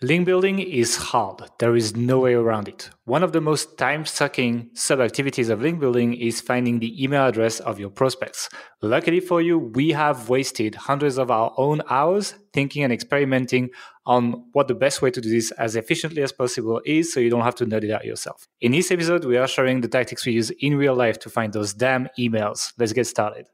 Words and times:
Link 0.00 0.26
building 0.26 0.60
is 0.60 0.94
hard. 0.94 1.42
There 1.58 1.74
is 1.74 1.96
no 1.96 2.20
way 2.20 2.34
around 2.34 2.68
it. 2.68 2.88
One 3.04 3.24
of 3.24 3.32
the 3.32 3.40
most 3.40 3.76
time 3.76 4.06
sucking 4.06 4.70
sub 4.72 5.00
activities 5.00 5.48
of 5.48 5.60
link 5.60 5.80
building 5.80 6.14
is 6.14 6.40
finding 6.40 6.78
the 6.78 7.02
email 7.02 7.26
address 7.26 7.58
of 7.58 7.80
your 7.80 7.90
prospects. 7.90 8.48
Luckily 8.80 9.18
for 9.18 9.42
you, 9.42 9.58
we 9.58 9.90
have 9.90 10.28
wasted 10.28 10.76
hundreds 10.76 11.18
of 11.18 11.32
our 11.32 11.52
own 11.56 11.82
hours 11.90 12.36
thinking 12.52 12.84
and 12.84 12.92
experimenting 12.92 13.70
on 14.06 14.44
what 14.52 14.68
the 14.68 14.74
best 14.76 15.02
way 15.02 15.10
to 15.10 15.20
do 15.20 15.28
this 15.28 15.50
as 15.58 15.74
efficiently 15.74 16.22
as 16.22 16.30
possible 16.30 16.80
is 16.86 17.12
so 17.12 17.18
you 17.18 17.28
don't 17.28 17.40
have 17.40 17.56
to 17.56 17.66
nerd 17.66 17.82
it 17.82 17.90
out 17.90 18.04
yourself. 18.04 18.46
In 18.60 18.70
this 18.70 18.92
episode, 18.92 19.24
we 19.24 19.36
are 19.36 19.48
sharing 19.48 19.80
the 19.80 19.88
tactics 19.88 20.24
we 20.24 20.30
use 20.30 20.50
in 20.60 20.76
real 20.76 20.94
life 20.94 21.18
to 21.18 21.28
find 21.28 21.52
those 21.52 21.74
damn 21.74 22.06
emails. 22.16 22.72
Let's 22.78 22.92
get 22.92 23.08
started. 23.08 23.46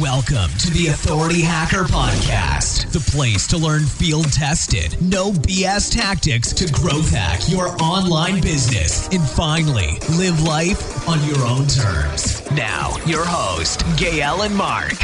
Welcome 0.00 0.50
to 0.58 0.70
the 0.72 0.88
Authority 0.88 1.42
Hacker 1.42 1.84
Podcast, 1.84 2.90
the 2.90 2.98
place 3.12 3.46
to 3.46 3.56
learn 3.56 3.84
field 3.84 4.32
tested, 4.32 5.00
no 5.00 5.30
BS 5.30 5.94
tactics 5.94 6.52
to 6.54 6.72
growth 6.72 7.10
hack 7.10 7.48
your 7.48 7.80
online 7.80 8.40
business 8.40 9.06
and 9.14 9.22
finally 9.22 10.00
live 10.18 10.42
life 10.42 11.08
on 11.08 11.22
your 11.28 11.38
own 11.46 11.68
terms. 11.68 12.50
Now, 12.50 12.96
your 13.06 13.24
host, 13.24 13.84
Gael 13.96 14.42
and 14.42 14.56
Mark. 14.56 14.94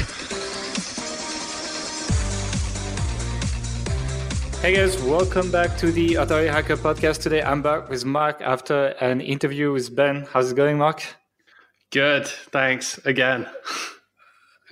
Hey 4.60 4.74
guys, 4.74 5.00
welcome 5.04 5.52
back 5.52 5.76
to 5.76 5.92
the 5.92 6.16
Authority 6.16 6.48
Hacker 6.48 6.76
Podcast. 6.76 7.22
Today 7.22 7.42
I'm 7.44 7.62
back 7.62 7.88
with 7.88 8.04
Mark 8.04 8.40
after 8.40 8.86
an 9.00 9.20
interview 9.20 9.70
with 9.72 9.94
Ben. 9.94 10.26
How's 10.32 10.50
it 10.50 10.56
going, 10.56 10.78
Mark? 10.78 11.04
Good, 11.92 12.26
thanks 12.26 12.98
again. 13.06 13.46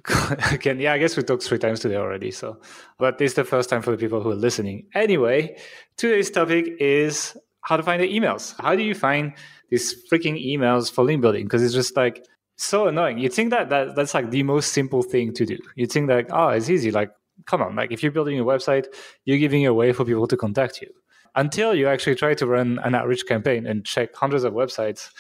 Again, 0.53 0.81
yeah, 0.81 0.93
I 0.93 0.99
guess 0.99 1.17
we 1.17 1.23
talked 1.23 1.43
three 1.43 1.59
times 1.59 1.81
today 1.81 1.97
already. 1.97 2.31
So, 2.31 2.59
but 2.99 3.19
this 3.19 3.33
is 3.33 3.37
the 3.37 3.45
first 3.45 3.69
time 3.69 3.83
for 3.83 3.91
the 3.91 3.97
people 3.97 4.23
who 4.23 4.31
are 4.31 4.37
listening. 4.37 4.87
Anyway, 4.95 5.59
today's 5.97 6.31
topic 6.31 6.67
is 6.81 7.37
how 7.63 7.77
to 7.77 7.83
find 7.83 8.03
the 8.03 8.09
emails. 8.09 8.55
How 8.61 8.75
do 8.75 8.83
you 8.83 8.95
find 8.95 9.35
these 9.71 9.95
freaking 10.09 10.43
emails 10.43 10.91
for 10.91 11.05
link 11.05 11.21
building? 11.21 11.45
Because 11.45 11.63
it's 11.63 11.75
just 11.75 11.97
like 11.97 12.25
so 12.57 12.89
annoying. 12.89 13.19
You 13.19 13.29
think 13.29 13.51
that, 13.51 13.69
that 13.71 13.97
that's 13.97 14.15
like 14.15 14.31
the 14.31 14.43
most 14.43 14.73
simple 14.73 15.03
thing 15.03 15.35
to 15.35 15.45
do. 15.45 15.59
You 15.77 15.87
think 15.87 16.09
that 16.09 16.27
oh, 16.31 16.49
it's 16.49 16.71
easy. 16.71 16.91
Like, 16.91 17.11
come 17.47 17.63
on, 17.63 17.77
like 17.77 17.93
if 17.93 18.03
you're 18.03 18.13
building 18.13 18.39
a 18.41 18.45
website, 18.45 18.87
you're 19.25 19.39
giving 19.39 19.67
a 19.67 19.75
way 19.75 19.93
for 19.93 20.05
people 20.05 20.27
to 20.27 20.37
contact 20.37 20.81
you. 20.81 20.89
Until 21.35 21.75
you 21.75 21.87
actually 21.87 22.15
try 22.17 22.35
to 22.35 22.47
run 22.47 22.81
an 22.83 22.95
outreach 22.95 23.27
campaign 23.27 23.67
and 23.67 23.85
check 23.85 24.15
hundreds 24.15 24.45
of 24.45 24.55
websites. 24.55 25.11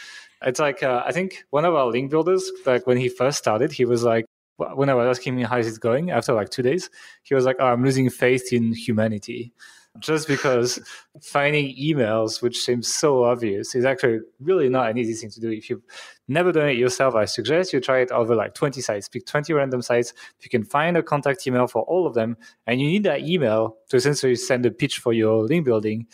It's 0.42 0.58
like 0.60 0.82
uh, 0.82 1.02
I 1.04 1.12
think 1.12 1.44
one 1.50 1.64
of 1.64 1.74
our 1.74 1.86
link 1.86 2.10
builders, 2.10 2.50
like 2.64 2.86
when 2.86 2.96
he 2.96 3.08
first 3.08 3.38
started, 3.38 3.72
he 3.72 3.84
was 3.84 4.04
like, 4.04 4.24
when 4.58 4.90
I 4.90 4.94
was 4.94 5.18
asking 5.18 5.38
him 5.38 5.46
how 5.46 5.58
is 5.58 5.76
it 5.76 5.80
going 5.80 6.10
after 6.10 6.32
like 6.32 6.50
two 6.50 6.62
days, 6.62 6.90
he 7.22 7.34
was 7.34 7.44
like, 7.44 7.56
oh, 7.60 7.66
I'm 7.66 7.84
losing 7.84 8.10
faith 8.10 8.52
in 8.52 8.72
humanity. 8.74 9.52
Just 10.00 10.28
because 10.28 10.78
finding 11.20 11.74
emails, 11.76 12.42
which 12.42 12.58
seems 12.58 12.92
so 12.92 13.24
obvious, 13.24 13.74
is 13.74 13.84
actually 13.84 14.20
really 14.38 14.68
not 14.68 14.90
an 14.90 14.98
easy 14.98 15.14
thing 15.14 15.30
to 15.30 15.40
do. 15.40 15.50
If 15.50 15.70
you've 15.70 15.82
never 16.28 16.52
done 16.52 16.68
it 16.68 16.76
yourself, 16.76 17.14
I 17.14 17.24
suggest 17.24 17.72
you 17.72 17.80
try 17.80 18.00
it 18.00 18.12
over 18.12 18.34
like 18.34 18.54
20 18.54 18.80
sites. 18.80 19.08
Pick 19.08 19.26
20 19.26 19.52
random 19.54 19.82
sites. 19.82 20.12
If 20.38 20.44
you 20.44 20.50
can 20.50 20.64
find 20.64 20.96
a 20.96 21.02
contact 21.02 21.46
email 21.46 21.66
for 21.66 21.82
all 21.82 22.06
of 22.06 22.14
them, 22.14 22.36
and 22.66 22.80
you 22.80 22.86
need 22.86 23.04
that 23.04 23.22
email 23.22 23.76
to 23.88 23.96
essentially 23.96 24.36
send 24.36 24.66
a 24.66 24.70
pitch 24.70 24.98
for 24.98 25.12
your 25.12 25.42
link 25.44 25.64
building, 25.64 26.06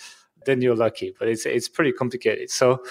then 0.46 0.62
you're 0.62 0.76
lucky. 0.76 1.14
But 1.18 1.28
it's 1.28 1.44
it's 1.44 1.68
pretty 1.68 1.92
complicated. 1.92 2.50
So 2.50 2.82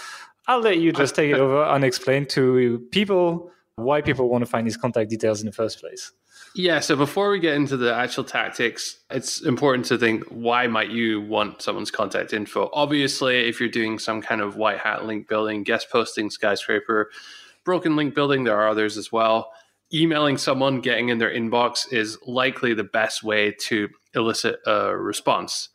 I'll 0.48 0.60
let 0.60 0.80
you 0.80 0.92
just 0.92 1.16
take 1.16 1.32
it 1.32 1.40
over 1.40 1.64
and 1.64 1.84
explain 1.84 2.26
to 2.28 2.86
people 2.92 3.52
why 3.76 4.02
people 4.02 4.30
want 4.30 4.44
to 4.44 4.50
find 4.50 4.68
these 4.68 4.78
contact 4.78 5.10
details 5.10 5.42
in 5.42 5.46
the 5.46 5.52
first 5.52 5.80
place. 5.80 6.12
Yeah, 6.56 6.80
so 6.80 6.96
before 6.96 7.32
we 7.32 7.40
get 7.40 7.56
into 7.56 7.78
the 7.78 7.94
actual 7.94 8.24
tactics, 8.24 9.00
it's 9.10 9.42
important 9.42 9.86
to 9.88 9.98
think 9.98 10.24
why 10.26 10.68
might 10.68 10.90
you 10.90 11.22
want 11.22 11.62
someone's 11.62 11.90
contact 11.90 12.34
info? 12.34 12.70
Obviously, 12.74 13.50
if 13.50 13.60
you're 13.60 13.70
doing 13.70 13.98
some 13.98 14.22
kind 14.22 14.42
of 14.42 14.56
white 14.56 14.78
hat 14.78 15.06
link 15.06 15.28
building, 15.28 15.64
guest 15.64 15.88
posting, 15.92 16.30
skyscraper, 16.30 17.10
broken 17.64 17.96
link 17.96 18.14
building, 18.14 18.44
there 18.44 18.60
are 18.60 18.70
others 18.70 18.98
as 18.98 19.12
well. 19.12 19.52
Emailing 19.92 20.38
someone, 20.38 20.82
getting 20.82 21.10
in 21.10 21.18
their 21.18 21.34
inbox 21.34 21.92
is 21.92 22.18
likely 22.26 22.74
the 22.74 22.84
best 22.84 23.24
way 23.24 23.52
to 23.52 23.90
elicit 24.14 24.60
a 24.68 24.96
response. 24.96 25.70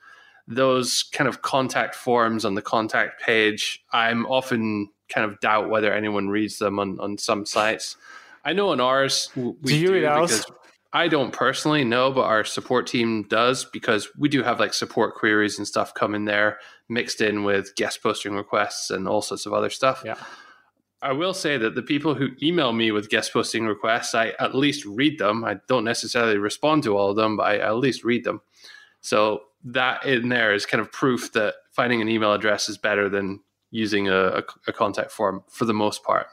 Those 0.46 1.02
kind 1.12 1.28
of 1.28 1.42
contact 1.42 1.94
forms 1.94 2.44
on 2.44 2.54
the 2.54 2.62
contact 2.62 3.20
page, 3.20 3.84
I'm 3.92 4.26
often 4.26 4.90
kind 5.08 5.30
of 5.30 5.40
doubt 5.40 5.70
whether 5.70 5.92
anyone 5.92 6.28
reads 6.28 6.58
them 6.58 6.78
on, 6.78 6.98
on 7.00 7.18
some 7.18 7.46
sites. 7.46 7.96
I 8.44 8.52
know 8.52 8.70
on 8.70 8.80
ours, 8.80 9.30
we 9.36 9.54
do 9.62 9.76
you 9.76 9.92
read 9.92 10.04
ours? 10.04 10.44
I 10.92 11.06
don't 11.08 11.32
personally 11.32 11.84
know, 11.84 12.10
but 12.10 12.22
our 12.22 12.44
support 12.44 12.86
team 12.86 13.24
does 13.24 13.64
because 13.66 14.08
we 14.16 14.28
do 14.28 14.42
have 14.42 14.58
like 14.58 14.72
support 14.72 15.14
queries 15.16 15.58
and 15.58 15.66
stuff 15.66 15.92
come 15.92 16.14
in 16.14 16.24
there 16.24 16.58
mixed 16.88 17.20
in 17.20 17.44
with 17.44 17.74
guest 17.74 18.02
posting 18.02 18.34
requests 18.34 18.90
and 18.90 19.06
all 19.06 19.20
sorts 19.20 19.44
of 19.44 19.52
other 19.52 19.68
stuff. 19.68 20.02
Yeah. 20.04 20.16
I 21.02 21.12
will 21.12 21.34
say 21.34 21.58
that 21.58 21.74
the 21.74 21.82
people 21.82 22.14
who 22.14 22.30
email 22.42 22.72
me 22.72 22.90
with 22.90 23.10
guest 23.10 23.32
posting 23.32 23.66
requests, 23.66 24.14
I 24.14 24.32
at 24.40 24.54
least 24.54 24.84
read 24.84 25.18
them. 25.18 25.44
I 25.44 25.58
don't 25.68 25.84
necessarily 25.84 26.38
respond 26.38 26.82
to 26.84 26.96
all 26.96 27.10
of 27.10 27.16
them, 27.16 27.36
but 27.36 27.46
I 27.46 27.58
at 27.58 27.76
least 27.76 28.02
read 28.02 28.24
them. 28.24 28.40
So 29.00 29.42
that 29.64 30.04
in 30.04 30.28
there 30.28 30.54
is 30.54 30.66
kind 30.66 30.80
of 30.80 30.90
proof 30.90 31.32
that 31.34 31.54
finding 31.70 32.00
an 32.00 32.08
email 32.08 32.32
address 32.32 32.68
is 32.68 32.78
better 32.78 33.08
than 33.08 33.40
using 33.70 34.08
a, 34.08 34.42
a, 34.66 34.72
contact 34.72 35.10
form 35.10 35.42
for 35.48 35.64
the 35.64 35.74
most 35.74 36.02
part. 36.02 36.26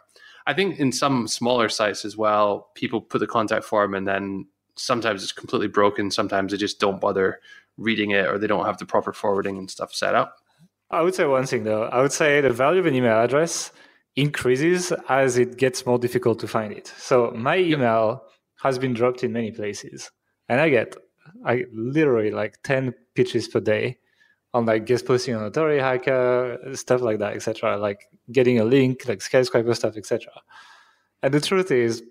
I 0.48 0.54
think 0.54 0.80
in 0.80 0.92
some 0.92 1.28
smaller 1.28 1.70
sites 1.70 2.06
as 2.06 2.16
well, 2.16 2.70
people 2.76 3.02
put 3.02 3.20
the 3.20 3.28
contact 3.28 3.66
form 3.66 3.94
and 3.94 4.08
then 4.08 4.48
sometimes 4.76 5.24
it's 5.24 5.32
completely 5.32 5.68
broken. 5.68 6.12
Sometimes 6.12 6.52
they 6.52 6.58
just 6.58 6.80
don't 6.80 7.02
bother 7.02 7.40
reading 7.78 8.12
it 8.12 8.28
or 8.28 8.38
they 8.38 8.48
don't 8.48 8.66
have 8.66 8.78
the 8.78 8.86
proper 8.86 9.12
forwarding 9.12 9.58
and 9.58 9.70
stuff 9.70 9.94
set 9.94 10.16
up. 10.16 10.38
I 10.92 11.02
would 11.02 11.16
say 11.16 11.26
one 11.26 11.46
thing 11.46 11.64
though. 11.64 11.84
I 11.84 12.02
would 12.02 12.14
say 12.14 12.42
the 12.42 12.52
value 12.52 12.80
of 12.80 12.86
an 12.86 12.96
email 12.96 13.20
address 13.20 13.72
increases 14.16 14.94
as 15.10 15.38
it 15.38 15.58
gets 15.58 15.86
more 15.86 15.98
difficult 15.98 16.40
to 16.40 16.48
find 16.48 16.72
it. 16.72 16.94
So 16.98 17.32
my 17.36 17.58
email 17.58 18.22
yep. 18.24 18.34
has 18.62 18.80
been 18.80 18.94
dropped 18.94 19.24
in 19.24 19.34
many 19.34 19.52
places 19.52 20.12
and 20.48 20.62
I 20.62 20.70
get 20.70 20.96
I 21.44 21.66
literally 21.74 22.32
like 22.32 22.62
10 22.64 22.94
pitches 23.16 23.48
per 23.48 23.60
day 23.60 23.98
on 24.56 24.66
like 24.66 24.86
guest 24.86 25.06
posting 25.06 25.36
on 25.36 25.44
Authority 25.44 25.82
Hacker, 25.82 26.58
stuff 26.76 27.02
like 27.02 27.20
that, 27.20 27.34
etc. 27.34 27.78
Like 27.78 28.08
getting 28.32 28.58
a 28.58 28.64
link, 28.64 29.06
like 29.06 29.22
skyscraper 29.22 29.74
stuff, 29.74 29.98
etc. 29.98 30.32
And 31.22 31.34
the 31.34 31.42
truth 31.42 31.72
is, 31.72 32.02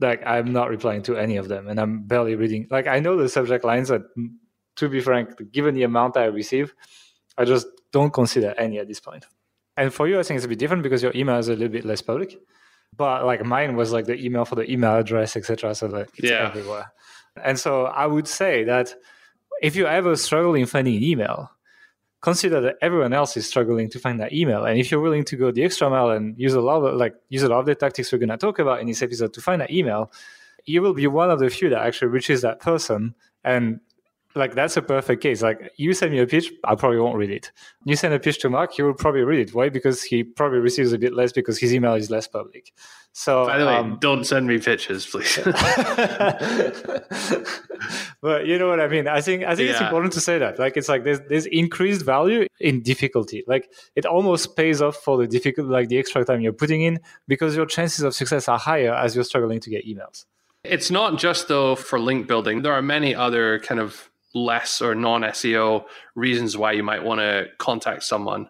like 0.00 0.26
I'm 0.26 0.50
not 0.50 0.70
replying 0.70 1.02
to 1.02 1.16
any 1.18 1.36
of 1.36 1.48
them, 1.48 1.68
and 1.68 1.78
I'm 1.78 2.04
barely 2.04 2.36
reading. 2.36 2.66
Like 2.70 2.86
I 2.86 3.00
know 3.00 3.18
the 3.18 3.28
subject 3.28 3.66
lines, 3.66 3.90
but 3.90 4.04
mm, 4.16 4.30
to 4.76 4.88
be 4.88 5.00
frank, 5.00 5.52
given 5.52 5.74
the 5.74 5.82
amount 5.82 6.16
I 6.16 6.24
receive, 6.24 6.74
I 7.36 7.44
just 7.44 7.66
don't 7.92 8.14
consider 8.14 8.54
any 8.56 8.78
at 8.78 8.88
this 8.88 8.98
point. 9.00 9.26
And 9.76 9.92
for 9.92 10.08
you, 10.08 10.18
I 10.18 10.22
think 10.22 10.36
it's 10.38 10.46
a 10.46 10.48
bit 10.48 10.58
different 10.58 10.82
because 10.82 11.02
your 11.02 11.12
email 11.14 11.36
is 11.36 11.48
a 11.48 11.52
little 11.52 11.68
bit 11.68 11.84
less 11.84 12.00
public. 12.00 12.38
But 12.96 13.26
like 13.26 13.44
mine 13.44 13.76
was 13.76 13.92
like 13.92 14.06
the 14.06 14.18
email 14.24 14.46
for 14.46 14.54
the 14.54 14.70
email 14.72 14.96
address, 14.96 15.36
etc. 15.36 15.74
So 15.74 15.88
like 15.88 16.08
it's 16.16 16.30
yeah. 16.30 16.48
everywhere. 16.48 16.92
And 17.44 17.58
so 17.58 17.84
I 17.84 18.06
would 18.06 18.26
say 18.26 18.64
that 18.64 18.94
if 19.60 19.76
you 19.76 19.86
ever 19.86 20.16
struggle 20.16 20.54
in 20.54 20.64
finding 20.64 20.96
an 20.96 21.02
email, 21.02 21.50
consider 22.20 22.60
that 22.60 22.76
everyone 22.82 23.12
else 23.12 23.36
is 23.36 23.46
struggling 23.46 23.88
to 23.90 23.98
find 23.98 24.20
that 24.20 24.32
email. 24.32 24.64
And 24.64 24.78
if 24.78 24.90
you're 24.90 25.00
willing 25.00 25.24
to 25.24 25.36
go 25.36 25.50
the 25.50 25.64
extra 25.64 25.88
mile 25.88 26.10
and 26.10 26.38
use 26.38 26.54
a 26.54 26.60
lot 26.60 26.82
of 26.82 26.94
like 26.96 27.14
use 27.28 27.42
a 27.42 27.48
lot 27.48 27.60
of 27.60 27.66
the 27.66 27.74
tactics 27.74 28.12
we're 28.12 28.18
going 28.18 28.28
to 28.28 28.36
talk 28.36 28.58
about 28.58 28.80
in 28.80 28.86
this 28.86 29.02
episode 29.02 29.32
to 29.34 29.40
find 29.40 29.60
that 29.60 29.70
email, 29.70 30.12
you 30.64 30.82
will 30.82 30.94
be 30.94 31.06
one 31.06 31.30
of 31.30 31.38
the 31.38 31.50
few 31.50 31.68
that 31.70 31.82
actually 31.82 32.08
reaches 32.08 32.42
that 32.42 32.60
person 32.60 33.14
and 33.44 33.80
like 34.34 34.54
that's 34.54 34.76
a 34.76 34.82
perfect 34.82 35.22
case. 35.22 35.42
Like 35.42 35.72
you 35.76 35.92
send 35.92 36.12
me 36.12 36.20
a 36.20 36.26
pitch, 36.26 36.52
I 36.64 36.74
probably 36.76 36.98
won't 36.98 37.16
read 37.16 37.30
it. 37.30 37.50
You 37.84 37.96
send 37.96 38.14
a 38.14 38.20
pitch 38.20 38.38
to 38.40 38.50
Mark, 38.50 38.72
he 38.72 38.82
will 38.82 38.94
probably 38.94 39.22
read 39.22 39.48
it. 39.48 39.54
Why? 39.54 39.68
Because 39.68 40.02
he 40.02 40.22
probably 40.22 40.60
receives 40.60 40.92
a 40.92 40.98
bit 40.98 41.14
less 41.14 41.32
because 41.32 41.58
his 41.58 41.74
email 41.74 41.94
is 41.94 42.10
less 42.10 42.28
public. 42.28 42.72
So 43.12 43.46
by 43.46 43.58
the 43.58 43.66
way, 43.66 43.74
um, 43.74 43.98
don't 44.00 44.24
send 44.24 44.46
me 44.46 44.58
pitches, 44.58 45.04
please. 45.04 45.36
but 48.22 48.46
you 48.46 48.56
know 48.56 48.68
what 48.68 48.78
I 48.80 48.86
mean. 48.86 49.08
I 49.08 49.20
think 49.20 49.42
I 49.42 49.56
think 49.56 49.68
yeah. 49.68 49.72
it's 49.72 49.80
important 49.80 50.12
to 50.12 50.20
say 50.20 50.38
that. 50.38 50.60
Like 50.60 50.76
it's 50.76 50.88
like 50.88 51.02
there's 51.02 51.18
there's 51.28 51.46
increased 51.46 52.04
value 52.04 52.46
in 52.60 52.82
difficulty. 52.82 53.42
Like 53.48 53.68
it 53.96 54.06
almost 54.06 54.54
pays 54.56 54.80
off 54.80 54.96
for 54.96 55.16
the 55.18 55.26
difficult 55.26 55.66
like 55.66 55.88
the 55.88 55.98
extra 55.98 56.24
time 56.24 56.40
you're 56.40 56.52
putting 56.52 56.82
in 56.82 57.00
because 57.26 57.56
your 57.56 57.66
chances 57.66 58.04
of 58.04 58.14
success 58.14 58.46
are 58.48 58.58
higher 58.58 58.94
as 58.94 59.16
you're 59.16 59.24
struggling 59.24 59.58
to 59.60 59.70
get 59.70 59.84
emails. 59.84 60.24
It's 60.62 60.90
not 60.90 61.18
just 61.18 61.48
though 61.48 61.74
for 61.74 61.98
link 61.98 62.28
building. 62.28 62.62
There 62.62 62.72
are 62.72 62.82
many 62.82 63.14
other 63.14 63.58
kind 63.60 63.80
of 63.80 64.09
less 64.34 64.80
or 64.80 64.94
non 64.94 65.22
SEO 65.22 65.84
reasons 66.14 66.56
why 66.56 66.72
you 66.72 66.82
might 66.82 67.02
want 67.02 67.20
to 67.20 67.46
contact 67.58 68.02
someone. 68.04 68.48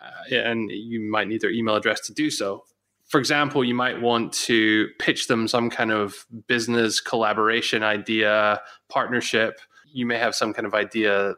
Uh, 0.00 0.34
and 0.34 0.70
you 0.70 1.00
might 1.00 1.28
need 1.28 1.40
their 1.40 1.50
email 1.50 1.76
address 1.76 2.00
to 2.00 2.14
do 2.14 2.30
so. 2.30 2.64
For 3.06 3.18
example, 3.18 3.64
you 3.64 3.74
might 3.74 4.00
want 4.00 4.32
to 4.32 4.88
pitch 4.98 5.28
them 5.28 5.46
some 5.46 5.70
kind 5.70 5.92
of 5.92 6.26
business 6.48 7.00
collaboration 7.00 7.82
idea, 7.82 8.60
partnership. 8.88 9.60
You 9.92 10.06
may 10.06 10.18
have 10.18 10.34
some 10.34 10.52
kind 10.52 10.66
of 10.66 10.74
idea 10.74 11.34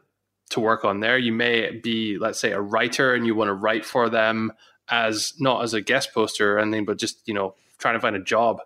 to 0.49 0.59
work 0.59 0.83
on 0.83 0.99
there. 0.99 1.17
You 1.17 1.31
may 1.31 1.71
be, 1.71 2.17
let's 2.17 2.39
say, 2.39 2.51
a 2.51 2.61
writer 2.61 3.13
and 3.13 3.25
you 3.25 3.35
want 3.35 3.49
to 3.49 3.53
write 3.53 3.85
for 3.85 4.09
them 4.09 4.51
as 4.89 5.33
not 5.39 5.63
as 5.63 5.75
a 5.75 5.81
guest 5.81 6.13
poster 6.13 6.55
or 6.55 6.59
anything, 6.59 6.85
but 6.85 6.97
just, 6.97 7.27
you 7.27 7.35
know, 7.35 7.53
trying 7.77 7.93
to 7.93 7.99
find 7.99 8.15
a 8.15 8.23
job. 8.23 8.59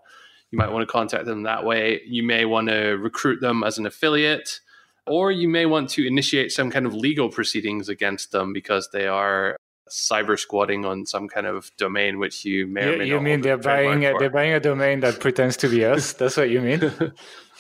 You 0.52 0.58
might 0.58 0.72
want 0.72 0.88
to 0.88 0.92
contact 0.92 1.26
them 1.26 1.44
that 1.44 1.66
way. 1.66 2.02
You 2.06 2.24
may 2.24 2.46
want 2.46 2.70
to 2.70 2.92
recruit 2.92 3.42
them 3.42 3.64
as 3.64 3.78
an 3.78 3.86
affiliate 3.86 4.62
Or 5.06 5.32
you 5.32 5.50
may 5.50 5.66
want 5.66 5.90
to 5.92 6.08
initiate 6.08 6.52
some 6.52 6.72
kind 6.72 6.86
of 6.86 6.94
legal 6.94 7.30
proceedings 7.30 7.90
against 7.90 8.32
them 8.32 8.54
because 8.54 8.90
they 8.94 9.08
are 9.08 9.58
cyber 9.90 10.40
squatting 10.40 10.86
on 10.86 11.06
some 11.06 11.28
kind 11.28 11.46
of 11.46 11.70
domain 11.78 12.18
which 12.18 12.46
you 12.46 12.66
may 12.66 12.84
or 12.84 12.92
may 12.94 12.98
not. 12.98 13.08
you, 13.08 13.20
mean 13.20 13.42
they're 13.42 13.58
buying 13.58 14.06
a, 14.06 14.18
they're 14.18 14.30
buying 14.30 14.54
a 14.54 14.60
domain 14.60 15.02
that 15.02 15.20
pretends 15.20 15.58
to 15.58 15.70
be 15.70 15.86
us? 15.86 16.14
That's 16.20 16.38
what 16.38 16.50
you 16.50 16.62
mean? 16.62 16.92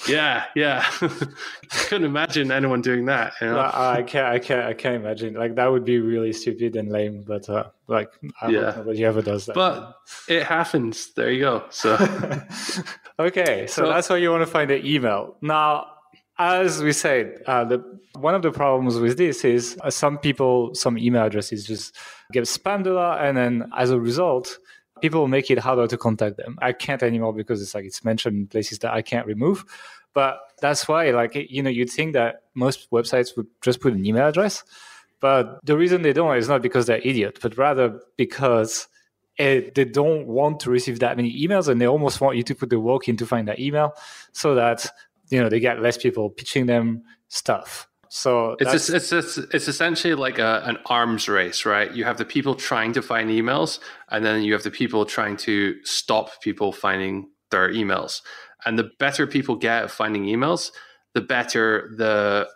yeah, 0.07 0.45
yeah. 0.55 0.83
Couldn't 1.69 2.05
imagine 2.05 2.51
anyone 2.51 2.81
doing 2.81 3.05
that. 3.05 3.33
You 3.39 3.47
know? 3.47 3.59
I 3.59 4.03
can't, 4.03 4.27
I 4.27 4.39
can't, 4.39 4.65
I 4.65 4.73
can't 4.73 4.95
imagine. 4.95 5.35
Like 5.35 5.55
that 5.55 5.71
would 5.71 5.85
be 5.85 5.99
really 5.99 6.33
stupid 6.33 6.75
and 6.75 6.91
lame. 6.91 7.23
But 7.23 7.49
uh, 7.49 7.65
like, 7.87 8.09
I 8.41 8.49
yeah. 8.49 8.73
nobody 8.77 9.05
ever 9.05 9.21
does 9.21 9.45
that. 9.45 9.55
But 9.55 9.95
it 10.27 10.43
happens. 10.43 11.13
There 11.13 11.29
you 11.29 11.41
go. 11.41 11.65
So, 11.69 11.95
okay, 13.19 13.67
so, 13.67 13.83
so 13.83 13.89
that's 13.89 14.09
why 14.09 14.17
you 14.17 14.31
want 14.31 14.41
to 14.41 14.47
find 14.47 14.69
the 14.69 14.83
email 14.85 15.35
now 15.41 15.87
as 16.37 16.81
we 16.81 16.93
said, 16.93 17.41
uh, 17.45 17.63
the, 17.63 17.99
one 18.15 18.35
of 18.35 18.41
the 18.41 18.51
problems 18.51 18.97
with 18.97 19.17
this 19.17 19.43
is 19.43 19.77
uh, 19.81 19.89
some 19.89 20.17
people, 20.17 20.73
some 20.73 20.97
email 20.97 21.25
addresses 21.25 21.65
just 21.65 21.95
get 22.31 22.43
spammed 22.43 22.87
and 23.19 23.37
then 23.37 23.69
as 23.77 23.91
a 23.91 23.99
result, 23.99 24.57
people 25.01 25.27
make 25.27 25.51
it 25.51 25.59
harder 25.59 25.87
to 25.87 25.97
contact 25.97 26.37
them. 26.37 26.57
I 26.61 26.71
can't 26.71 27.03
anymore 27.03 27.33
because 27.33 27.61
it's 27.61 27.75
like 27.75 27.85
it's 27.85 28.03
mentioned 28.03 28.37
in 28.37 28.47
places 28.47 28.79
that 28.79 28.93
I 28.93 29.01
can't 29.01 29.27
remove. 29.27 29.65
But 30.13 30.39
that's 30.61 30.87
why, 30.87 31.09
like, 31.11 31.35
you 31.35 31.63
know, 31.63 31.69
you'd 31.69 31.89
think 31.89 32.13
that 32.13 32.43
most 32.53 32.89
websites 32.91 33.35
would 33.35 33.47
just 33.61 33.81
put 33.81 33.93
an 33.93 34.05
email 34.05 34.27
address. 34.27 34.63
But 35.19 35.59
the 35.65 35.77
reason 35.77 36.01
they 36.01 36.13
don't 36.13 36.35
is 36.37 36.49
not 36.49 36.61
because 36.61 36.85
they're 36.85 36.99
idiot, 36.99 37.39
but 37.41 37.57
rather 37.57 37.99
because 38.17 38.87
it, 39.37 39.73
they 39.75 39.85
don't 39.85 40.27
want 40.27 40.59
to 40.61 40.69
receive 40.69 40.99
that 40.99 41.17
many 41.17 41.31
emails 41.45 41.67
and 41.67 41.81
they 41.81 41.87
almost 41.87 42.21
want 42.21 42.37
you 42.37 42.43
to 42.43 42.55
put 42.55 42.69
the 42.69 42.79
work 42.79 43.07
in 43.07 43.17
to 43.17 43.25
find 43.25 43.47
that 43.47 43.59
email 43.59 43.93
so 44.31 44.53
that 44.55 44.85
you 45.33 45.41
know 45.41 45.49
they 45.49 45.59
get 45.59 45.81
less 45.81 45.97
people 45.97 46.29
pitching 46.29 46.67
them 46.67 47.03
stuff. 47.27 47.87
So 48.09 48.55
it's 48.59 48.89
it's, 48.89 49.11
it's 49.11 49.37
it's 49.39 49.67
essentially 49.67 50.13
like 50.13 50.37
a, 50.37 50.61
an 50.65 50.77
arms 50.85 51.27
race, 51.27 51.65
right? 51.65 51.91
You 51.91 52.03
have 52.03 52.17
the 52.17 52.25
people 52.25 52.53
trying 52.53 52.93
to 52.93 53.01
find 53.01 53.31
emails, 53.31 53.79
and 54.09 54.23
then 54.23 54.43
you 54.43 54.53
have 54.53 54.61
the 54.61 54.69
people 54.69 55.03
trying 55.05 55.35
to 55.37 55.83
stop 55.83 56.29
people 56.41 56.71
finding 56.71 57.31
their 57.49 57.69
emails. 57.73 58.21
And 58.65 58.77
the 58.77 58.91
better 58.99 59.25
people 59.25 59.55
get 59.55 59.83
at 59.83 59.91
finding 59.91 60.25
emails, 60.25 60.71
the 61.15 61.21
better 61.21 61.91
the 61.97 62.47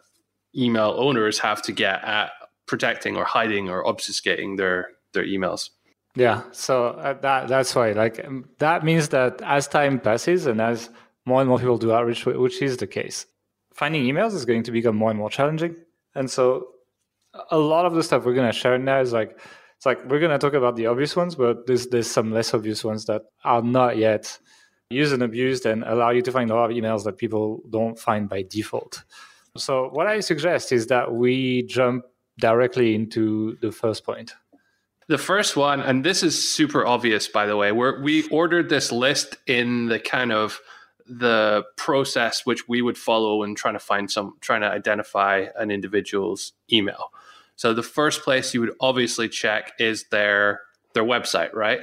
email 0.55 0.93
owners 0.95 1.39
have 1.39 1.63
to 1.63 1.71
get 1.71 2.03
at 2.03 2.29
protecting 2.67 3.17
or 3.17 3.25
hiding 3.25 3.67
or 3.67 3.83
obfuscating 3.83 4.57
their 4.57 4.89
their 5.13 5.25
emails. 5.25 5.71
Yeah, 6.15 6.43
so 6.51 6.89
uh, 6.89 7.13
that 7.21 7.47
that's 7.47 7.73
why 7.73 7.93
like 7.93 8.23
um, 8.23 8.45
that 8.59 8.83
means 8.83 9.09
that 9.09 9.41
as 9.43 9.67
time 9.67 9.99
passes 9.99 10.45
and 10.45 10.61
as 10.61 10.89
more 11.27 11.41
and 11.41 11.49
more 11.49 11.59
people 11.59 11.77
do 11.77 11.91
outreach, 11.91 12.25
which 12.25 12.61
is 12.61 12.77
the 12.77 12.87
case. 12.87 13.25
Finding 13.73 14.03
emails 14.03 14.33
is 14.33 14.45
going 14.45 14.63
to 14.63 14.71
become 14.71 14.95
more 14.95 15.09
and 15.09 15.19
more 15.19 15.29
challenging. 15.29 15.75
And 16.15 16.31
so 16.31 16.69
a 17.51 17.57
lot 17.57 17.85
of 17.85 17.93
the 17.93 18.01
stuff 18.01 18.25
we're 18.25 18.33
going 18.33 18.51
to 18.51 18.57
share 18.57 18.77
now 18.77 19.01
is 19.01 19.11
like, 19.11 19.37
it's 19.75 19.85
like 19.85 20.03
we're 20.05 20.19
going 20.19 20.31
to 20.31 20.39
talk 20.39 20.53
about 20.53 20.77
the 20.77 20.87
obvious 20.87 21.15
ones, 21.15 21.35
but 21.35 21.67
there's, 21.67 21.87
there's 21.87 22.09
some 22.09 22.31
less 22.31 22.53
obvious 22.53 22.83
ones 22.83 23.05
that 23.05 23.23
are 23.43 23.61
not 23.61 23.97
yet 23.97 24.39
used 24.89 25.13
and 25.13 25.21
abused 25.21 25.65
and 25.65 25.83
allow 25.83 26.11
you 26.11 26.21
to 26.21 26.31
find 26.31 26.49
a 26.49 26.55
lot 26.55 26.71
of 26.71 26.75
emails 26.75 27.03
that 27.03 27.17
people 27.17 27.61
don't 27.69 27.99
find 27.99 28.29
by 28.29 28.43
default. 28.49 29.03
So 29.57 29.89
what 29.89 30.07
I 30.07 30.21
suggest 30.21 30.71
is 30.71 30.87
that 30.87 31.13
we 31.13 31.63
jump 31.63 32.05
directly 32.39 32.95
into 32.95 33.57
the 33.61 33.71
first 33.71 34.05
point. 34.05 34.33
The 35.09 35.17
first 35.17 35.57
one, 35.57 35.81
and 35.81 36.03
this 36.03 36.23
is 36.23 36.49
super 36.49 36.85
obvious, 36.85 37.27
by 37.27 37.45
the 37.45 37.57
way, 37.57 37.71
where 37.71 38.01
we 38.01 38.27
ordered 38.29 38.69
this 38.69 38.91
list 38.91 39.37
in 39.45 39.87
the 39.87 39.99
kind 39.99 40.31
of 40.31 40.59
the 41.09 41.63
process 41.75 42.45
which 42.45 42.67
we 42.67 42.81
would 42.81 42.97
follow 42.97 43.43
in 43.43 43.55
trying 43.55 43.75
to 43.75 43.79
find 43.79 44.09
some 44.11 44.35
trying 44.41 44.61
to 44.61 44.67
identify 44.67 45.45
an 45.55 45.71
individual's 45.71 46.53
email. 46.71 47.11
So 47.55 47.73
the 47.73 47.83
first 47.83 48.21
place 48.23 48.53
you 48.53 48.61
would 48.61 48.73
obviously 48.79 49.29
check 49.29 49.73
is 49.79 50.05
their 50.09 50.61
their 50.93 51.03
website, 51.03 51.53
right? 51.53 51.81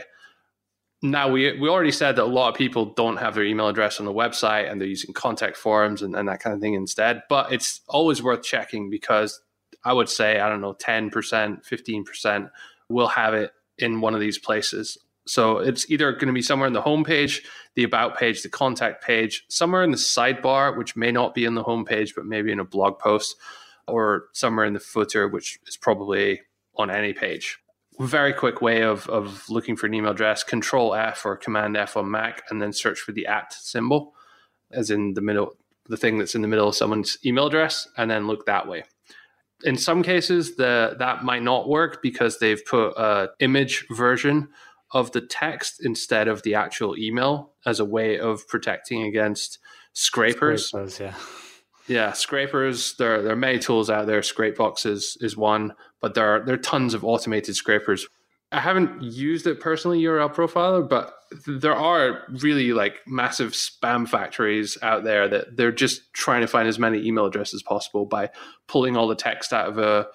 Now 1.02 1.30
we 1.30 1.58
we 1.58 1.68
already 1.68 1.92
said 1.92 2.16
that 2.16 2.24
a 2.24 2.26
lot 2.26 2.48
of 2.50 2.54
people 2.54 2.86
don't 2.94 3.16
have 3.16 3.34
their 3.34 3.44
email 3.44 3.68
address 3.68 4.00
on 4.00 4.06
the 4.06 4.12
website 4.12 4.70
and 4.70 4.80
they're 4.80 4.88
using 4.88 5.12
contact 5.12 5.56
forms 5.56 6.02
and, 6.02 6.14
and 6.14 6.28
that 6.28 6.40
kind 6.40 6.54
of 6.54 6.60
thing 6.60 6.74
instead. 6.74 7.22
But 7.28 7.52
it's 7.52 7.80
always 7.88 8.22
worth 8.22 8.42
checking 8.42 8.90
because 8.90 9.40
I 9.84 9.92
would 9.92 10.08
say, 10.08 10.40
I 10.40 10.48
don't 10.48 10.62
know, 10.62 10.72
10%, 10.72 11.10
15% 11.10 12.50
will 12.88 13.08
have 13.08 13.34
it 13.34 13.52
in 13.76 14.00
one 14.00 14.14
of 14.14 14.20
these 14.20 14.38
places 14.38 14.96
so 15.26 15.58
it's 15.58 15.90
either 15.90 16.12
going 16.12 16.26
to 16.26 16.32
be 16.32 16.42
somewhere 16.42 16.66
in 16.66 16.74
the 16.74 16.82
homepage, 16.82 17.42
the 17.74 17.84
about 17.84 18.18
page, 18.18 18.42
the 18.42 18.48
contact 18.48 19.02
page, 19.02 19.44
somewhere 19.48 19.82
in 19.82 19.90
the 19.90 19.96
sidebar, 19.96 20.76
which 20.76 20.96
may 20.96 21.10
not 21.10 21.34
be 21.34 21.44
in 21.44 21.54
the 21.54 21.64
homepage, 21.64 22.14
but 22.14 22.26
maybe 22.26 22.52
in 22.52 22.60
a 22.60 22.64
blog 22.64 22.98
post, 22.98 23.36
or 23.88 24.24
somewhere 24.32 24.66
in 24.66 24.74
the 24.74 24.80
footer, 24.80 25.28
which 25.28 25.58
is 25.66 25.76
probably 25.76 26.42
on 26.76 26.90
any 26.90 27.12
page. 27.12 27.58
Very 28.00 28.32
quick 28.32 28.60
way 28.60 28.82
of, 28.82 29.08
of 29.08 29.48
looking 29.48 29.76
for 29.76 29.86
an 29.86 29.94
email 29.94 30.10
address 30.10 30.42
Control 30.42 30.94
F 30.94 31.24
or 31.24 31.36
Command 31.36 31.76
F 31.76 31.96
on 31.96 32.10
Mac, 32.10 32.42
and 32.50 32.60
then 32.60 32.72
search 32.72 33.00
for 33.00 33.12
the 33.12 33.26
at 33.26 33.52
symbol, 33.52 34.14
as 34.72 34.90
in 34.90 35.14
the 35.14 35.20
middle, 35.22 35.56
the 35.88 35.96
thing 35.96 36.18
that's 36.18 36.34
in 36.34 36.42
the 36.42 36.48
middle 36.48 36.68
of 36.68 36.74
someone's 36.74 37.16
email 37.24 37.46
address, 37.46 37.88
and 37.96 38.10
then 38.10 38.26
look 38.26 38.44
that 38.46 38.68
way 38.68 38.84
in 39.62 39.78
some 39.78 40.02
cases 40.02 40.56
the 40.56 40.96
that 40.98 41.24
might 41.24 41.42
not 41.42 41.68
work 41.68 42.02
because 42.02 42.38
they've 42.38 42.64
put 42.66 42.88
a 42.98 43.30
image 43.38 43.86
version 43.90 44.48
of 44.94 45.10
the 45.12 45.20
text 45.20 45.84
instead 45.84 46.28
of 46.28 46.42
the 46.42 46.54
actual 46.54 46.96
email 46.96 47.50
as 47.66 47.80
a 47.80 47.84
way 47.84 48.18
of 48.18 48.46
protecting 48.48 49.02
against 49.02 49.58
scrapers. 49.92 50.68
scrapers 50.68 51.00
yeah. 51.00 51.14
Yeah, 51.86 52.12
scrapers. 52.12 52.94
There, 52.94 53.20
there 53.20 53.32
are 53.32 53.36
many 53.36 53.58
tools 53.58 53.90
out 53.90 54.06
there. 54.06 54.20
Scrapebox 54.20 54.86
is, 54.86 55.18
is 55.20 55.36
one, 55.36 55.74
but 56.00 56.14
there 56.14 56.36
are 56.36 56.44
there 56.44 56.54
are 56.54 56.58
tons 56.58 56.94
of 56.94 57.04
automated 57.04 57.56
scrapers. 57.56 58.06
I 58.52 58.60
haven't 58.60 59.02
used 59.02 59.46
it 59.46 59.60
personally, 59.60 60.00
URL 60.02 60.32
Profiler, 60.32 60.88
but 60.88 61.12
there 61.46 61.74
are 61.74 62.22
really 62.28 62.72
like 62.72 63.00
massive 63.06 63.52
spam 63.52 64.08
factories 64.08 64.78
out 64.80 65.02
there 65.04 65.28
that 65.28 65.56
they're 65.56 65.72
just 65.72 66.12
trying 66.14 66.40
to 66.40 66.46
find 66.46 66.68
as 66.68 66.78
many 66.78 67.04
email 67.04 67.26
addresses 67.26 67.54
as 67.54 67.62
possible 67.62 68.06
by 68.06 68.30
pulling 68.68 68.96
all 68.96 69.08
the 69.08 69.16
text 69.16 69.52
out 69.52 69.68
of 69.68 69.78
a 69.78 70.06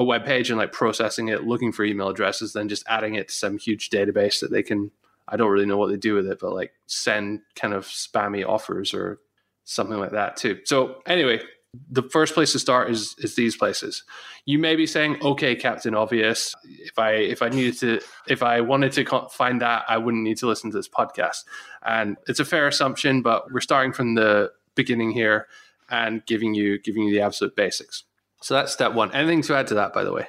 a 0.00 0.04
web 0.04 0.24
page 0.24 0.48
and 0.50 0.58
like 0.58 0.72
processing 0.72 1.28
it, 1.28 1.44
looking 1.44 1.72
for 1.72 1.84
email 1.84 2.08
addresses, 2.08 2.54
then 2.54 2.70
just 2.70 2.82
adding 2.88 3.16
it 3.16 3.28
to 3.28 3.34
some 3.34 3.58
huge 3.58 3.90
database 3.90 4.40
that 4.40 4.50
they 4.50 4.62
can. 4.62 4.90
I 5.28 5.36
don't 5.36 5.50
really 5.50 5.66
know 5.66 5.76
what 5.76 5.90
they 5.90 5.98
do 5.98 6.14
with 6.14 6.26
it, 6.26 6.38
but 6.40 6.54
like 6.54 6.72
send 6.86 7.42
kind 7.54 7.74
of 7.74 7.84
spammy 7.84 8.44
offers 8.44 8.94
or 8.94 9.20
something 9.64 9.98
like 9.98 10.12
that 10.12 10.36
too. 10.36 10.58
So 10.64 11.02
anyway, 11.06 11.42
the 11.90 12.02
first 12.02 12.32
place 12.32 12.52
to 12.52 12.58
start 12.58 12.90
is 12.90 13.14
is 13.18 13.34
these 13.36 13.58
places. 13.58 14.02
You 14.46 14.58
may 14.58 14.74
be 14.74 14.86
saying, 14.86 15.18
"Okay, 15.22 15.54
Captain 15.54 15.94
Obvious, 15.94 16.54
if 16.64 16.98
I 16.98 17.12
if 17.12 17.42
I 17.42 17.50
needed 17.50 17.78
to 17.80 18.00
if 18.26 18.42
I 18.42 18.62
wanted 18.62 18.92
to 18.92 19.28
find 19.30 19.60
that, 19.60 19.84
I 19.86 19.98
wouldn't 19.98 20.24
need 20.24 20.38
to 20.38 20.46
listen 20.46 20.70
to 20.70 20.78
this 20.78 20.88
podcast." 20.88 21.44
And 21.84 22.16
it's 22.26 22.40
a 22.40 22.44
fair 22.46 22.66
assumption, 22.66 23.20
but 23.20 23.52
we're 23.52 23.60
starting 23.60 23.92
from 23.92 24.14
the 24.14 24.50
beginning 24.74 25.10
here 25.10 25.46
and 25.90 26.24
giving 26.24 26.54
you 26.54 26.78
giving 26.78 27.02
you 27.02 27.12
the 27.12 27.20
absolute 27.20 27.54
basics. 27.54 28.04
So 28.42 28.54
that's 28.54 28.72
step 28.72 28.94
one. 28.94 29.12
Anything 29.12 29.42
to 29.42 29.56
add 29.56 29.66
to 29.68 29.74
that, 29.74 29.92
by 29.92 30.04
the 30.04 30.12
way? 30.12 30.28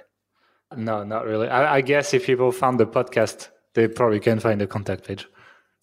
No, 0.75 1.03
not 1.03 1.25
really. 1.25 1.47
I, 1.47 1.77
I 1.77 1.81
guess 1.81 2.13
if 2.13 2.25
people 2.25 2.51
found 2.51 2.79
the 2.79 2.85
podcast, 2.85 3.49
they 3.73 3.87
probably 3.87 4.19
can 4.19 4.39
find 4.39 4.59
the 4.59 4.67
contact 4.67 5.05
page. 5.05 5.27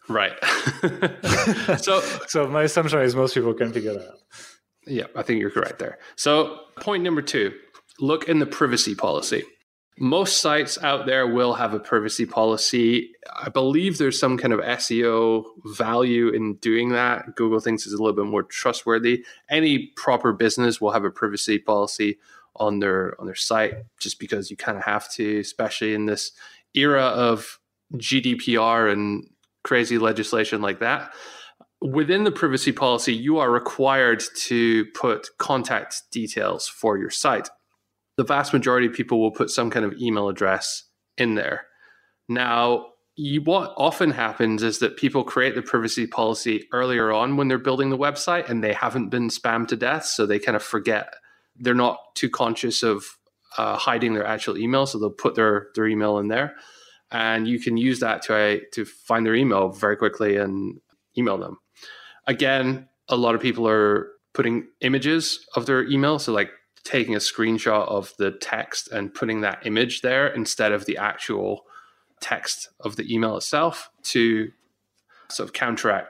Right. 0.09 0.33
so, 1.81 2.01
so 2.29 2.47
my 2.49 2.63
assumption 2.63 3.01
is 3.01 3.15
most 3.15 3.35
people 3.35 3.55
can 3.55 3.73
figure 3.73 3.95
that 3.95 4.09
out. 4.09 4.19
Yeah, 4.87 5.05
I 5.15 5.23
think 5.23 5.41
you're 5.41 5.51
correct 5.51 5.79
there. 5.79 5.99
So, 6.17 6.61
point 6.81 7.03
number 7.03 7.21
two: 7.21 7.53
look 8.01 8.29
in 8.29 8.39
the 8.39 8.47
privacy 8.47 8.95
policy 8.95 9.45
most 10.01 10.39
sites 10.39 10.79
out 10.83 11.07
there 11.07 11.27
will 11.27 11.55
have 11.55 11.75
a 11.75 11.81
privacy 11.81 12.27
policy. 12.27 13.13
I 13.35 13.49
believe 13.49 13.99
there's 13.99 14.19
some 14.19 14.39
kind 14.39 14.53
of 14.53 14.61
SEO 14.61 15.45
value 15.65 16.29
in 16.29 16.55
doing 16.57 16.91
that. 16.91 17.35
Google 17.37 17.61
thinks 17.61 17.85
it's 17.85 17.95
a 17.95 17.99
little 17.99 18.17
bit 18.17 18.31
more 18.31 18.43
trustworthy. 18.43 19.25
Any 19.51 19.89
proper 19.97 20.33
business 20.33 20.81
will 20.81 20.93
have 20.93 21.05
a 21.05 21.11
privacy 21.11 21.59
policy 21.59 22.19
on 22.57 22.81
their 22.81 23.19
on 23.21 23.27
their 23.27 23.35
site 23.35 23.75
just 24.01 24.19
because 24.19 24.51
you 24.51 24.57
kind 24.57 24.77
of 24.77 24.85
have 24.85 25.11
to, 25.13 25.41
especially 25.41 25.95
in 25.95 26.07
this 26.07 26.33
era 26.75 27.05
of 27.05 27.61
GDPR 27.95 28.93
and 28.93 29.29
crazy 29.65 29.99
legislation 29.99 30.61
like 30.61 30.81
that. 30.81 31.13
Within 31.81 32.25
the 32.25 32.33
privacy 32.33 32.73
policy, 32.73 33.15
you 33.15 33.39
are 33.39 33.51
required 33.51 34.23
to 34.37 34.85
put 34.87 35.29
contact 35.39 36.03
details 36.11 36.67
for 36.67 36.99
your 36.99 37.11
site 37.11 37.49
the 38.19 38.25
vast 38.25 38.53
majority 38.53 38.89
of 38.89 38.93
people 38.93 39.21
will 39.21 39.31
put 39.31 39.49
some 39.49 39.71
kind 39.71 39.87
of 39.87 39.95
email 39.95 40.29
address 40.29 40.83
in 41.17 41.37
there. 41.37 41.67
Now, 42.29 42.87
you, 43.15 43.41
what 43.43 43.73
often 43.77 44.11
happens 44.11 44.65
is 44.65 44.81
that 44.81 44.97
people 44.97 45.23
create 45.23 45.55
the 45.55 45.63
privacy 45.63 46.05
policy 46.07 46.67
earlier 46.73 47.13
on 47.13 47.37
when 47.37 47.47
they're 47.47 47.59
building 47.59 47.91
the 47.91 47.97
website 47.97 48.51
and 48.51 48.63
they 48.63 48.73
haven't 48.73 49.11
been 49.11 49.29
spammed 49.29 49.69
to 49.69 49.77
death. 49.77 50.05
So 50.05 50.27
they 50.27 50.41
kind 50.41 50.57
of 50.57 50.65
forget. 50.65 51.15
They're 51.55 51.75
not 51.75 51.99
too 52.17 52.29
conscious 52.29 52.83
of 52.83 53.05
uh, 53.57 53.77
hiding 53.77 54.15
their 54.15 54.27
actual 54.27 54.59
email. 54.59 54.85
So 54.85 54.99
they'll 54.99 55.11
put 55.11 55.37
their, 55.37 55.69
their 55.77 55.87
email 55.87 56.19
in 56.19 56.27
there. 56.27 56.57
And 57.13 57.47
you 57.47 57.61
can 57.61 57.77
use 57.77 58.01
that 58.01 58.23
to, 58.23 58.35
uh, 58.35 58.57
to 58.73 58.85
find 58.85 59.25
their 59.25 59.37
email 59.37 59.69
very 59.69 59.97
quickly 59.97 60.37
and 60.37 60.81
email 61.17 61.39
them. 61.39 61.59
Again, 62.27 62.89
a 63.09 63.17
lot 63.17 63.37
of 63.37 63.41
people 63.41 63.67
are 63.69 64.09
putting 64.35 64.67
images 64.81 65.47
of 65.55 65.67
their 65.67 65.85
email. 65.85 66.19
So, 66.19 66.33
like 66.33 66.51
taking 66.85 67.15
a 67.15 67.19
screenshot 67.19 67.87
of 67.89 68.13
the 68.19 68.31
text 68.31 68.91
and 68.91 69.13
putting 69.13 69.41
that 69.43 69.67
image 69.67 70.03
there 70.03 70.29
instead 70.29 70.73
of 70.73 70.87
the 70.87 70.97
actual 70.97 71.65
text 72.21 72.69
of 72.81 72.97
the 72.97 73.13
email 73.13 73.37
itself 73.37 73.91
to 74.03 74.51
sort 75.29 75.49
of 75.49 75.53
counteract 75.53 76.09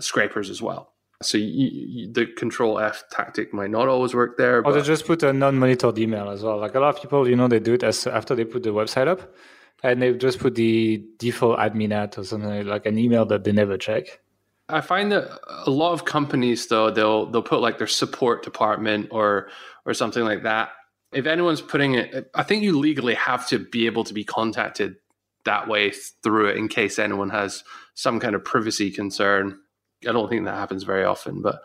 scrapers 0.00 0.50
as 0.50 0.60
well. 0.60 0.92
So 1.22 1.38
you, 1.38 1.70
you, 1.72 2.12
the 2.12 2.26
control 2.26 2.78
F 2.78 3.04
tactic 3.10 3.54
might 3.54 3.70
not 3.70 3.88
always 3.88 4.14
work 4.14 4.36
there. 4.36 4.62
Or 4.64 4.72
they 4.72 4.82
just 4.82 5.06
put 5.06 5.22
a 5.22 5.32
non-monitored 5.32 5.98
email 5.98 6.28
as 6.28 6.42
well. 6.42 6.58
Like 6.58 6.74
a 6.74 6.80
lot 6.80 6.94
of 6.94 7.00
people, 7.00 7.26
you 7.28 7.36
know, 7.36 7.48
they 7.48 7.60
do 7.60 7.74
it 7.74 7.82
as 7.82 8.06
after 8.06 8.34
they 8.34 8.44
put 8.44 8.62
the 8.62 8.70
website 8.70 9.08
up, 9.08 9.34
and 9.82 10.02
they 10.02 10.12
just 10.12 10.38
put 10.40 10.54
the 10.54 11.02
default 11.18 11.58
admin 11.58 11.92
at 11.92 12.18
or 12.18 12.24
something 12.24 12.66
like 12.66 12.84
an 12.84 12.98
email 12.98 13.24
that 13.26 13.44
they 13.44 13.52
never 13.52 13.78
check. 13.78 14.20
I 14.68 14.80
find 14.80 15.12
that 15.12 15.38
a 15.48 15.70
lot 15.70 15.92
of 15.92 16.04
companies 16.04 16.66
though 16.66 16.90
they'll 16.90 17.26
they'll 17.26 17.42
put 17.42 17.60
like 17.60 17.78
their 17.78 17.86
support 17.86 18.42
department 18.42 19.08
or 19.10 19.48
or 19.84 19.94
something 19.94 20.24
like 20.24 20.42
that. 20.42 20.70
If 21.12 21.26
anyone's 21.26 21.60
putting 21.60 21.94
it, 21.94 22.30
I 22.34 22.42
think 22.42 22.62
you 22.62 22.78
legally 22.78 23.14
have 23.14 23.46
to 23.48 23.58
be 23.58 23.86
able 23.86 24.04
to 24.04 24.14
be 24.14 24.24
contacted 24.24 24.96
that 25.44 25.68
way 25.68 25.92
through 26.22 26.48
it 26.48 26.56
in 26.56 26.68
case 26.68 26.98
anyone 26.98 27.30
has 27.30 27.62
some 27.94 28.18
kind 28.20 28.34
of 28.34 28.44
privacy 28.44 28.90
concern. 28.90 29.58
I 30.06 30.12
don't 30.12 30.28
think 30.28 30.44
that 30.44 30.54
happens 30.54 30.82
very 30.82 31.04
often, 31.04 31.42
but 31.42 31.60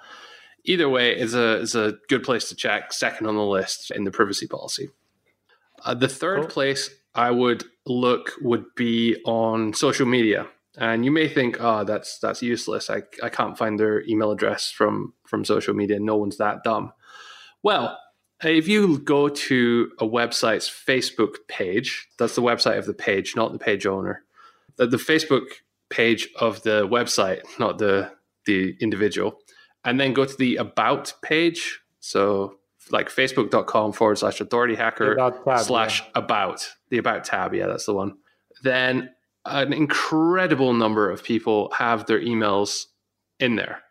either 0.64 0.88
way 0.88 1.18
is 1.18 1.34
a 1.34 1.60
is 1.60 1.76
a 1.76 1.98
good 2.08 2.24
place 2.24 2.50
to 2.50 2.56
check. 2.56 2.94
Second 2.94 3.28
on 3.28 3.36
the 3.36 3.46
list 3.46 3.92
in 3.92 4.04
the 4.04 4.12
privacy 4.12 4.48
policy. 4.48 4.90
Uh, 5.84 5.96
the 5.96 6.08
third 6.08 6.42
cool. 6.42 6.50
place 6.50 6.90
I 7.16 7.32
would 7.32 7.64
look 7.86 8.34
would 8.42 8.66
be 8.76 9.18
on 9.26 9.74
social 9.74 10.06
media, 10.06 10.48
and 10.78 11.04
you 11.04 11.12
may 11.12 11.28
think, 11.28 11.58
"Oh, 11.60 11.84
that's 11.84 12.20
that's 12.20 12.42
useless. 12.42 12.90
I 12.90 13.04
I 13.22 13.30
can't 13.30 13.58
find 13.58 13.80
their 13.80 14.02
email 14.08 14.32
address 14.32 14.72
from 14.72 15.14
from 15.26 15.46
social 15.46 15.74
media. 15.74 16.00
No 16.00 16.18
one's 16.18 16.38
that 16.38 16.64
dumb." 16.64 16.94
Well, 17.64 17.98
if 18.44 18.68
you 18.68 19.00
go 19.00 19.30
to 19.30 19.92
a 20.00 20.06
website's 20.06 20.70
Facebook 20.70 21.36
page, 21.48 22.08
that's 22.18 22.36
the 22.36 22.42
website 22.42 22.78
of 22.78 22.86
the 22.86 22.94
page, 22.94 23.36
not 23.36 23.52
the 23.52 23.60
page 23.60 23.86
owner. 23.86 24.24
The, 24.78 24.88
the 24.88 24.98
Facebook 24.98 25.48
page 25.90 26.30
of 26.40 26.64
the 26.64 26.88
website, 26.88 27.42
not 27.60 27.78
the 27.78 28.12
the 28.46 28.76
individual, 28.80 29.40
and 29.84 30.00
then 30.00 30.14
go 30.14 30.26
to 30.26 30.36
the 30.38 30.56
about 30.56 31.14
page. 31.22 31.82
So 32.00 32.58
like 32.90 33.10
facebook.com 33.10 33.94
forward 33.94 34.18
slash 34.18 34.42
authority 34.42 34.76
hacker 34.76 35.16
slash 35.60 36.02
yeah. 36.02 36.08
about 36.16 36.68
the 36.90 36.98
about 36.98 37.24
tab. 37.24 37.54
Yeah, 37.54 37.68
that's 37.68 37.86
the 37.86 37.94
one. 37.94 38.18
Then 38.64 39.12
an 39.46 39.74
incredible 39.74 40.74
number 40.74 41.10
of 41.10 41.24
people 41.24 41.72
have 41.78 42.06
their 42.06 42.20
emails 42.20 42.86
in 43.40 43.56
there 43.56 43.82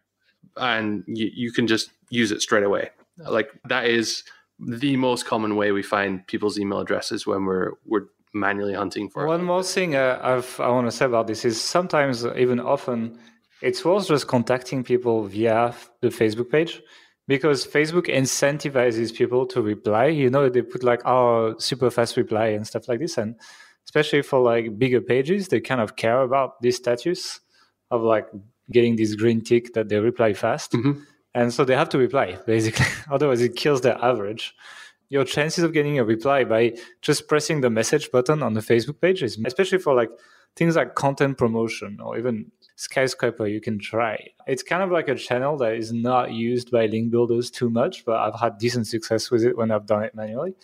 and 0.56 1.04
you, 1.06 1.30
you 1.34 1.52
can 1.52 1.66
just 1.66 1.90
use 2.10 2.32
it 2.32 2.42
straight 2.42 2.64
away. 2.64 2.90
Like 3.18 3.50
that 3.68 3.86
is 3.86 4.22
the 4.58 4.96
most 4.96 5.26
common 5.26 5.56
way 5.56 5.72
we 5.72 5.82
find 5.82 6.26
people's 6.26 6.58
email 6.58 6.80
addresses 6.80 7.26
when 7.26 7.44
we're 7.44 7.72
we're 7.86 8.06
manually 8.32 8.74
hunting 8.74 9.08
for. 9.08 9.26
One 9.26 9.44
more 9.44 9.62
thing 9.62 9.96
uh, 9.96 10.18
I've, 10.22 10.60
I 10.60 10.68
want 10.68 10.86
to 10.86 10.92
say 10.92 11.04
about 11.04 11.26
this 11.26 11.44
is 11.44 11.60
sometimes, 11.60 12.24
even 12.24 12.60
often, 12.60 13.18
it's 13.60 13.84
worth 13.84 14.06
just 14.06 14.28
contacting 14.28 14.84
people 14.84 15.24
via 15.24 15.74
the 16.00 16.08
Facebook 16.08 16.50
page 16.50 16.80
because 17.26 17.66
Facebook 17.66 18.06
incentivizes 18.06 19.12
people 19.14 19.46
to 19.46 19.60
reply. 19.60 20.06
You 20.06 20.30
know, 20.30 20.48
they 20.48 20.62
put 20.62 20.84
like 20.84 21.04
our 21.04 21.48
oh, 21.48 21.58
super 21.58 21.90
fast 21.90 22.16
reply 22.16 22.48
and 22.48 22.66
stuff 22.66 22.88
like 22.88 23.00
this, 23.00 23.18
and 23.18 23.34
especially 23.84 24.22
for 24.22 24.40
like 24.40 24.78
bigger 24.78 25.00
pages, 25.00 25.48
they 25.48 25.60
kind 25.60 25.80
of 25.80 25.96
care 25.96 26.22
about 26.22 26.60
this 26.62 26.76
status 26.76 27.40
of 27.90 28.02
like 28.02 28.28
getting 28.70 28.96
this 28.96 29.14
green 29.14 29.40
tick 29.40 29.74
that 29.74 29.88
they 29.88 29.98
reply 29.98 30.32
fast. 30.32 30.72
Mm-hmm. 30.72 31.02
And 31.34 31.52
so 31.52 31.64
they 31.64 31.76
have 31.76 31.88
to 31.90 31.98
reply 31.98 32.38
basically. 32.46 32.86
Otherwise 33.10 33.40
it 33.40 33.56
kills 33.56 33.80
their 33.80 34.02
average. 34.02 34.54
Your 35.08 35.24
chances 35.24 35.64
of 35.64 35.72
getting 35.72 35.98
a 35.98 36.04
reply 36.04 36.44
by 36.44 36.74
just 37.02 37.26
pressing 37.28 37.60
the 37.60 37.70
message 37.70 38.12
button 38.12 38.42
on 38.42 38.54
the 38.54 38.60
facebook 38.60 39.00
page 39.00 39.22
is 39.22 39.38
especially 39.44 39.78
for 39.78 39.94
like 39.94 40.10
things 40.56 40.76
like 40.76 40.94
content 40.94 41.36
promotion 41.36 41.98
or 42.00 42.16
even 42.16 42.50
skyscraper 42.76 43.46
you 43.46 43.60
can 43.60 43.78
try. 43.78 44.28
It's 44.46 44.62
kind 44.62 44.82
of 44.82 44.90
like 44.90 45.08
a 45.08 45.14
channel 45.14 45.56
that 45.58 45.74
is 45.74 45.92
not 45.92 46.32
used 46.32 46.70
by 46.70 46.86
link 46.86 47.10
builders 47.10 47.50
too 47.50 47.70
much 47.70 48.04
but 48.04 48.16
i've 48.16 48.38
had 48.38 48.58
decent 48.58 48.86
success 48.86 49.30
with 49.30 49.44
it 49.44 49.56
when 49.56 49.70
i've 49.70 49.86
done 49.86 50.04
it 50.04 50.14
manually. 50.14 50.54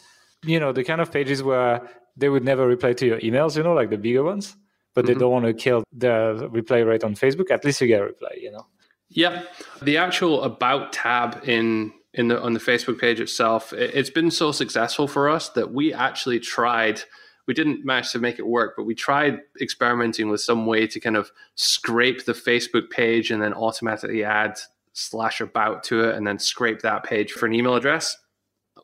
You 0.45 0.61
know 0.61 0.73
the 0.73 0.85
kind 0.85 1.01
of 1.01 1.11
pages 1.11 1.43
where 1.43 1.89
they 2.17 2.29
would 2.29 2.45
never 2.45 2.67
reply 2.67 2.93
to 2.93 3.07
your 3.07 3.21
emails 3.21 3.57
you 3.57 3.63
know 3.63 3.75
like 3.75 3.91
the 3.91 3.99
bigger 3.99 4.23
ones 4.23 4.57
but 4.95 5.05
mm-hmm. 5.05 5.15
they 5.15 5.21
don't 5.21 5.33
want 5.33 5.45
to 5.45 5.55
kill 5.55 5.85
the 5.93 6.49
reply 6.51 6.79
rate 6.79 7.05
on 7.05 7.15
facebook 7.15 7.51
at 7.51 7.65
least 7.65 7.81
you 7.81 7.87
get 7.87 8.01
a 8.01 8.05
reply 8.05 8.31
you 8.41 8.51
know 8.51 8.67
yeah, 9.09 9.43
the 9.83 9.99
actual 9.99 10.43
about 10.43 10.93
tab 10.93 11.43
in 11.49 11.93
in 12.15 12.29
the 12.29 12.41
on 12.41 12.55
the 12.55 12.61
Facebook 12.61 12.99
page 12.99 13.21
itself, 13.21 13.73
it, 13.73 13.95
it's 13.95 14.11
been 14.11 14.31
so 14.31 14.53
successful 14.53 15.07
for 15.07 15.29
us 15.29 15.51
that 15.51 15.73
we 15.73 15.93
actually 15.93 16.41
tried. 16.41 17.03
We 17.47 17.55
didn't 17.55 17.85
manage 17.85 18.11
to 18.13 18.19
make 18.19 18.41
it 18.41 18.47
work, 18.47 18.75
but 18.77 18.85
we 18.85 18.95
tried 18.95 19.39
experimenting 19.61 20.29
with 20.29 20.41
some 20.41 20.67
way 20.67 20.89
to 20.89 20.99
kind 20.99 21.17
of 21.17 21.31
scrape 21.55 22.25
the 22.25 22.33
Facebook 22.33 22.91
page 22.91 23.31
and 23.31 23.41
then 23.41 23.55
automatically 23.55 24.25
add 24.25 24.59
slash 24.95 25.41
about 25.41 25.85
to 25.85 26.09
it 26.09 26.17
and 26.17 26.27
then 26.27 26.41
scrape 26.41 26.81
that 26.81 27.05
page 27.05 27.31
for 27.31 27.47
an 27.47 27.55
email 27.55 27.77
address. 27.77 28.17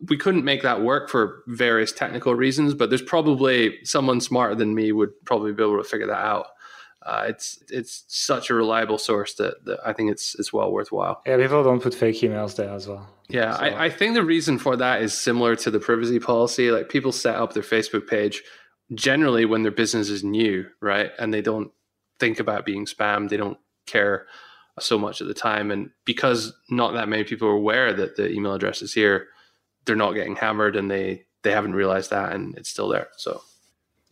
We 0.09 0.17
couldn't 0.17 0.45
make 0.45 0.63
that 0.63 0.83
work 0.83 1.09
for 1.09 1.43
various 1.47 1.93
technical 1.93 2.35
reasons, 2.35 2.75
but 2.75 2.91
there's 2.91 3.03
probably 3.03 3.79
someone 3.85 4.21
smarter 4.21 4.55
than 4.55 4.75
me 4.75 4.93
would 4.93 5.13
probably 5.25 5.53
be 5.53 5.63
able 5.63 5.79
to 5.79 5.89
figure 5.89 6.09
that 6.09 6.25
out 6.25 6.47
uh, 7.05 7.25
it's 7.29 7.63
it's 7.69 8.05
such 8.07 8.51
a 8.51 8.55
reliable 8.55 8.99
source 8.99 9.35
that, 9.35 9.65
that, 9.65 9.81
I 9.85 9.93
think 9.93 10.11
it's 10.11 10.35
it's 10.37 10.53
well 10.53 10.71
worthwhile. 10.71 11.23
Yeah, 11.27 11.37
people 11.37 11.65
don't 11.65 11.83
put 11.83 11.95
fake 11.95 12.21
emails 12.21 12.55
there 12.57 12.71
as 12.71 12.87
well. 12.87 13.09
Yeah, 13.29 13.57
so. 13.57 13.63
I, 13.63 13.85
I 13.87 13.91
think 13.91 14.15
the 14.15 14.25
reason 14.25 14.59
for 14.59 14.77
that 14.77 15.03
is 15.03 15.17
similar 15.17 15.57
to 15.57 15.71
the 15.71 15.81
privacy 15.81 16.21
policy. 16.21 16.71
Like 16.71 16.89
people 16.89 17.13
set 17.13 17.37
up 17.37 17.55
their 17.55 17.63
Facebook 17.63 18.07
page 18.07 18.43
generally 18.95 19.45
when 19.45 19.63
their 19.63 19.73
business 19.73 20.11
is 20.11 20.23
new, 20.23 20.67
right, 20.81 21.11
and 21.19 21.35
they 21.35 21.43
don't 21.43 21.73
think 22.21 22.39
about 22.39 22.65
being 22.65 22.87
spammed. 22.87 23.31
They 23.31 23.37
don't 23.37 23.59
care 23.87 24.27
so 24.79 24.97
much 24.97 25.21
at 25.21 25.27
the 25.27 25.35
time, 25.35 25.71
and 25.71 25.91
because 26.05 26.53
not 26.71 26.93
that 26.95 27.09
many 27.09 27.25
people 27.25 27.49
are 27.49 27.53
aware 27.53 27.93
that 27.93 28.17
the 28.17 28.31
email 28.31 28.55
address 28.55 28.81
is 28.81 28.95
here, 28.95 29.27
they're 29.85 29.97
not 29.97 30.13
getting 30.13 30.37
hammered, 30.37 30.77
and 30.77 30.91
they 30.91 31.25
they 31.43 31.53
haven't 31.53 31.75
realized 31.75 32.11
that, 32.11 32.33
and 32.33 32.57
it's 32.57 32.71
still 32.71 32.89
there. 32.89 33.09
So 33.17 33.43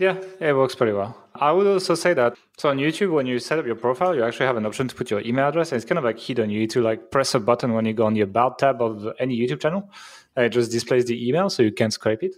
yeah, 0.00 0.18
it 0.40 0.56
works 0.56 0.74
pretty 0.74 0.94
well. 0.94 1.14
I 1.34 1.52
would 1.52 1.66
also 1.66 1.94
say 1.94 2.14
that 2.14 2.34
so 2.56 2.70
on 2.70 2.78
YouTube, 2.78 3.12
when 3.12 3.26
you 3.26 3.38
set 3.38 3.58
up 3.58 3.66
your 3.66 3.74
profile, 3.74 4.14
you 4.14 4.24
actually 4.24 4.46
have 4.46 4.56
an 4.56 4.64
option 4.64 4.88
to 4.88 4.94
put 4.94 5.10
your 5.10 5.20
email 5.20 5.48
address, 5.48 5.72
and 5.72 5.76
it's 5.76 5.88
kind 5.88 5.98
of 5.98 6.04
like 6.04 6.18
hidden. 6.18 6.48
You 6.48 6.60
need 6.60 6.70
to 6.70 6.80
like 6.80 7.10
press 7.10 7.34
a 7.34 7.40
button 7.40 7.74
when 7.74 7.84
you 7.84 7.92
go 7.92 8.06
on 8.06 8.14
the 8.14 8.22
About 8.22 8.58
tab 8.58 8.80
of 8.80 9.12
any 9.18 9.38
YouTube 9.38 9.60
channel, 9.60 9.90
and 10.36 10.46
it 10.46 10.50
just 10.50 10.72
displays 10.72 11.04
the 11.04 11.28
email, 11.28 11.50
so 11.50 11.62
you 11.62 11.70
can't 11.70 11.92
scrape 11.92 12.22
it. 12.22 12.34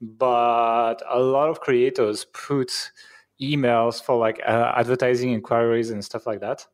But 0.00 0.96
a 1.08 1.20
lot 1.20 1.48
of 1.48 1.60
creators 1.60 2.24
put 2.32 2.90
emails 3.40 4.02
for 4.02 4.16
like 4.16 4.40
uh, 4.44 4.72
advertising 4.76 5.32
inquiries 5.32 5.90
and 5.90 6.04
stuff 6.04 6.26
like 6.26 6.40
that, 6.40 6.66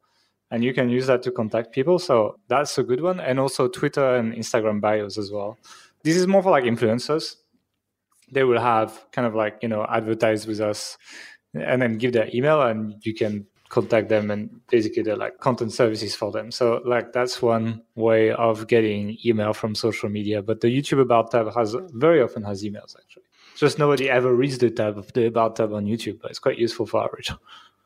and 0.50 0.64
you 0.64 0.72
can 0.72 0.88
use 0.88 1.06
that 1.06 1.22
to 1.24 1.32
contact 1.32 1.72
people. 1.72 1.98
So 1.98 2.38
that's 2.48 2.78
a 2.78 2.82
good 2.82 3.02
one, 3.02 3.20
and 3.20 3.38
also 3.38 3.68
Twitter 3.68 4.16
and 4.16 4.32
Instagram 4.32 4.80
bios 4.80 5.18
as 5.18 5.30
well. 5.30 5.58
This 6.04 6.16
is 6.16 6.26
more 6.26 6.42
for 6.42 6.50
like 6.50 6.64
influencers. 6.64 7.36
They 8.30 8.44
will 8.44 8.60
have 8.60 9.04
kind 9.10 9.26
of 9.26 9.34
like 9.34 9.58
you 9.62 9.68
know 9.68 9.84
advertise 9.88 10.46
with 10.46 10.60
us 10.60 10.96
and 11.54 11.82
then 11.82 11.98
give 11.98 12.12
their 12.12 12.28
email 12.34 12.62
and 12.62 12.94
you 13.02 13.14
can 13.14 13.46
contact 13.68 14.08
them 14.08 14.30
and 14.30 14.60
basically 14.70 15.02
they're 15.02 15.16
like 15.16 15.38
content 15.38 15.72
services 15.72 16.14
for 16.14 16.30
them. 16.30 16.50
So 16.50 16.80
like 16.84 17.12
that's 17.12 17.42
one 17.42 17.82
way 17.96 18.30
of 18.30 18.66
getting 18.68 19.16
email 19.24 19.52
from 19.52 19.74
social 19.74 20.08
media 20.08 20.42
but 20.42 20.60
the 20.60 20.68
youtube 20.68 21.00
about 21.00 21.30
tab 21.30 21.52
has 21.54 21.74
very 21.92 22.22
often 22.22 22.42
has 22.44 22.62
emails 22.62 22.94
actually. 22.96 23.24
Just 23.56 23.78
nobody 23.78 24.10
ever 24.10 24.34
reads 24.34 24.58
the 24.58 24.70
tab 24.70 24.98
of 24.98 25.12
the 25.12 25.26
about 25.26 25.56
tab 25.56 25.72
on 25.72 25.86
youtube 25.86 26.20
but 26.20 26.30
it's 26.30 26.38
quite 26.38 26.58
useful 26.58 26.86
for 26.86 27.02
average 27.04 27.32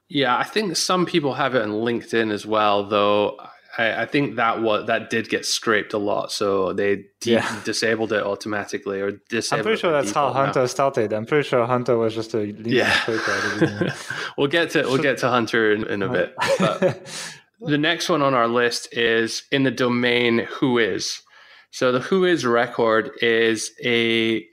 yeah 0.09 0.37
i 0.37 0.45
think 0.45 0.77
some 0.77 1.05
people 1.07 1.35
have 1.35 1.55
it 1.55 1.63
on 1.63 1.71
linkedin 1.71 2.33
as 2.33 2.47
well 2.47 2.89
though 2.89 3.37
I, 3.79 4.03
I, 4.03 4.07
think 4.07 4.37
that 4.37 4.61
what 4.61 4.89
that 4.89 5.09
did 5.09 5.29
get 5.29 5.47
scraped 5.47 5.93
a 5.93 5.99
lot, 5.99 6.33
so 6.33 6.73
they 6.73 7.05
de- 7.21 7.33
yeah. 7.33 7.61
disabled 7.65 8.13
it 8.13 8.23
automatically 8.23 9.01
or 9.01 9.13
disabled. 9.29 9.61
I'm 9.61 9.65
pretty 9.65 9.81
sure 9.81 9.93
that's 9.93 10.11
how 10.11 10.33
Hunter 10.33 10.61
now. 10.61 10.67
started. 10.67 11.13
I'm 11.13 11.27
pretty 11.27 11.49
sure 11.49 11.65
Hunter 11.65 11.97
was 11.97 12.15
just 12.15 12.35
a 12.35 12.47
yeah. 12.47 13.01
we'll 14.37 14.49
get 14.49 14.71
to 14.71 14.83
we'll 14.83 14.99
get 14.99 15.19
to 15.19 15.29
Hunter 15.29 15.73
in, 15.73 15.87
in 15.87 16.03
a 16.03 16.09
bit. 16.09 16.35
the 17.61 17.79
next 17.79 18.09
one 18.09 18.21
on 18.21 18.35
our 18.35 18.49
list 18.49 18.93
is 18.93 19.45
in 19.53 19.63
the 19.63 19.71
domain 19.71 20.41
Whois. 20.41 21.23
So 21.71 21.93
the 21.93 22.01
Whois 22.01 22.51
record 22.51 23.13
is 23.23 23.71
a 23.85 24.45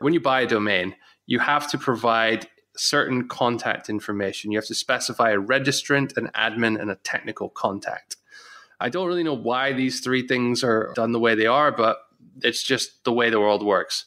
when 0.00 0.12
you 0.12 0.20
buy 0.20 0.40
a 0.40 0.46
domain, 0.46 0.96
you 1.26 1.38
have 1.38 1.70
to 1.70 1.78
provide 1.78 2.48
certain 2.76 3.28
contact 3.28 3.88
information. 3.88 4.50
You 4.50 4.58
have 4.58 4.66
to 4.66 4.74
specify 4.74 5.30
a 5.30 5.38
registrant, 5.38 6.16
an 6.16 6.30
admin, 6.34 6.80
and 6.80 6.90
a 6.90 6.96
technical 6.96 7.48
contact. 7.48 8.16
I 8.82 8.88
don't 8.88 9.06
really 9.06 9.22
know 9.22 9.36
why 9.36 9.72
these 9.72 10.00
three 10.00 10.26
things 10.26 10.64
are 10.64 10.92
done 10.96 11.12
the 11.12 11.20
way 11.20 11.36
they 11.36 11.46
are, 11.46 11.70
but 11.70 11.98
it's 12.42 12.64
just 12.64 13.04
the 13.04 13.12
way 13.12 13.30
the 13.30 13.38
world 13.38 13.64
works. 13.64 14.06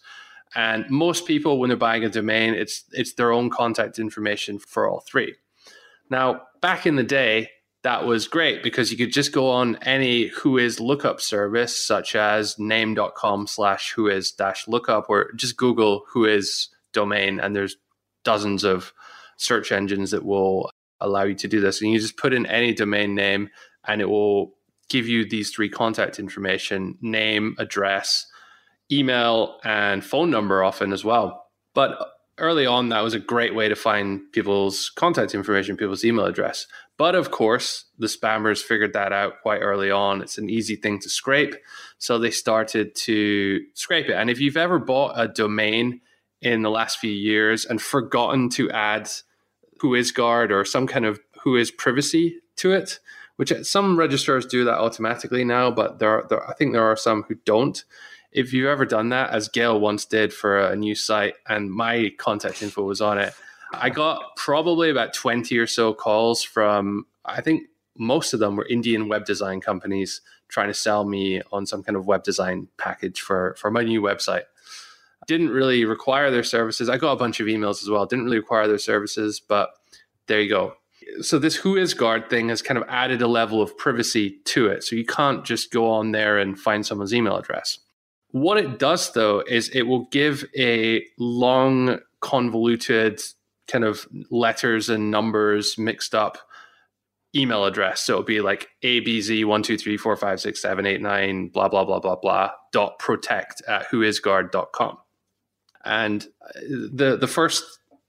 And 0.54 0.86
most 0.90 1.26
people, 1.26 1.60
when 1.60 1.70
they're 1.70 1.78
buying 1.78 2.04
a 2.04 2.10
domain, 2.10 2.54
it's 2.54 2.84
it's 2.92 3.14
their 3.14 3.32
own 3.32 3.50
contact 3.50 4.00
information 4.00 4.60
for 4.60 4.90
all 4.90 5.00
three. 5.00 5.36
Now, 6.10 6.42
back 6.62 6.86
in 6.86 6.98
the 6.98 7.04
day, 7.04 7.50
that 7.84 8.06
was 8.06 8.28
great 8.28 8.64
because 8.64 8.92
you 8.92 8.98
could 8.98 9.14
just 9.14 9.32
go 9.32 9.50
on 9.50 9.78
any 9.84 10.30
Whois 10.30 10.80
lookup 10.80 11.22
service, 11.22 11.78
such 11.80 12.16
as 12.16 12.60
name.com 12.60 13.48
slash 13.48 13.94
Whois 13.96 14.36
dash 14.36 14.68
lookup, 14.68 15.10
or 15.10 15.32
just 15.34 15.56
Google 15.56 16.04
Whois 16.14 16.68
domain, 16.92 17.40
and 17.40 17.56
there's 17.56 17.78
dozens 18.24 18.66
of 18.66 18.94
search 19.38 19.72
engines 19.72 20.12
that 20.12 20.26
will 20.26 20.70
allow 21.00 21.24
you 21.24 21.36
to 21.36 21.48
do 21.48 21.62
this. 21.62 21.82
And 21.82 21.92
you 21.92 22.00
just 22.00 22.18
put 22.18 22.34
in 22.34 22.46
any 22.46 22.74
domain 22.74 23.16
name, 23.16 23.50
and 23.88 24.02
it 24.02 24.10
will 24.10 24.55
give 24.90 25.08
you 25.08 25.28
these 25.28 25.52
three 25.52 25.70
contact 25.70 26.20
information 26.20 26.98
name, 27.02 27.56
address, 27.58 28.28
email, 28.92 29.60
and 29.64 30.04
phone 30.04 30.30
number 30.30 30.64
often 30.64 30.94
as 30.94 31.04
well. 31.04 31.48
But 31.74 31.98
early 32.38 32.66
on, 32.66 32.90
that 32.90 33.02
was 33.02 33.14
a 33.14 33.20
great 33.20 33.56
way 33.56 33.70
to 33.70 33.76
find 33.76 34.22
people's 34.32 34.92
contact 34.96 35.34
information, 35.34 35.78
people's 35.78 36.06
email 36.06 36.26
address. 36.26 36.68
But 36.98 37.16
of 37.16 37.32
course, 37.32 37.86
the 37.98 38.08
spammers 38.08 38.62
figured 38.62 38.94
that 38.94 39.12
out 39.12 39.42
quite 39.42 39.60
early 39.60 39.92
on. 39.92 40.22
It's 40.22 40.38
an 40.38 40.50
easy 40.50 40.76
thing 40.76 41.00
to 41.00 41.10
scrape. 41.10 41.56
So 41.98 42.18
they 42.18 42.32
started 42.32 42.96
to 42.96 43.62
scrape 43.74 44.08
it. 44.08 44.14
And 44.14 44.30
if 44.30 44.40
you've 44.40 44.58
ever 44.58 44.80
bought 44.80 45.14
a 45.16 45.28
domain 45.28 46.02
in 46.42 46.62
the 46.62 46.70
last 46.70 47.00
few 47.00 47.12
years 47.12 47.66
and 47.66 47.82
forgotten 47.82 48.50
to 48.52 48.70
add 48.72 49.10
WhoisGuard 49.82 50.52
or 50.52 50.64
some 50.64 50.88
kind 50.88 51.06
of 51.06 51.20
Whois 51.44 51.76
privacy 51.76 52.40
to 52.58 52.72
it, 52.72 53.00
which 53.36 53.54
some 53.64 53.98
registrars 53.98 54.46
do 54.46 54.66
that 54.66 54.78
automatically 54.78 55.44
now, 55.44 55.72
but 55.72 56.00
there, 56.00 56.10
are, 56.10 56.28
there 56.30 56.50
I 56.50 56.54
think 56.54 56.74
there 56.74 56.86
are 56.86 56.96
some 56.96 57.24
who 57.24 57.36
don't 57.46 57.84
if 58.36 58.52
you've 58.52 58.68
ever 58.68 58.86
done 58.86 59.10
that, 59.10 59.30
as 59.30 59.48
Gael 59.48 59.80
once 59.80 60.04
did 60.04 60.34
for 60.34 60.60
a 60.60 60.76
new 60.76 60.94
site, 60.94 61.36
and 61.48 61.72
my 61.72 62.12
contact 62.18 62.62
info 62.62 62.84
was 62.84 63.00
on 63.00 63.18
it, 63.18 63.34
I 63.74 63.90
got 63.90 64.36
probably 64.36 64.90
about 64.90 65.14
20 65.14 65.58
or 65.58 65.66
so 65.66 65.94
calls 65.94 66.44
from, 66.44 67.06
I 67.24 67.40
think 67.40 67.64
most 67.98 68.34
of 68.34 68.42
them 68.42 68.58
were 68.58 68.68
Indian 68.68 69.08
web 69.08 69.26
design 69.26 69.62
companies 69.62 70.20
trying 70.50 70.68
to 70.68 70.74
sell 70.74 71.06
me 71.06 71.42
on 71.54 71.66
some 71.66 71.82
kind 71.82 71.96
of 71.96 72.08
web 72.08 72.24
design 72.24 72.68
package 72.78 73.22
for, 73.22 73.56
for 73.58 73.72
my 73.72 73.84
new 73.84 74.02
website. 74.02 74.44
Didn't 75.28 75.50
really 75.50 75.86
require 75.86 76.30
their 76.30 76.44
services. 76.44 76.90
I 76.90 76.98
got 76.98 77.14
a 77.14 77.18
bunch 77.18 77.40
of 77.40 77.48
emails 77.48 77.82
as 77.82 77.90
well. 77.90 78.06
Didn't 78.06 78.26
really 78.26 78.40
require 78.40 78.68
their 78.68 78.78
services, 78.78 79.40
but 79.40 79.70
there 80.28 80.42
you 80.42 80.50
go. 80.50 80.76
So 81.22 81.40
this 81.40 81.62
WhoisGuard 81.62 82.30
thing 82.30 82.50
has 82.50 82.62
kind 82.62 82.78
of 82.78 82.84
added 82.88 83.22
a 83.22 83.28
level 83.28 83.62
of 83.62 83.78
privacy 83.78 84.40
to 84.46 84.68
it. 84.68 84.84
So 84.84 84.96
you 84.96 85.06
can't 85.06 85.46
just 85.46 85.72
go 85.72 85.90
on 85.90 86.12
there 86.12 86.38
and 86.38 86.60
find 86.60 86.86
someone's 86.86 87.14
email 87.14 87.38
address. 87.38 87.80
What 88.32 88.58
it 88.58 88.80
does, 88.80 89.14
though, 89.14 89.44
is 89.48 89.70
it 89.70 89.84
will 89.84 90.08
give 90.12 90.44
a 90.58 91.06
long, 91.18 92.00
convoluted 92.20 93.22
kind 93.68 93.84
of 93.84 94.08
letters 94.30 94.90
and 94.90 95.12
numbers 95.12 95.78
mixed 95.78 96.14
up 96.14 96.38
email 97.36 97.66
address. 97.66 98.02
So 98.02 98.14
it'll 98.14 98.24
be 98.24 98.40
like 98.42 98.70
abz123456789 98.84 101.52
blah 101.52 101.68
blah 101.68 101.84
blah 101.84 102.00
blah 102.00 102.16
blah 102.16 102.52
dot 102.72 103.00
protect 103.00 103.62
at 103.68 103.90
whoisguard.com. 103.90 104.98
And 105.84 106.26
uh, 106.44 106.52
the 106.94 107.18
the 107.18 107.28
first 107.28 107.66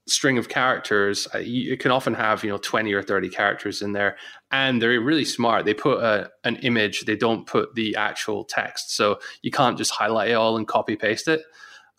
string 0.07 0.37
of 0.37 0.49
characters 0.49 1.27
uh, 1.35 1.39
it 1.41 1.79
can 1.79 1.91
often 1.91 2.13
have 2.13 2.43
you 2.43 2.49
know 2.49 2.57
20 2.57 2.93
or 2.93 3.03
30 3.03 3.29
characters 3.29 3.81
in 3.81 3.91
there 3.91 4.17
and 4.51 4.81
they're 4.81 5.01
really 5.01 5.25
smart. 5.25 5.65
They 5.65 5.73
put 5.73 6.01
a, 6.01 6.29
an 6.43 6.55
image 6.57 7.01
they 7.01 7.15
don't 7.15 7.45
put 7.45 7.75
the 7.75 7.95
actual 7.95 8.45
text 8.45 8.95
so 8.95 9.19
you 9.41 9.51
can't 9.51 9.77
just 9.77 9.91
highlight 9.91 10.29
it 10.29 10.35
all 10.35 10.57
and 10.57 10.67
copy 10.67 10.95
paste 10.95 11.27
it. 11.27 11.41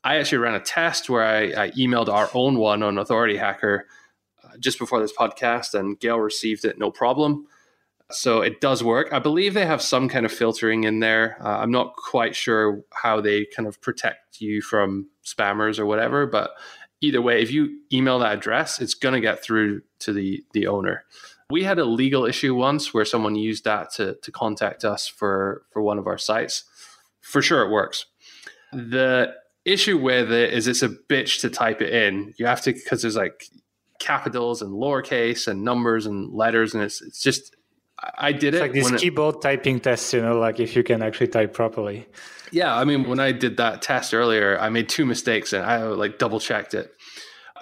I 0.04 0.16
actually 0.16 0.38
ran 0.38 0.54
a 0.54 0.60
test 0.60 1.10
where 1.10 1.24
i, 1.24 1.64
I 1.64 1.70
emailed 1.72 2.08
our 2.08 2.30
own 2.34 2.58
one 2.58 2.82
on 2.82 2.98
authority 2.98 3.36
hacker 3.36 3.86
uh, 4.42 4.56
just 4.58 4.78
before 4.78 5.00
this 5.00 5.12
podcast 5.12 5.78
and 5.78 5.98
Gael 6.00 6.18
received 6.18 6.64
it 6.64 6.78
no 6.78 6.90
problem. 6.90 7.46
So 8.10 8.40
it 8.40 8.62
does 8.62 8.82
work. 8.82 9.12
I 9.12 9.18
believe 9.18 9.52
they 9.52 9.66
have 9.66 9.82
some 9.82 10.08
kind 10.08 10.24
of 10.24 10.32
filtering 10.32 10.84
in 10.84 11.00
there. 11.00 11.36
Uh, 11.44 11.58
i'm 11.58 11.70
not 11.70 11.94
quite 11.94 12.34
sure 12.34 12.82
how 12.92 13.20
they 13.20 13.44
kind 13.44 13.68
of 13.68 13.80
protect 13.82 14.40
you 14.40 14.62
from 14.62 15.08
spammers 15.24 15.78
or 15.78 15.84
whatever 15.84 16.26
but 16.26 16.52
either 17.00 17.22
way, 17.22 17.42
if 17.42 17.50
you 17.50 17.80
email 17.92 18.18
that 18.18 18.32
address, 18.32 18.80
it's 18.80 18.94
going 18.94 19.14
to 19.14 19.20
get 19.20 19.42
through 19.42 19.82
to 20.00 20.12
the 20.12 20.44
the 20.52 20.66
owner. 20.66 21.04
We 21.50 21.64
had 21.64 21.78
a 21.78 21.84
legal 21.84 22.26
issue 22.26 22.54
once 22.54 22.92
where 22.92 23.04
someone 23.04 23.34
used 23.34 23.64
that 23.64 23.92
to 23.94 24.16
to 24.22 24.32
contact 24.32 24.84
us 24.84 25.06
for 25.06 25.62
for 25.72 25.82
one 25.82 25.98
of 25.98 26.06
our 26.06 26.18
sites. 26.18 26.64
For 27.20 27.42
sure, 27.42 27.62
it 27.62 27.70
works. 27.70 28.06
The 28.72 29.34
issue 29.64 29.98
with 29.98 30.32
it 30.32 30.52
is 30.52 30.66
it's 30.66 30.82
a 30.82 30.88
bitch 30.88 31.40
to 31.40 31.50
type 31.50 31.80
it 31.82 31.92
in. 31.92 32.34
You 32.38 32.46
have 32.46 32.62
to 32.62 32.72
because 32.72 33.02
there's 33.02 33.16
like 33.16 33.44
capitals 33.98 34.62
and 34.62 34.72
lowercase 34.72 35.48
and 35.48 35.64
numbers 35.64 36.06
and 36.06 36.32
letters, 36.32 36.74
and 36.74 36.82
it's 36.82 37.00
it's 37.02 37.20
just 37.20 37.54
I 38.18 38.32
did 38.32 38.54
it's 38.54 38.58
it 38.58 38.60
like 38.60 38.72
this 38.72 39.00
keyboard 39.00 39.36
it, 39.36 39.42
typing 39.42 39.80
test, 39.80 40.12
you 40.12 40.22
know, 40.22 40.38
like 40.38 40.60
if 40.60 40.76
you 40.76 40.82
can 40.82 41.02
actually 41.02 41.28
type 41.28 41.52
properly. 41.52 42.06
Yeah, 42.52 42.74
I 42.74 42.84
mean, 42.84 43.08
when 43.08 43.18
I 43.20 43.32
did 43.32 43.56
that 43.56 43.82
test 43.82 44.14
earlier, 44.14 44.58
I 44.58 44.68
made 44.68 44.88
two 44.88 45.04
mistakes 45.04 45.52
and 45.52 45.64
I 45.64 45.82
like 45.84 46.18
double 46.18 46.40
checked 46.40 46.74
it. 46.74 46.92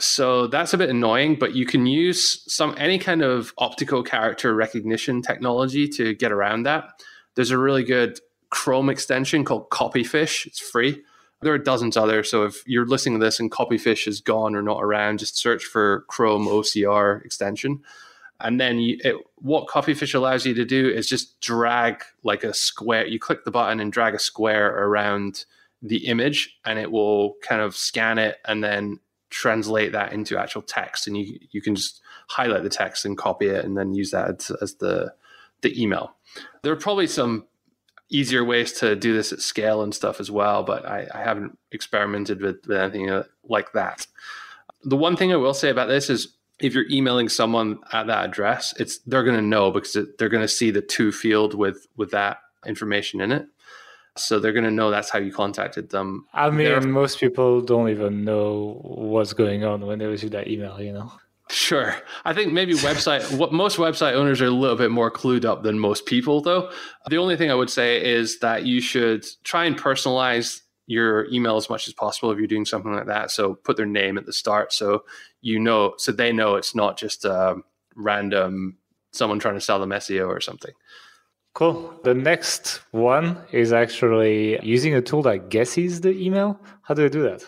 So 0.02 0.46
that's 0.46 0.72
a 0.72 0.78
bit 0.78 0.90
annoying, 0.90 1.36
but 1.36 1.54
you 1.54 1.66
can 1.66 1.86
use 1.86 2.42
some 2.52 2.74
any 2.78 2.98
kind 2.98 3.22
of 3.22 3.52
optical 3.58 4.02
character 4.02 4.54
recognition 4.54 5.22
technology 5.22 5.88
to 5.88 6.14
get 6.14 6.32
around 6.32 6.64
that. 6.64 7.02
There's 7.34 7.50
a 7.50 7.58
really 7.58 7.84
good 7.84 8.20
Chrome 8.50 8.88
extension 8.88 9.44
called 9.44 9.70
Copyfish. 9.70 10.46
It's 10.46 10.60
free. 10.60 11.02
There 11.42 11.52
are 11.52 11.58
dozens 11.58 11.96
other. 11.96 12.22
So 12.22 12.44
if 12.44 12.66
you're 12.66 12.86
listening 12.86 13.18
to 13.18 13.24
this 13.24 13.38
and 13.38 13.50
Copyfish 13.50 14.06
is 14.08 14.20
gone 14.20 14.54
or 14.54 14.62
not 14.62 14.82
around, 14.82 15.18
just 15.18 15.36
search 15.36 15.64
for 15.64 16.04
Chrome 16.08 16.46
OCR 16.46 17.24
extension. 17.24 17.82
And 18.40 18.60
then 18.60 18.78
you, 18.78 18.98
it, 19.02 19.16
what 19.36 19.68
Copyfish 19.68 20.14
allows 20.14 20.46
you 20.46 20.54
to 20.54 20.64
do 20.64 20.88
is 20.88 21.08
just 21.08 21.40
drag 21.40 22.02
like 22.22 22.44
a 22.44 22.54
square. 22.54 23.06
You 23.06 23.18
click 23.18 23.44
the 23.44 23.50
button 23.50 23.80
and 23.80 23.92
drag 23.92 24.14
a 24.14 24.18
square 24.18 24.68
around 24.84 25.44
the 25.82 26.06
image, 26.06 26.58
and 26.64 26.78
it 26.78 26.90
will 26.90 27.34
kind 27.42 27.60
of 27.60 27.76
scan 27.76 28.18
it 28.18 28.38
and 28.44 28.62
then 28.62 28.98
translate 29.36 29.92
that 29.92 30.12
into 30.12 30.38
actual 30.38 30.62
text. 30.62 31.06
And 31.06 31.16
you 31.16 31.38
you 31.50 31.60
can 31.60 31.74
just 31.74 32.00
highlight 32.28 32.62
the 32.62 32.68
text 32.68 33.04
and 33.04 33.16
copy 33.16 33.46
it, 33.46 33.64
and 33.64 33.76
then 33.76 33.94
use 33.94 34.10
that 34.10 34.28
as, 34.28 34.50
as 34.62 34.74
the 34.76 35.12
the 35.62 35.80
email. 35.80 36.14
There 36.62 36.72
are 36.72 36.76
probably 36.76 37.06
some 37.06 37.46
easier 38.08 38.44
ways 38.44 38.72
to 38.72 38.94
do 38.94 39.12
this 39.14 39.32
at 39.32 39.40
scale 39.40 39.82
and 39.82 39.94
stuff 39.94 40.20
as 40.20 40.30
well, 40.30 40.62
but 40.62 40.86
I, 40.86 41.08
I 41.12 41.22
haven't 41.22 41.58
experimented 41.72 42.40
with, 42.40 42.58
with 42.66 42.76
anything 42.76 43.10
uh, 43.10 43.24
like 43.42 43.72
that. 43.72 44.06
The 44.84 44.96
one 44.96 45.16
thing 45.16 45.32
I 45.32 45.36
will 45.36 45.54
say 45.54 45.70
about 45.70 45.88
this 45.88 46.08
is 46.08 46.36
if 46.60 46.72
you're 46.72 46.88
emailing 46.90 47.28
someone 47.28 47.80
at 47.92 48.06
that 48.06 48.24
address, 48.26 48.74
it's 48.78 48.98
they're 49.06 49.24
going 49.24 49.36
to 49.36 49.42
know 49.42 49.70
because 49.70 49.96
they're 50.18 50.28
going 50.28 50.42
to 50.42 50.48
see 50.48 50.70
the 50.70 50.82
to 50.82 51.12
field 51.12 51.54
with 51.54 51.86
with 51.96 52.10
that 52.12 52.38
information 52.64 53.20
in 53.20 53.32
it. 53.32 53.46
So 54.18 54.38
they're 54.38 54.52
going 54.52 54.64
to 54.64 54.70
know 54.70 54.90
that's 54.90 55.10
how 55.10 55.18
you 55.18 55.32
contacted 55.32 55.90
them. 55.90 56.26
I 56.32 56.50
mean, 56.50 56.66
they're, 56.66 56.80
most 56.80 57.20
people 57.20 57.60
don't 57.60 57.88
even 57.90 58.24
know 58.24 58.80
what's 58.82 59.32
going 59.32 59.64
on 59.64 59.86
when 59.86 59.98
they 59.98 60.06
receive 60.06 60.30
that 60.32 60.48
email. 60.48 60.80
You 60.80 60.92
know. 60.92 61.12
Sure. 61.48 61.94
I 62.24 62.32
think 62.32 62.52
maybe 62.52 62.74
website 62.74 63.36
what 63.38 63.52
most 63.52 63.76
website 63.76 64.14
owners 64.14 64.40
are 64.40 64.46
a 64.46 64.50
little 64.50 64.76
bit 64.76 64.90
more 64.90 65.10
clued 65.10 65.44
up 65.44 65.62
than 65.62 65.78
most 65.78 66.06
people 66.06 66.40
though. 66.40 66.72
The 67.08 67.18
only 67.18 67.36
thing 67.36 67.50
I 67.50 67.54
would 67.54 67.70
say 67.70 68.04
is 68.04 68.40
that 68.40 68.64
you 68.64 68.80
should 68.80 69.24
try 69.44 69.64
and 69.64 69.78
personalize 69.78 70.62
your 70.88 71.26
email 71.32 71.56
as 71.56 71.68
much 71.68 71.88
as 71.88 71.94
possible 71.94 72.30
if 72.30 72.38
you're 72.38 72.46
doing 72.46 72.64
something 72.64 72.92
like 72.92 73.06
that. 73.06 73.30
So 73.30 73.54
put 73.54 73.76
their 73.76 73.86
name 73.86 74.18
at 74.18 74.26
the 74.26 74.32
start 74.32 74.72
so 74.72 75.04
you 75.40 75.60
know, 75.60 75.94
so 75.98 76.10
they 76.10 76.32
know 76.32 76.56
it's 76.56 76.74
not 76.74 76.98
just 76.98 77.24
a 77.24 77.56
random 77.94 78.78
someone 79.12 79.38
trying 79.38 79.54
to 79.54 79.60
sell 79.60 79.78
them 79.78 79.90
SEO 79.90 80.28
or 80.28 80.40
something. 80.40 80.72
Cool. 81.56 81.98
The 82.04 82.12
next 82.12 82.82
one 82.90 83.38
is 83.50 83.72
actually 83.72 84.62
using 84.62 84.94
a 84.94 85.00
tool 85.00 85.22
that 85.22 85.48
guesses 85.48 86.02
the 86.02 86.10
email. 86.10 86.60
How 86.82 86.92
do 86.92 87.06
I 87.06 87.08
do 87.08 87.22
that? 87.22 87.42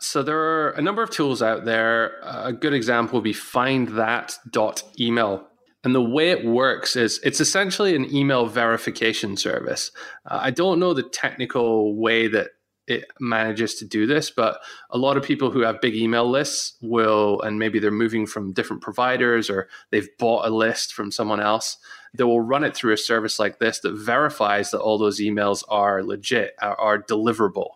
So 0.00 0.22
there 0.22 0.38
are 0.38 0.70
a 0.70 0.80
number 0.80 1.02
of 1.02 1.10
tools 1.10 1.42
out 1.42 1.66
there. 1.66 2.14
A 2.22 2.54
good 2.54 2.72
example 2.72 3.18
would 3.18 3.24
be 3.24 3.34
findthat.email. 3.34 5.46
And 5.84 5.94
the 5.94 6.00
way 6.00 6.30
it 6.30 6.46
works 6.46 6.96
is 6.96 7.20
it's 7.22 7.40
essentially 7.40 7.94
an 7.94 8.10
email 8.10 8.46
verification 8.46 9.36
service. 9.36 9.90
Uh, 10.24 10.38
I 10.40 10.50
don't 10.50 10.80
know 10.80 10.94
the 10.94 11.02
technical 11.02 11.94
way 11.94 12.28
that 12.28 12.52
it 12.86 13.04
manages 13.20 13.76
to 13.76 13.84
do 13.84 14.06
this, 14.06 14.30
but 14.30 14.60
a 14.90 14.98
lot 14.98 15.16
of 15.16 15.22
people 15.22 15.50
who 15.50 15.60
have 15.60 15.80
big 15.80 15.94
email 15.94 16.28
lists 16.28 16.76
will, 16.82 17.40
and 17.42 17.58
maybe 17.58 17.78
they're 17.78 17.90
moving 17.90 18.26
from 18.26 18.52
different 18.52 18.82
providers 18.82 19.48
or 19.48 19.68
they've 19.90 20.08
bought 20.18 20.46
a 20.46 20.50
list 20.50 20.92
from 20.92 21.12
someone 21.12 21.40
else, 21.40 21.76
they 22.14 22.24
will 22.24 22.40
run 22.40 22.64
it 22.64 22.74
through 22.74 22.92
a 22.92 22.98
service 22.98 23.38
like 23.38 23.58
this 23.58 23.80
that 23.80 23.92
verifies 23.92 24.70
that 24.70 24.80
all 24.80 24.98
those 24.98 25.20
emails 25.20 25.62
are 25.68 26.02
legit, 26.02 26.54
are, 26.60 26.78
are 26.78 27.02
deliverable. 27.02 27.70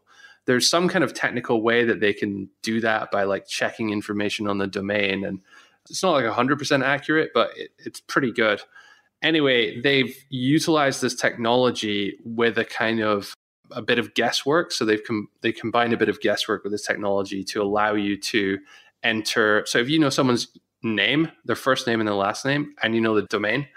There's 0.44 0.68
some 0.68 0.88
kind 0.88 1.02
of 1.04 1.14
technical 1.14 1.62
way 1.62 1.84
that 1.84 2.00
they 2.00 2.12
can 2.12 2.48
do 2.62 2.80
that 2.80 3.10
by 3.10 3.24
like 3.24 3.46
checking 3.46 3.90
information 3.90 4.46
on 4.46 4.58
the 4.58 4.66
domain. 4.66 5.24
And 5.24 5.40
it's 5.88 6.02
not 6.02 6.12
like 6.12 6.24
100% 6.24 6.84
accurate, 6.84 7.30
but 7.32 7.50
it, 7.56 7.70
it's 7.78 8.00
pretty 8.00 8.32
good. 8.32 8.60
Anyway, 9.22 9.80
they've 9.80 10.14
utilized 10.28 11.00
this 11.00 11.14
technology 11.14 12.18
with 12.24 12.58
a 12.58 12.64
kind 12.64 13.00
of 13.00 13.34
a 13.72 13.83
bit 13.83 13.98
of 13.98 14.14
guesswork. 14.14 14.72
So 14.72 14.85
they've 14.85 15.02
com- 15.02 15.29
they 15.42 15.52
combine 15.52 15.92
a 15.92 15.96
bit 15.96 16.09
of 16.09 16.20
guesswork 16.20 16.62
with 16.62 16.72
this 16.72 16.87
technology 16.87 17.44
to 17.44 17.62
allow 17.62 17.94
you 17.94 18.16
to 18.18 18.59
enter. 19.02 19.64
So 19.66 19.79
if 19.79 19.88
you 19.88 19.98
know 19.98 20.11
someone's 20.11 20.48
name, 20.83 21.31
their 21.44 21.57
first 21.57 21.87
name 21.87 22.00
and 22.00 22.09
their 22.09 22.14
last 22.14 22.44
name, 22.44 22.74
and 22.83 22.94
you 22.94 23.00
know 23.00 23.14
the 23.14 23.22
domain, 23.22 23.68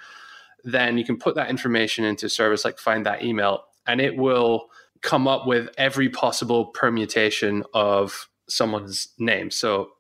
then 0.64 0.98
you 0.98 1.06
can 1.06 1.18
put 1.18 1.36
that 1.36 1.50
information 1.50 2.06
into 2.06 2.28
a 2.28 2.30
service 2.30 2.66
like 2.66 2.78
Find 2.78 3.06
That 3.06 3.24
Email, 3.24 3.64
and 3.88 4.02
it 4.02 4.18
will 4.18 4.68
come 5.02 5.28
up 5.28 5.48
with 5.48 5.70
every 5.78 6.10
possible 6.10 6.68
permutation 6.68 7.64
of 7.74 8.30
someone's 8.50 9.10
name. 9.18 9.52
So 9.52 9.92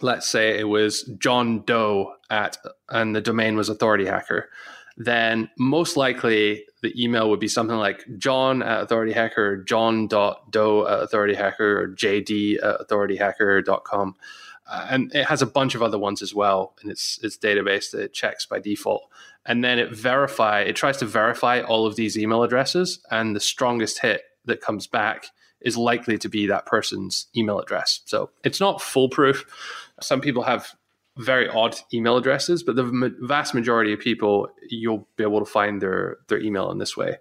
let's 0.00 0.28
say 0.28 0.58
it 0.58 0.68
was 0.68 1.02
John 1.18 1.62
Doe 1.64 2.14
at, 2.30 2.56
and 2.88 3.14
the 3.14 3.20
domain 3.20 3.56
was 3.56 3.68
Authority 3.68 4.06
Hacker, 4.06 4.48
then 4.96 5.50
most 5.58 5.96
likely 5.96 6.64
the 6.82 7.02
email 7.02 7.30
would 7.30 7.40
be 7.40 7.48
something 7.48 7.76
like 7.76 8.04
John 8.18 8.62
at 8.62 8.82
Authority 8.82 9.12
Hacker, 9.12 9.56
john 9.56 10.08
dot 10.08 10.50
doe 10.50 10.86
at 10.86 11.02
Authority 11.02 11.34
Hacker, 11.34 11.82
or 11.82 11.88
JD 11.88 12.62
at 12.62 12.80
authorityhacker.com. 12.80 14.14
Uh, 14.68 14.86
and 14.90 15.14
it 15.14 15.26
has 15.26 15.42
a 15.42 15.46
bunch 15.46 15.74
of 15.74 15.82
other 15.82 15.98
ones 15.98 16.22
as 16.22 16.34
well 16.34 16.74
in 16.82 16.90
its 16.90 17.18
its 17.22 17.38
database 17.38 17.92
that 17.92 18.00
it 18.00 18.12
checks 18.12 18.46
by 18.46 18.58
default. 18.58 19.08
And 19.44 19.62
then 19.62 19.78
it 19.78 19.96
verify 19.96 20.60
it 20.60 20.74
tries 20.74 20.96
to 20.98 21.06
verify 21.06 21.60
all 21.60 21.86
of 21.86 21.96
these 21.96 22.18
email 22.18 22.42
addresses, 22.42 23.00
and 23.10 23.34
the 23.34 23.40
strongest 23.40 24.00
hit 24.00 24.22
that 24.44 24.60
comes 24.60 24.86
back 24.86 25.26
is 25.60 25.76
likely 25.76 26.18
to 26.18 26.28
be 26.28 26.46
that 26.46 26.66
person's 26.66 27.26
email 27.36 27.58
address. 27.58 28.00
So 28.04 28.30
it's 28.44 28.60
not 28.60 28.82
foolproof. 28.82 29.44
Some 30.00 30.20
people 30.20 30.42
have 30.42 30.74
very 31.18 31.48
odd 31.48 31.76
email 31.92 32.16
addresses, 32.16 32.62
but 32.62 32.76
the 32.76 33.14
vast 33.20 33.54
majority 33.54 33.92
of 33.92 34.00
people 34.00 34.48
you'll 34.68 35.08
be 35.16 35.24
able 35.24 35.40
to 35.40 35.46
find 35.46 35.80
their 35.80 36.18
their 36.28 36.40
email 36.40 36.70
in 36.70 36.78
this 36.78 36.96
way, 36.96 37.16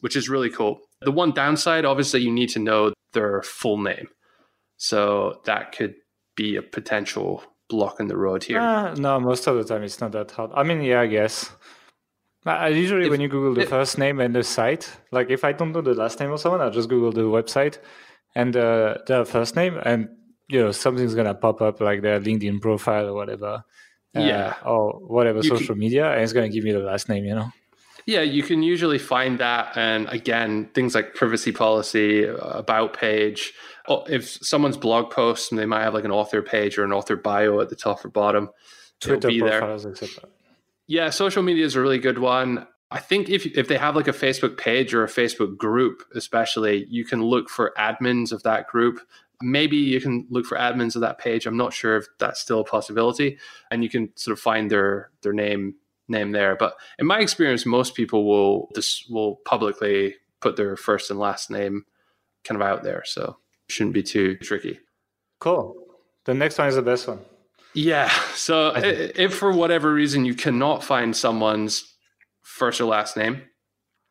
which 0.00 0.16
is 0.16 0.28
really 0.28 0.50
cool. 0.50 0.80
The 1.00 1.10
one 1.10 1.32
downside, 1.32 1.84
obviously, 1.84 2.20
you 2.20 2.30
need 2.30 2.50
to 2.50 2.58
know 2.58 2.92
their 3.12 3.42
full 3.42 3.78
name, 3.78 4.08
so 4.76 5.40
that 5.44 5.72
could 5.72 5.94
be 6.36 6.56
a 6.56 6.62
potential 6.62 7.42
block 7.68 8.00
in 8.00 8.08
the 8.08 8.16
road 8.16 8.44
here. 8.44 8.60
Uh, 8.60 8.94
no, 8.94 9.18
most 9.20 9.46
of 9.46 9.56
the 9.56 9.64
time 9.64 9.82
it's 9.82 10.00
not 10.00 10.12
that 10.12 10.30
hard. 10.30 10.50
I 10.54 10.62
mean, 10.62 10.82
yeah, 10.82 11.00
I 11.00 11.06
guess. 11.06 11.50
I 12.46 12.68
usually, 12.68 13.06
if, 13.06 13.10
when 13.10 13.22
you 13.22 13.28
Google 13.28 13.54
the 13.54 13.62
if, 13.62 13.70
first 13.70 13.96
name 13.96 14.20
and 14.20 14.34
the 14.34 14.42
site, 14.42 14.90
like 15.12 15.30
if 15.30 15.44
I 15.44 15.52
don't 15.52 15.72
know 15.72 15.80
the 15.80 15.94
last 15.94 16.20
name 16.20 16.30
of 16.30 16.40
someone, 16.40 16.60
I 16.60 16.68
just 16.68 16.90
Google 16.90 17.10
the 17.10 17.22
website 17.22 17.78
and 18.34 18.54
uh, 18.54 18.98
the 19.06 19.24
first 19.24 19.56
name, 19.56 19.80
and 19.82 20.10
you 20.48 20.60
know 20.60 20.72
something's 20.72 21.14
gonna 21.14 21.34
pop 21.34 21.60
up 21.60 21.80
like 21.80 22.02
their 22.02 22.20
LinkedIn 22.20 22.60
profile 22.60 23.08
or 23.08 23.14
whatever, 23.14 23.64
uh, 24.16 24.20
yeah, 24.20 24.54
or 24.64 24.92
whatever 25.00 25.38
you 25.38 25.48
social 25.48 25.74
can, 25.74 25.78
media, 25.78 26.12
and 26.12 26.22
it's 26.22 26.32
gonna 26.32 26.48
give 26.48 26.64
me 26.64 26.72
the 26.72 26.78
last 26.80 27.08
name, 27.08 27.24
you 27.24 27.34
know. 27.34 27.50
Yeah, 28.06 28.20
you 28.20 28.42
can 28.42 28.62
usually 28.62 28.98
find 28.98 29.40
that, 29.40 29.76
and 29.76 30.08
again, 30.08 30.68
things 30.74 30.94
like 30.94 31.14
privacy 31.14 31.52
policy, 31.52 32.24
about 32.24 32.92
page. 32.92 33.54
Oh, 33.88 34.04
if 34.04 34.28
someone's 34.28 34.76
blog 34.76 35.10
post, 35.10 35.54
they 35.54 35.64
might 35.64 35.82
have 35.82 35.94
like 35.94 36.04
an 36.04 36.10
author 36.10 36.42
page 36.42 36.76
or 36.76 36.84
an 36.84 36.92
author 36.92 37.16
bio 37.16 37.60
at 37.60 37.70
the 37.70 37.76
top 37.76 38.04
or 38.04 38.08
bottom. 38.08 38.50
Twitter 39.00 39.30
profiles, 39.38 39.86
etc. 39.86 40.28
Yeah, 40.86 41.10
social 41.10 41.42
media 41.42 41.64
is 41.64 41.76
a 41.76 41.80
really 41.80 41.98
good 41.98 42.18
one. 42.18 42.66
I 42.90 43.00
think 43.00 43.28
if 43.28 43.46
if 43.46 43.68
they 43.68 43.78
have 43.78 43.96
like 43.96 44.08
a 44.08 44.12
Facebook 44.12 44.58
page 44.58 44.94
or 44.94 45.02
a 45.02 45.08
Facebook 45.08 45.56
group, 45.56 46.02
especially, 46.14 46.86
you 46.88 47.04
can 47.04 47.22
look 47.22 47.48
for 47.48 47.72
admins 47.78 48.32
of 48.32 48.42
that 48.42 48.68
group. 48.68 49.00
Maybe 49.44 49.76
you 49.76 50.00
can 50.00 50.26
look 50.30 50.46
for 50.46 50.56
admins 50.56 50.94
of 50.94 51.02
that 51.02 51.18
page. 51.18 51.46
I'm 51.46 51.56
not 51.56 51.72
sure 51.72 51.96
if 51.96 52.06
that's 52.18 52.40
still 52.40 52.60
a 52.60 52.64
possibility, 52.64 53.38
and 53.70 53.82
you 53.82 53.90
can 53.90 54.10
sort 54.16 54.36
of 54.36 54.40
find 54.40 54.70
their 54.70 55.10
their 55.22 55.32
name 55.32 55.74
name 56.08 56.32
there. 56.32 56.56
But 56.56 56.76
in 56.98 57.06
my 57.06 57.20
experience, 57.20 57.66
most 57.66 57.94
people 57.94 58.26
will 58.26 58.70
just 58.74 59.10
will 59.10 59.36
publicly 59.44 60.14
put 60.40 60.56
their 60.56 60.76
first 60.76 61.10
and 61.10 61.18
last 61.18 61.50
name 61.50 61.84
kind 62.44 62.60
of 62.60 62.66
out 62.66 62.82
there, 62.82 63.02
so 63.04 63.38
shouldn't 63.68 63.94
be 63.94 64.02
too 64.02 64.36
tricky. 64.36 64.80
Cool. 65.40 65.76
The 66.24 66.34
next 66.34 66.58
one 66.58 66.68
is 66.68 66.74
the 66.74 66.82
best 66.82 67.08
one. 67.08 67.20
Yeah. 67.74 68.08
So 68.34 68.72
if 68.76 69.34
for 69.34 69.52
whatever 69.52 69.92
reason 69.92 70.24
you 70.24 70.34
cannot 70.34 70.84
find 70.84 71.14
someone's 71.14 71.92
first 72.42 72.80
or 72.80 72.84
last 72.84 73.16
name, 73.16 73.42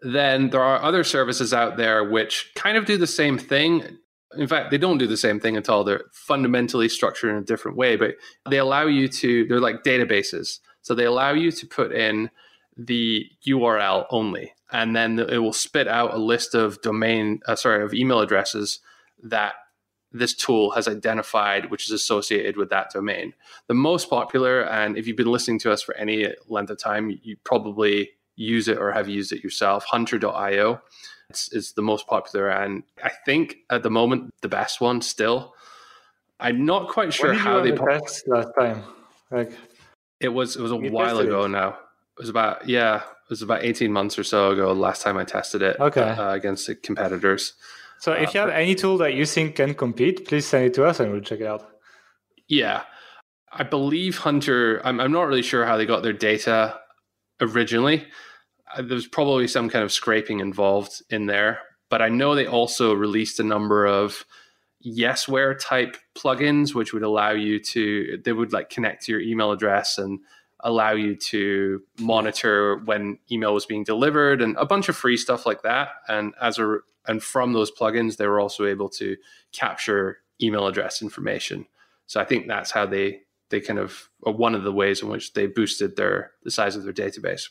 then 0.02 0.50
there 0.50 0.62
are 0.62 0.82
other 0.82 1.04
services 1.04 1.54
out 1.54 1.78
there 1.78 2.04
which 2.04 2.52
kind 2.56 2.78
of 2.78 2.86
do 2.86 2.98
the 2.98 3.08
same 3.08 3.38
thing. 3.38 3.98
In 4.38 4.48
fact, 4.48 4.72
they 4.72 4.78
don't 4.78 4.98
do 4.98 5.08
the 5.08 5.18
same 5.18 5.40
thing 5.40 5.58
at 5.58 5.70
all. 5.70 5.84
They're 5.84 6.06
fundamentally 6.12 6.90
structured 6.90 7.32
in 7.32 7.38
a 7.38 7.42
different 7.42 7.78
way, 7.78 7.96
but 7.96 8.16
they 8.50 8.58
allow 8.58 8.86
you 8.86 9.08
to, 9.08 9.46
they're 9.46 9.60
like 9.60 9.84
databases. 9.84 10.60
So 10.82 10.94
they 10.94 11.06
allow 11.06 11.34
you 11.34 11.52
to 11.52 11.68
put 11.68 11.92
in 11.92 12.30
the 12.76 13.26
URL 13.48 14.06
only, 14.10 14.54
and 14.72 14.96
then 14.96 15.20
it 15.20 15.38
will 15.38 15.54
spit 15.54 15.88
out 15.88 16.14
a 16.14 16.18
list 16.18 16.56
of 16.56 16.82
domain, 16.82 17.40
uh, 17.48 17.56
sorry, 17.56 17.84
of 17.84 17.94
email 17.94 18.20
addresses 18.20 18.80
that 19.24 19.54
this 20.12 20.34
tool 20.34 20.72
has 20.72 20.88
identified 20.88 21.72
which 21.72 21.88
is 21.88 21.92
associated 21.92 22.56
with 22.56 22.70
that 22.70 22.92
domain. 22.92 23.34
The 23.68 23.74
most 23.74 24.10
popular, 24.10 24.62
and 24.62 24.98
if 24.98 25.08
you've 25.08 25.18
been 25.18 25.32
listening 25.32 25.60
to 25.60 25.72
us 25.72 25.82
for 25.82 25.96
any 25.98 26.28
length 26.48 26.70
of 26.70 26.78
time, 26.78 27.20
you 27.24 27.36
probably 27.44 28.12
use 28.36 28.68
it 28.68 28.78
or 28.78 28.92
have 28.92 29.10
used 29.10 29.32
it 29.32 29.44
yourself. 29.44 29.86
Hunter.io 29.86 30.82
it's, 31.34 31.52
it's 31.52 31.72
the 31.72 31.82
most 31.82 32.06
popular, 32.06 32.50
and 32.50 32.84
I 33.04 33.10
think 33.26 33.58
at 33.72 33.82
the 33.82 33.90
moment 33.90 34.34
the 34.42 34.48
best 34.48 34.80
one 34.80 35.02
still. 35.02 35.56
I'm 36.40 36.64
not 36.66 36.90
quite 36.90 37.12
sure 37.12 37.34
how 37.34 37.62
they 37.62 37.72
po- 37.72 38.00
last 38.28 38.52
time. 38.60 38.84
Like 39.32 39.52
it 40.20 40.30
was 40.30 40.56
it 40.56 40.62
was 40.62 40.72
a 40.72 40.76
while 40.76 41.20
ago 41.20 41.46
it. 41.46 41.50
now. 41.50 41.70
It 41.70 42.20
was 42.20 42.30
about 42.30 42.68
yeah, 42.68 42.98
it 42.98 43.30
was 43.30 43.42
about 43.42 43.64
18 43.64 43.92
months 43.92 44.20
or 44.20 44.24
so 44.24 44.52
ago. 44.52 44.72
Last 44.74 45.02
time 45.02 45.18
I 45.18 45.24
tested 45.24 45.64
it 45.64 45.80
okay. 45.80 46.02
uh, 46.02 46.34
against 46.34 46.68
the 46.68 46.76
competitors. 46.76 47.54
So 48.00 48.12
if 48.12 48.30
uh, 48.30 48.32
you 48.34 48.40
have 48.42 48.50
any 48.50 48.76
tool 48.76 48.98
that 49.00 49.14
you 49.16 49.26
think 49.26 49.56
can 49.56 49.74
compete, 49.74 50.28
please 50.28 50.46
send 50.46 50.66
it 50.66 50.74
to 50.76 50.86
us 50.86 51.00
and 51.00 51.12
we'll 51.12 51.22
check 51.22 51.40
it 51.40 51.48
out. 51.48 51.68
Yeah. 52.48 52.84
I 53.52 53.64
believe 53.64 54.18
Hunter, 54.18 54.82
I'm, 54.84 55.00
I'm 55.00 55.12
not 55.12 55.28
really 55.28 55.44
sure 55.44 55.66
how 55.66 55.78
they 55.78 55.86
got 55.86 56.04
their 56.04 56.14
data 56.14 56.80
originally. 57.40 58.06
There's 58.80 59.08
probably 59.08 59.48
some 59.48 59.70
kind 59.70 59.84
of 59.84 59.92
scraping 59.92 60.40
involved 60.40 61.02
in 61.10 61.26
there, 61.26 61.60
but 61.90 62.02
I 62.02 62.10
know 62.10 62.36
they 62.36 62.48
also 62.48 62.94
released 62.94 63.40
a 63.40 63.44
number 63.44 63.86
of 63.86 64.26
Yesware 64.86 65.58
type 65.60 65.98
plugins, 66.16 66.74
which 66.74 66.94
would 66.94 67.04
allow 67.04 67.32
you 67.32 67.60
to, 67.60 68.22
they 68.24 68.34
would 68.34 68.52
like 68.52 68.70
connect 68.70 69.06
to 69.06 69.12
your 69.12 69.22
email 69.22 69.52
address 69.52 69.98
and 69.98 70.20
allow 70.64 70.92
you 70.92 71.16
to 71.16 71.82
monitor 72.00 72.78
when 72.86 73.20
email 73.32 73.54
was 73.54 73.66
being 73.66 73.84
delivered 73.84 74.42
and 74.42 74.56
a 74.58 74.66
bunch 74.66 74.90
of 74.90 74.96
free 74.96 75.18
stuff 75.18 75.46
like 75.46 75.62
that. 75.62 75.90
And 76.08 76.34
as 76.42 76.58
a 76.58 76.80
and 77.06 77.22
from 77.22 77.52
those 77.52 77.70
plugins, 77.70 78.16
they 78.16 78.28
were 78.28 78.40
also 78.40 78.66
able 78.66 78.90
to 78.90 79.18
capture 79.52 80.20
email 80.42 80.68
address 80.68 81.02
information. 81.02 81.68
So 82.08 82.20
I 82.22 82.26
think 82.26 82.48
that's 82.48 82.72
how 82.72 82.86
they 82.86 83.22
they 83.50 83.60
kind 83.60 83.80
of 83.80 84.10
one 84.22 84.56
of 84.56 84.64
the 84.64 84.72
ways 84.72 85.02
in 85.02 85.10
which 85.10 85.34
they 85.34 85.48
boosted 85.48 85.96
their 85.96 86.32
the 86.44 86.52
size 86.52 86.76
of 86.76 86.84
their 86.84 86.94
database. 86.94 87.50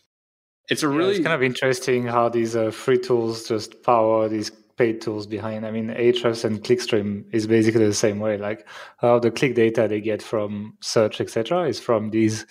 It's 0.72 0.82
a 0.82 0.88
really 0.88 1.12
yeah, 1.12 1.16
it's 1.18 1.24
kind 1.24 1.34
of 1.34 1.42
interesting 1.42 2.06
how 2.06 2.28
these 2.28 2.56
uh, 2.56 2.70
free 2.70 2.98
tools 2.98 3.48
just 3.48 3.82
power 3.82 4.28
these 4.28 4.50
paid 4.76 5.00
tools 5.00 5.26
behind. 5.26 5.66
I 5.66 5.70
mean, 5.70 5.88
Ahrefs 5.88 6.44
and 6.44 6.62
Clickstream 6.62 7.24
is 7.32 7.46
basically 7.46 7.86
the 7.86 7.94
same 7.94 8.18
way. 8.18 8.38
Like 8.38 8.66
how 8.98 9.18
the 9.18 9.30
click 9.30 9.54
data 9.54 9.86
they 9.86 10.00
get 10.00 10.22
from 10.22 10.76
search, 10.80 11.20
etc., 11.20 11.68
is 11.68 11.78
from 11.78 12.10
these 12.10 12.46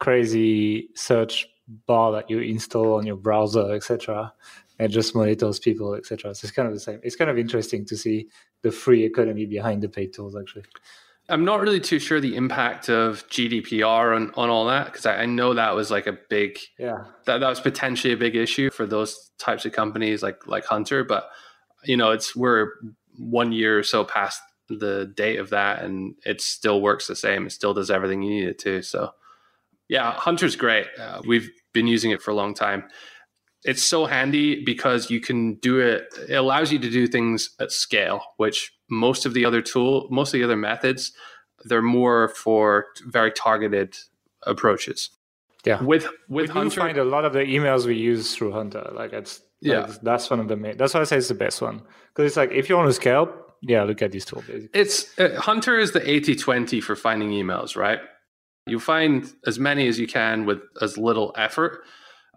crazy 0.00 0.88
search 0.94 1.46
bar 1.86 2.12
that 2.12 2.30
you 2.30 2.40
install 2.40 2.94
on 2.94 3.06
your 3.06 3.16
browser, 3.16 3.72
etc 3.74 4.32
and 4.78 4.92
just 4.92 5.14
monitors 5.14 5.58
people, 5.58 5.94
etc. 5.94 6.34
So 6.34 6.44
it's 6.44 6.54
kind 6.54 6.68
of 6.68 6.74
the 6.74 6.80
same. 6.80 7.00
It's 7.02 7.16
kind 7.16 7.30
of 7.30 7.38
interesting 7.38 7.84
to 7.86 7.96
see 7.96 8.28
the 8.62 8.70
free 8.70 9.04
economy 9.04 9.46
behind 9.46 9.82
the 9.82 9.88
paid 9.88 10.12
tools, 10.12 10.36
actually. 10.36 10.64
I'm 11.28 11.44
not 11.44 11.60
really 11.60 11.80
too 11.80 11.98
sure 11.98 12.20
the 12.20 12.36
impact 12.36 12.88
of 12.88 13.26
GDPR 13.28 14.14
on, 14.14 14.32
on 14.36 14.48
all 14.48 14.66
that 14.66 14.86
because 14.86 15.06
I, 15.06 15.22
I, 15.22 15.26
know 15.26 15.54
that 15.54 15.74
was 15.74 15.90
like 15.90 16.06
a 16.06 16.16
big 16.30 16.58
yeah 16.78 17.04
that, 17.24 17.38
that 17.38 17.48
was 17.48 17.60
potentially 17.60 18.12
a 18.12 18.16
big 18.16 18.36
issue 18.36 18.70
for 18.70 18.86
those 18.86 19.30
types 19.38 19.64
of 19.64 19.72
companies 19.72 20.22
like 20.22 20.46
like 20.46 20.64
Hunter. 20.64 21.04
But 21.04 21.28
you 21.84 21.96
know, 21.96 22.12
it's 22.12 22.36
we're 22.36 22.72
one 23.18 23.52
year 23.52 23.78
or 23.78 23.82
so 23.82 24.04
past 24.04 24.40
the 24.68 25.12
date 25.16 25.38
of 25.38 25.50
that, 25.50 25.82
and 25.82 26.14
it 26.24 26.40
still 26.40 26.80
works 26.80 27.06
the 27.06 27.16
same. 27.16 27.46
It 27.46 27.50
still 27.50 27.74
does 27.74 27.90
everything 27.90 28.22
you 28.22 28.30
need 28.30 28.48
it 28.48 28.58
to. 28.60 28.82
So 28.82 29.10
yeah, 29.88 30.12
Hunter's 30.12 30.56
great. 30.56 30.86
Uh, 30.98 31.22
we've 31.26 31.50
been 31.72 31.86
using 31.86 32.10
it 32.10 32.22
for 32.22 32.30
a 32.30 32.34
long 32.34 32.54
time 32.54 32.84
it's 33.66 33.82
so 33.82 34.06
handy 34.06 34.64
because 34.64 35.10
you 35.10 35.20
can 35.20 35.56
do 35.56 35.80
it 35.80 36.06
it 36.28 36.34
allows 36.34 36.72
you 36.72 36.78
to 36.78 36.88
do 36.88 37.06
things 37.06 37.50
at 37.60 37.72
scale 37.72 38.22
which 38.36 38.72
most 38.88 39.26
of 39.26 39.34
the 39.34 39.44
other 39.44 39.60
tool 39.60 40.06
most 40.10 40.32
of 40.34 40.38
the 40.38 40.44
other 40.44 40.56
methods 40.56 41.12
they're 41.64 41.82
more 41.82 42.28
for 42.28 42.86
very 43.06 43.32
targeted 43.32 43.96
approaches. 44.42 45.10
Yeah. 45.64 45.82
With 45.82 46.06
with 46.28 46.48
we 46.48 46.52
hunter 46.52 46.80
find 46.80 46.98
a 46.98 47.04
lot 47.04 47.24
of 47.24 47.32
the 47.32 47.40
emails 47.40 47.86
we 47.86 47.96
use 47.96 48.34
through 48.34 48.52
hunter 48.52 48.88
like 48.94 49.12
it's 49.12 49.40
yeah. 49.60 49.80
like, 49.80 50.00
that's 50.02 50.30
one 50.30 50.38
of 50.38 50.46
the 50.46 50.54
main 50.54 50.76
that's 50.76 50.94
why 50.94 51.00
i 51.00 51.04
say 51.04 51.16
it's 51.16 51.28
the 51.28 51.34
best 51.34 51.60
one. 51.60 51.82
Because 52.08 52.30
it's 52.30 52.36
like 52.36 52.52
if 52.52 52.68
you 52.68 52.76
want 52.76 52.88
to 52.88 52.92
scale 52.92 53.34
yeah 53.62 53.82
look 53.82 54.00
at 54.00 54.12
this 54.12 54.24
tool 54.24 54.44
it's 54.72 55.18
uh, 55.18 55.40
hunter 55.40 55.78
is 55.78 55.92
the 55.92 56.00
80-20 56.00 56.82
for 56.82 56.94
finding 56.94 57.30
emails 57.30 57.76
right? 57.76 58.00
You 58.68 58.80
find 58.80 59.32
as 59.46 59.58
many 59.58 59.86
as 59.86 59.98
you 59.98 60.06
can 60.06 60.44
with 60.44 60.60
as 60.80 60.96
little 60.98 61.34
effort 61.36 61.82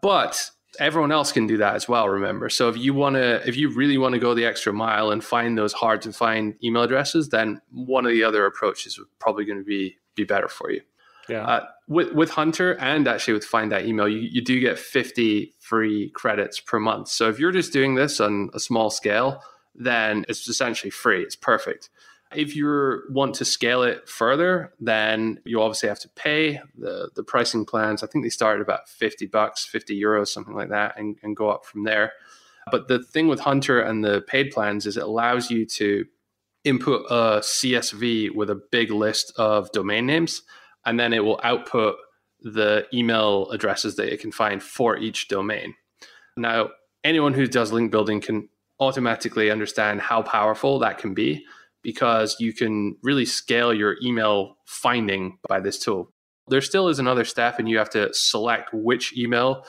but 0.01 0.49
everyone 0.79 1.11
else 1.11 1.31
can 1.31 1.47
do 1.47 1.57
that 1.57 1.75
as 1.75 1.87
well 1.87 2.07
remember 2.07 2.49
so 2.49 2.69
if 2.69 2.77
you 2.77 2.93
want 2.93 3.15
to 3.15 3.47
if 3.47 3.57
you 3.57 3.69
really 3.69 3.97
want 3.97 4.13
to 4.13 4.19
go 4.19 4.33
the 4.35 4.45
extra 4.45 4.71
mile 4.71 5.09
and 5.09 5.23
find 5.23 5.57
those 5.57 5.73
hard 5.73 6.01
to 6.01 6.13
find 6.13 6.55
email 6.63 6.83
addresses 6.83 7.29
then 7.29 7.59
one 7.71 8.05
of 8.05 8.11
the 8.11 8.23
other 8.23 8.45
approaches 8.45 8.97
is 8.97 9.05
probably 9.19 9.45
going 9.45 9.57
to 9.57 9.65
be 9.65 9.97
be 10.15 10.23
better 10.23 10.47
for 10.47 10.71
you 10.71 10.81
Yeah. 11.29 11.45
Uh, 11.45 11.65
with 11.87 12.13
with 12.13 12.29
Hunter 12.31 12.75
and 12.79 13.07
actually 13.07 13.33
with 13.33 13.45
Find 13.45 13.71
That 13.71 13.85
Email, 13.85 14.07
you, 14.07 14.19
you 14.19 14.41
do 14.41 14.59
get 14.59 14.79
50 14.79 15.53
free 15.59 16.09
credits 16.11 16.59
per 16.59 16.79
month. 16.79 17.07
So 17.09 17.29
if 17.29 17.39
you're 17.39 17.51
just 17.51 17.73
doing 17.73 17.95
this 17.95 18.19
on 18.19 18.49
a 18.53 18.59
small 18.59 18.89
scale, 18.89 19.41
then 19.75 20.25
it's 20.29 20.47
essentially 20.47 20.91
free. 20.91 21.21
It's 21.23 21.35
perfect. 21.35 21.89
If 22.35 22.55
you 22.55 23.01
want 23.09 23.35
to 23.35 23.45
scale 23.45 23.81
it 23.81 24.07
further, 24.07 24.73
then 24.79 25.39
you 25.45 25.61
obviously 25.61 25.89
have 25.89 25.99
to 25.99 26.09
pay 26.09 26.61
the 26.77 27.09
the 27.15 27.23
pricing 27.23 27.65
plans. 27.65 28.03
I 28.03 28.07
think 28.07 28.23
they 28.23 28.29
start 28.29 28.57
at 28.57 28.61
about 28.61 28.87
50 28.87 29.25
bucks, 29.27 29.65
50 29.65 29.99
euros, 29.99 30.27
something 30.27 30.53
like 30.53 30.69
that, 30.69 30.97
and, 30.97 31.17
and 31.23 31.35
go 31.35 31.49
up 31.49 31.65
from 31.65 31.83
there. 31.83 32.13
But 32.71 32.87
the 32.87 33.01
thing 33.01 33.27
with 33.27 33.39
Hunter 33.39 33.81
and 33.81 34.03
the 34.03 34.21
paid 34.21 34.51
plans 34.51 34.85
is 34.85 34.95
it 34.95 35.03
allows 35.03 35.49
you 35.49 35.65
to 35.65 36.05
input 36.63 37.05
a 37.09 37.39
CSV 37.39 38.35
with 38.35 38.49
a 38.49 38.61
big 38.71 38.91
list 38.91 39.33
of 39.37 39.71
domain 39.71 40.05
names, 40.05 40.43
and 40.85 40.99
then 40.99 41.13
it 41.13 41.23
will 41.23 41.39
output 41.43 41.95
the 42.41 42.85
email 42.93 43.49
addresses 43.49 43.95
that 43.95 44.13
it 44.13 44.19
can 44.19 44.31
find 44.31 44.61
for 44.61 44.97
each 44.97 45.27
domain. 45.27 45.75
Now, 46.37 46.69
anyone 47.03 47.33
who 47.33 47.47
does 47.47 47.71
link 47.71 47.91
building 47.91 48.21
can 48.21 48.49
automatically 48.79 49.51
understand 49.51 49.99
how 49.99 50.21
powerful 50.21 50.79
that 50.79 50.97
can 50.97 51.13
be 51.13 51.45
because 51.91 52.35
you 52.39 52.53
can 52.53 52.95
really 53.01 53.25
scale 53.25 53.73
your 53.73 53.95
email 54.03 54.35
finding 54.65 55.23
by 55.47 55.59
this 55.59 55.79
tool. 55.79 56.01
There 56.47 56.61
still 56.61 56.87
is 56.87 56.99
another 56.99 57.25
step, 57.25 57.57
and 57.57 57.67
you 57.67 57.77
have 57.79 57.89
to 57.91 58.13
select 58.13 58.69
which 58.73 59.05
email 59.17 59.65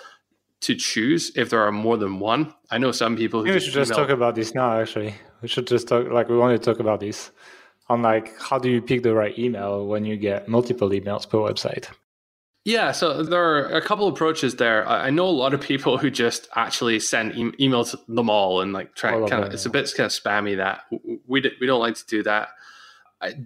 to 0.67 0.75
choose 0.75 1.33
if 1.35 1.49
there 1.49 1.63
are 1.67 1.73
more 1.73 1.97
than 1.97 2.19
one. 2.19 2.53
I 2.71 2.77
know 2.77 2.93
some 2.93 3.17
people. 3.17 3.43
Maybe 3.43 3.55
we 3.55 3.61
should 3.61 3.73
just 3.73 3.91
email- 3.91 4.05
talk 4.05 4.11
about 4.21 4.35
this 4.35 4.55
now. 4.55 4.69
Actually, 4.81 5.15
we 5.41 5.49
should 5.49 5.67
just 5.67 5.89
talk. 5.89 6.09
Like 6.09 6.29
we 6.29 6.37
want 6.37 6.53
to 6.61 6.63
talk 6.71 6.79
about 6.81 7.01
this 7.01 7.31
on 7.89 8.03
like 8.03 8.27
how 8.39 8.59
do 8.59 8.69
you 8.71 8.83
pick 8.83 9.03
the 9.03 9.15
right 9.15 9.37
email 9.39 9.87
when 9.87 10.05
you 10.05 10.17
get 10.17 10.47
multiple 10.47 10.91
emails 10.91 11.29
per 11.29 11.39
website. 11.39 11.87
Yeah, 12.65 12.93
so 12.93 13.23
there 13.23 13.43
are 13.43 13.65
a 13.71 13.81
couple 13.81 14.07
approaches 14.07 14.57
there. 14.57 14.87
I 14.87 15.09
know 15.09 15.27
a 15.27 15.31
lot 15.31 15.55
of 15.55 15.63
people 15.63 15.97
who 15.97 16.11
just 16.11 16.47
actually 16.55 17.01
send 17.01 17.35
e- 17.35 17.69
emails 17.69 17.93
to 17.93 18.01
them 18.07 18.29
all 18.29 18.61
and 18.61 18.73
like 18.75 18.95
try 18.95 19.13
kind 19.13 19.45
of. 19.45 19.55
It's 19.55 19.65
a 19.65 19.71
bit 19.71 19.91
kind 19.97 20.07
of 20.07 20.13
spammy 20.13 20.57
that 20.59 20.83
we 21.27 21.41
d- 21.41 21.53
we 21.61 21.67
don't 21.67 21.81
like 21.81 21.95
to 21.97 22.07
do 22.07 22.23
that. 22.25 22.49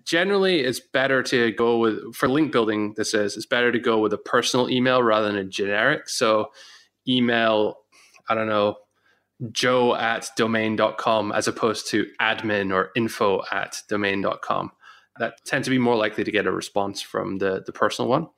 generally, 0.04 0.60
it's 0.60 0.80
better 0.80 1.22
to 1.22 1.52
go 1.52 1.78
with 1.78 2.14
for 2.14 2.28
link 2.28 2.50
building. 2.50 2.94
This 2.96 3.14
is 3.14 3.36
it's 3.36 3.46
better 3.46 3.70
to 3.70 3.78
go 3.78 3.98
with 4.00 4.12
a 4.12 4.18
personal 4.18 4.68
email 4.68 5.00
rather 5.02 5.28
than 5.28 5.36
a 5.36 5.44
generic. 5.44 6.08
So 6.08 6.50
email, 7.06 7.78
I 8.28 8.34
don't 8.34 8.48
know, 8.48 8.76
joe 9.52 9.94
at 9.94 10.28
domain.com 10.36 11.30
as 11.32 11.46
opposed 11.46 11.88
to 11.90 12.06
admin 12.20 12.72
or 12.72 12.90
info 12.96 13.42
at 13.52 13.80
domain.com. 13.88 14.72
That 15.20 15.44
tend 15.44 15.64
to 15.64 15.70
be 15.70 15.78
more 15.78 15.96
likely 15.96 16.24
to 16.24 16.32
get 16.32 16.46
a 16.46 16.52
response 16.52 17.00
from 17.00 17.38
the, 17.38 17.62
the 17.64 17.72
personal 17.72 18.08
one. 18.08 18.28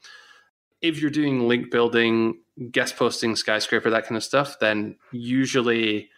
If 0.83 1.01
you're 1.01 1.11
doing 1.11 1.49
link 1.49 1.71
building, 1.71 2.41
guest 2.71 2.97
posting, 2.97 3.37
skyscraper, 3.37 3.91
that 3.91 4.05
kind 4.05 4.17
of 4.17 4.25
stuff, 4.25 4.59
then 4.61 4.97
usually 5.13 6.11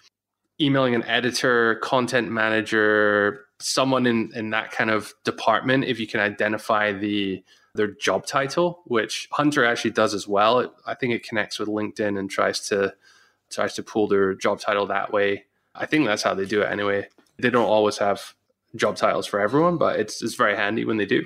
emailing 0.61 0.94
an 0.94 1.05
editor, 1.05 1.77
content 1.77 2.31
manager, 2.31 3.47
someone 3.61 4.07
in, 4.07 4.31
in 4.35 4.51
that 4.51 4.71
kind 4.73 4.90
of 4.90 5.12
department, 5.25 5.85
if 5.85 6.01
you 6.01 6.07
can 6.07 6.21
identify 6.21 6.92
the 6.92 7.42
their 7.75 7.87
job 7.87 8.27
title, 8.27 8.83
which 8.87 9.29
Hunter 9.33 9.64
actually 9.64 9.92
does 9.92 10.12
as 10.12 10.27
well. 10.27 10.75
I 10.85 10.94
think 10.94 11.14
it 11.14 11.23
connects 11.23 11.59
with 11.59 11.68
LinkedIn 11.68 12.18
and 12.18 12.29
tries 12.31 12.61
to 12.68 12.94
tries 13.51 13.75
to 13.75 13.83
pull 13.83 14.09
their 14.09 14.35
job 14.35 14.61
title 14.61 14.87
that 14.87 15.12
way. 15.12 15.44
I 15.75 15.87
think 15.87 16.07
that's 16.07 16.23
how 16.23 16.35
they 16.35 16.44
do 16.44 16.62
it 16.62 16.71
anyway. 16.71 17.09
They 17.38 17.51
don't 17.51 17.68
always 17.68 17.99
have 17.99 18.35
job 18.75 18.97
titles 18.97 19.27
for 19.27 19.40
everyone, 19.40 19.79
but 19.79 19.99
it's 20.01 20.23
it's 20.23 20.35
very 20.35 20.57
handy 20.57 20.85
when 20.85 20.97
they 20.97 21.07
do. 21.07 21.25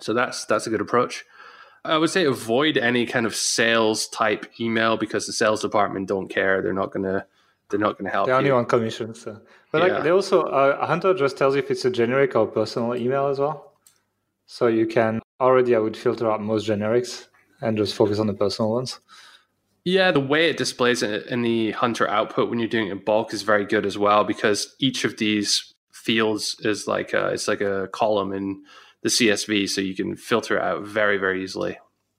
So 0.00 0.14
that's 0.14 0.44
that's 0.46 0.66
a 0.66 0.70
good 0.70 0.80
approach. 0.80 1.24
I 1.84 1.98
would 1.98 2.10
say 2.10 2.24
avoid 2.24 2.76
any 2.76 3.06
kind 3.06 3.26
of 3.26 3.34
sales 3.34 4.06
type 4.08 4.46
email 4.60 4.96
because 4.96 5.26
the 5.26 5.32
sales 5.32 5.60
department 5.62 6.08
don't 6.08 6.28
care. 6.28 6.62
They're 6.62 6.72
not 6.72 6.92
gonna 6.92 7.26
they're 7.70 7.80
not 7.80 7.98
gonna 7.98 8.10
help. 8.10 8.26
They're 8.26 8.36
only 8.36 8.50
you. 8.50 8.54
on 8.54 8.66
commission. 8.66 9.14
So. 9.14 9.40
But 9.72 9.82
yeah. 9.82 9.94
like 9.94 10.02
they 10.04 10.10
also 10.10 10.42
uh, 10.42 10.86
Hunter 10.86 11.14
just 11.14 11.36
tells 11.36 11.54
you 11.54 11.62
if 11.62 11.70
it's 11.70 11.84
a 11.84 11.90
generic 11.90 12.36
or 12.36 12.46
personal 12.46 12.94
email 12.94 13.28
as 13.28 13.38
well. 13.38 13.72
So 14.46 14.66
you 14.66 14.86
can 14.86 15.20
already 15.40 15.74
I 15.74 15.78
would 15.78 15.96
filter 15.96 16.30
out 16.30 16.40
most 16.40 16.68
generics 16.68 17.26
and 17.60 17.76
just 17.76 17.94
focus 17.94 18.18
on 18.18 18.26
the 18.26 18.34
personal 18.34 18.72
ones. 18.72 19.00
Yeah, 19.84 20.12
the 20.12 20.20
way 20.20 20.48
it 20.48 20.56
displays 20.56 21.02
it 21.02 21.26
in 21.26 21.42
the 21.42 21.72
Hunter 21.72 22.08
output 22.08 22.48
when 22.48 22.60
you're 22.60 22.68
doing 22.68 22.88
it 22.88 22.92
in 22.92 22.98
bulk 22.98 23.34
is 23.34 23.42
very 23.42 23.64
good 23.64 23.84
as 23.84 23.98
well 23.98 24.22
because 24.22 24.76
each 24.78 25.04
of 25.04 25.16
these 25.16 25.74
fields 25.90 26.56
is 26.60 26.86
like 26.86 27.12
a, 27.12 27.28
it's 27.28 27.48
like 27.48 27.60
a 27.60 27.88
column 27.92 28.32
in 28.32 28.62
the 29.02 29.08
CSV, 29.08 29.68
so 29.68 29.80
you 29.80 29.94
can 29.94 30.16
filter 30.16 30.56
it 30.56 30.62
out 30.62 30.82
very 30.82 31.18
very 31.18 31.42
easily. 31.42 31.78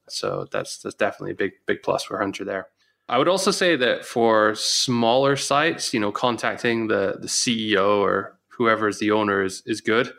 So 0.10 0.48
that's 0.52 0.80
that's 0.80 0.96
definitely 0.96 1.32
a 1.32 1.36
big 1.36 1.52
big 1.66 1.84
plus 1.84 2.04
for 2.04 2.20
Hunter 2.20 2.44
there. 2.44 2.68
I 3.10 3.18
would 3.18 3.28
also 3.28 3.52
say 3.52 3.76
that 3.76 4.06
for 4.06 4.56
smaller 4.56 5.36
sites, 5.36 5.94
you 5.94 6.00
know, 6.00 6.12
contacting 6.12 6.88
the 6.88 7.18
the 7.20 7.28
CEO 7.28 8.00
or 8.00 8.40
whoever 8.50 8.88
is 8.88 9.00
the 9.00 9.12
owner 9.12 9.44
is 9.44 9.64
is 9.66 9.82
good. 9.82 10.14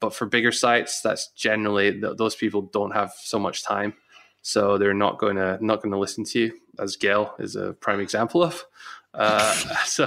But 0.00 0.14
for 0.14 0.26
bigger 0.26 0.52
sites, 0.52 1.00
that's 1.00 1.28
generally 1.32 2.00
those 2.00 2.34
people 2.34 2.62
don't 2.62 2.90
have 2.90 3.12
so 3.18 3.38
much 3.38 3.64
time, 3.64 3.94
so 4.42 4.76
they're 4.76 4.92
not 4.92 5.18
going 5.18 5.36
to 5.36 5.58
not 5.64 5.82
going 5.82 5.92
to 5.92 5.98
listen 5.98 6.24
to 6.24 6.38
you. 6.38 6.52
As 6.78 6.96
Gael 6.96 7.34
is 7.38 7.56
a 7.56 7.72
prime 7.72 8.00
example 8.00 8.42
of. 8.42 8.64
Uh, 9.14 9.52
so 9.84 10.06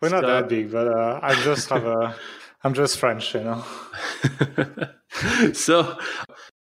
we're 0.00 0.08
not 0.08 0.22
so, 0.22 0.26
that 0.26 0.48
big, 0.48 0.72
but 0.72 0.88
uh, 0.88 1.20
I 1.22 1.34
just 1.42 1.68
have 1.70 1.84
a. 1.84 2.16
I'm 2.64 2.74
just 2.74 2.98
French, 2.98 3.34
you 3.34 3.42
know. 3.42 3.64
so, 5.52 5.98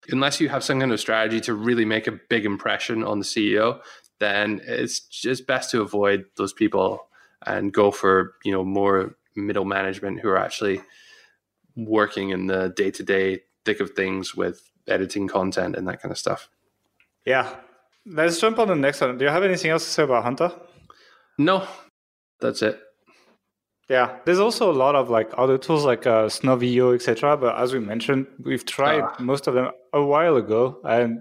unless 0.09 0.41
you 0.41 0.49
have 0.49 0.63
some 0.63 0.79
kind 0.79 0.91
of 0.91 0.99
strategy 0.99 1.39
to 1.41 1.53
really 1.53 1.85
make 1.85 2.07
a 2.07 2.19
big 2.29 2.45
impression 2.45 3.03
on 3.03 3.19
the 3.19 3.25
CEO, 3.25 3.79
then 4.19 4.61
it's 4.65 4.99
just 4.99 5.47
best 5.47 5.71
to 5.71 5.81
avoid 5.81 6.25
those 6.37 6.53
people 6.53 7.07
and 7.45 7.73
go 7.73 7.91
for 7.91 8.33
you 8.43 8.51
know 8.51 8.63
more 8.63 9.15
middle 9.35 9.65
management 9.65 10.19
who 10.19 10.29
are 10.29 10.37
actually 10.37 10.81
working 11.75 12.29
in 12.29 12.47
the 12.47 12.69
day 12.75 12.91
to 12.91 13.03
day 13.03 13.41
thick 13.65 13.79
of 13.79 13.91
things 13.91 14.35
with 14.35 14.71
editing 14.87 15.27
content 15.27 15.75
and 15.75 15.87
that 15.87 16.01
kind 16.01 16.11
of 16.11 16.17
stuff. 16.17 16.49
Yeah. 17.25 17.55
Let's 18.05 18.39
jump 18.39 18.59
on 18.59 18.67
the 18.67 18.75
next 18.75 18.99
one. 18.99 19.17
Do 19.17 19.23
you 19.23 19.31
have 19.31 19.43
anything 19.43 19.71
else 19.71 19.85
to 19.85 19.91
say 19.91 20.03
about 20.03 20.23
Hunter? 20.23 20.51
No, 21.37 21.65
that's 22.41 22.61
it. 22.61 22.79
Yeah, 23.89 24.17
there's 24.25 24.39
also 24.39 24.71
a 24.71 24.73
lot 24.73 24.95
of 24.95 25.09
like 25.09 25.31
other 25.37 25.57
tools 25.57 25.83
like 25.83 26.07
uh, 26.07 26.29
Snow.io, 26.29 26.93
etc. 26.93 27.35
But 27.37 27.57
as 27.57 27.73
we 27.73 27.79
mentioned, 27.79 28.27
we've 28.43 28.65
tried 28.65 29.01
uh, 29.01 29.13
most 29.19 29.47
of 29.47 29.53
them 29.53 29.71
a 29.91 30.03
while 30.03 30.37
ago, 30.37 30.79
and 30.85 31.19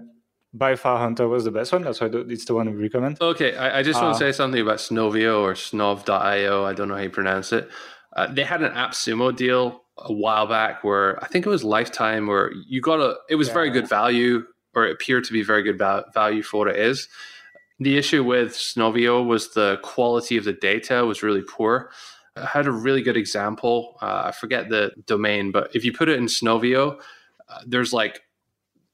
by 0.53 0.75
far 0.75 0.97
Hunter 0.97 1.27
was 1.27 1.43
the 1.43 1.51
best 1.51 1.73
one. 1.73 1.81
That's 1.83 1.99
why 1.99 2.09
it's 2.11 2.45
the 2.45 2.53
one 2.53 2.73
we 2.73 2.83
recommend. 2.83 3.21
Okay, 3.21 3.55
I, 3.55 3.79
I 3.79 3.83
just 3.83 3.99
uh, 3.99 4.05
want 4.05 4.17
to 4.17 4.19
say 4.19 4.31
something 4.31 4.61
about 4.61 4.79
Snow.io 4.79 5.43
or 5.43 5.53
Snov.io. 5.53 6.63
I 6.63 6.73
don't 6.73 6.87
know 6.87 6.95
how 6.95 7.01
you 7.01 7.09
pronounce 7.09 7.51
it. 7.51 7.69
Uh, 8.15 8.27
they 8.31 8.43
had 8.43 8.61
an 8.61 8.71
AppSumo 8.71 9.35
deal 9.35 9.83
a 9.97 10.13
while 10.13 10.47
back 10.47 10.83
where 10.83 11.23
I 11.23 11.27
think 11.27 11.45
it 11.45 11.49
was 11.49 11.63
Lifetime 11.63 12.27
where 12.27 12.51
you 12.67 12.81
got 12.81 12.99
a 12.99 13.15
it 13.29 13.35
was 13.35 13.47
yeah. 13.47 13.53
very 13.53 13.69
good 13.71 13.87
value 13.87 14.43
or 14.75 14.85
it 14.85 14.91
appeared 14.91 15.23
to 15.25 15.33
be 15.33 15.43
very 15.43 15.63
good 15.63 15.77
value 15.77 16.41
for 16.41 16.57
what 16.57 16.67
it 16.67 16.77
is. 16.77 17.07
The 17.79 17.97
issue 17.97 18.23
with 18.23 18.55
Snow.io 18.55 19.21
was 19.21 19.53
the 19.53 19.79
quality 19.83 20.37
of 20.37 20.45
the 20.45 20.53
data 20.53 21.05
was 21.05 21.23
really 21.23 21.41
poor. 21.41 21.91
I 22.35 22.45
had 22.45 22.67
a 22.67 22.71
really 22.71 23.01
good 23.01 23.17
example. 23.17 23.97
Uh, 24.01 24.23
I 24.25 24.31
forget 24.31 24.69
the 24.69 24.91
domain, 25.05 25.51
but 25.51 25.75
if 25.75 25.85
you 25.85 25.93
put 25.93 26.09
it 26.09 26.17
in 26.17 26.27
Snow.io, 26.27 26.99
uh, 27.49 27.59
there's 27.65 27.93
like 27.93 28.21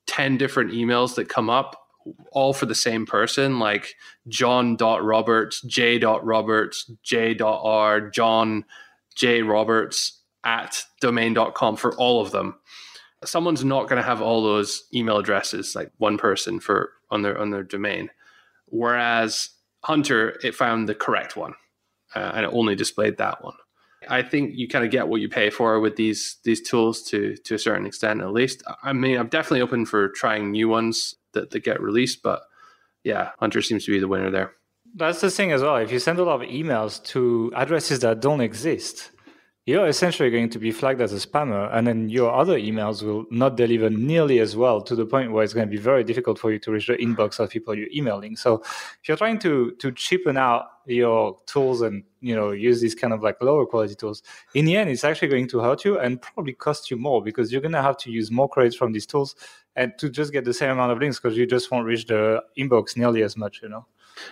10 0.08 0.38
different 0.38 0.72
emails 0.72 1.16
that 1.16 1.30
come 1.30 1.50
up 1.50 1.80
all 2.32 2.54
for 2.54 2.66
the 2.66 2.76
same 2.76 3.06
person, 3.06 3.60
like 3.60 3.96
John.Roberts, 4.28 5.62
J.Roberts, 5.62 6.92
J.R, 7.04 8.10
John 8.10 8.66
J. 9.16 9.42
Roberts, 9.42 10.20
at 10.44 10.84
domain.com 11.02 11.76
for 11.76 11.96
all 11.98 12.22
of 12.22 12.32
them. 12.32 12.56
Someone's 13.26 13.66
not 13.66 13.90
going 13.90 14.02
to 14.02 14.08
have 14.08 14.22
all 14.22 14.42
those 14.42 14.86
email 14.94 15.18
addresses, 15.18 15.76
like 15.76 15.92
one 15.98 16.18
person 16.18 16.60
for 16.60 16.94
on 17.12 17.22
their 17.22 17.38
on 17.38 17.50
their 17.50 17.64
domain. 17.64 18.10
Whereas 18.68 19.50
Hunter, 19.84 20.40
it 20.44 20.56
found 20.56 20.88
the 20.88 20.96
correct 20.96 21.36
one, 21.36 21.54
uh, 22.16 22.32
and 22.36 22.46
it 22.46 22.52
only 22.54 22.76
displayed 22.76 23.18
that 23.18 23.44
one. 23.44 23.56
I 24.08 24.22
think 24.22 24.54
you 24.56 24.68
kind 24.68 24.86
of 24.86 24.92
get 24.92 25.08
what 25.08 25.22
you 25.22 25.30
pay 25.30 25.50
for 25.50 25.80
with 25.80 25.96
these 25.96 26.38
these 26.44 26.62
tools 26.62 27.04
to 27.04 27.36
to 27.36 27.56
a 27.56 27.60
certain 27.60 27.86
extent, 27.86 28.22
at 28.22 28.32
least. 28.32 28.64
I 28.84 28.94
mean, 28.94 29.18
I'm 29.18 29.28
definitely 29.28 29.62
open 29.62 29.86
for 29.86 30.10
trying 30.10 30.52
new 30.52 30.70
ones 30.70 31.16
that, 31.34 31.52
that 31.52 31.60
get 31.60 31.82
released, 31.82 32.24
but 32.24 32.42
yeah, 33.04 33.32
Hunter 33.40 33.62
seems 33.62 33.86
to 33.86 33.92
be 33.92 34.00
the 34.00 34.08
winner 34.08 34.32
there. 34.32 34.54
That's 34.96 35.22
the 35.22 35.30
thing 35.30 35.52
as 35.52 35.62
well. 35.62 35.76
If 35.76 35.92
you 35.92 36.00
send 36.00 36.20
a 36.20 36.24
lot 36.24 36.42
of 36.42 36.50
emails 36.50 37.04
to 37.06 37.52
addresses 37.56 38.00
that 38.00 38.22
don't 38.22 38.42
exist, 38.42 39.12
you're 39.70 39.88
essentially 39.88 40.32
going 40.32 40.50
to 40.50 40.58
be 40.58 40.72
flagged 40.72 41.00
as 41.00 41.14
a 41.14 41.28
spammer, 41.28 41.70
and 41.72 41.86
then 41.86 42.10
your 42.10 42.34
other 42.34 42.58
emails 42.58 43.04
will 43.04 43.26
not 43.30 43.56
deliver 43.56 43.88
nearly 43.92 44.40
as 44.40 44.56
well 44.56 44.82
to 44.82 44.96
the 44.96 45.06
point 45.06 45.32
where 45.32 45.44
it's 45.44 45.54
going 45.54 45.68
to 45.68 45.72
be 45.72 45.78
very 45.78 46.04
difficult 46.04 46.40
for 46.40 46.52
you 46.52 46.58
to 46.58 46.72
reach 46.72 46.88
the 46.88 46.94
inbox 46.94 47.40
of 47.40 47.52
people 47.52 47.76
you're 47.76 47.94
emailing. 47.96 48.36
So 48.36 48.62
if 48.62 49.08
you're 49.08 49.18
trying 49.18 49.38
to 49.40 49.72
to 49.74 49.92
cheapen 49.92 50.38
out 50.38 50.66
your 50.88 51.38
tools 51.46 51.82
and 51.82 52.04
you 52.20 52.36
know 52.36 52.50
use 52.50 52.82
these 52.82 52.96
kind 52.96 53.14
of 53.14 53.22
like 53.22 53.40
lower 53.44 53.68
quality 53.68 53.94
tools, 53.94 54.24
in 54.56 54.66
the 54.66 54.76
end, 54.76 54.90
it's 54.90 55.04
actually 55.04 55.28
going 55.28 55.48
to 55.50 55.60
hurt 55.60 55.86
you 55.86 56.00
and 56.00 56.20
probably 56.20 56.54
cost 56.54 56.90
you 56.90 56.98
more 56.98 57.22
because 57.22 57.52
you're 57.52 57.62
going 57.62 57.80
to 57.80 57.84
have 57.84 57.98
to 57.98 58.12
use 58.12 58.32
more 58.32 58.50
credits 58.50 58.76
from 58.76 58.92
these 58.92 59.06
tools 59.06 59.36
and 59.76 59.94
to 60.00 60.10
just 60.10 60.34
get 60.34 60.46
the 60.46 60.54
same 60.54 60.72
amount 60.72 60.92
of 60.92 60.98
links 60.98 61.20
because 61.20 61.38
you 61.38 61.46
just 61.46 61.70
won't 61.70 61.86
reach 61.86 62.08
the 62.08 62.42
inbox 62.58 62.98
nearly 62.98 63.22
as 63.22 63.38
much, 63.38 63.62
you 63.62 63.70
know. 63.70 63.86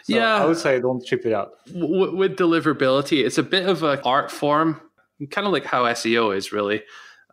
So 0.03 0.15
yeah, 0.15 0.37
I 0.37 0.45
would 0.45 0.57
say 0.57 0.81
don't 0.81 1.05
chip 1.05 1.27
it 1.27 1.33
out. 1.33 1.51
W- 1.67 2.15
with 2.15 2.37
deliverability, 2.37 3.23
it's 3.23 3.37
a 3.37 3.43
bit 3.43 3.69
of 3.69 3.83
an 3.83 3.99
art 4.03 4.31
form 4.31 4.81
kind 5.31 5.47
of 5.47 5.53
like 5.53 5.65
how 5.65 5.83
SEO 5.83 6.35
is 6.35 6.51
really. 6.51 6.83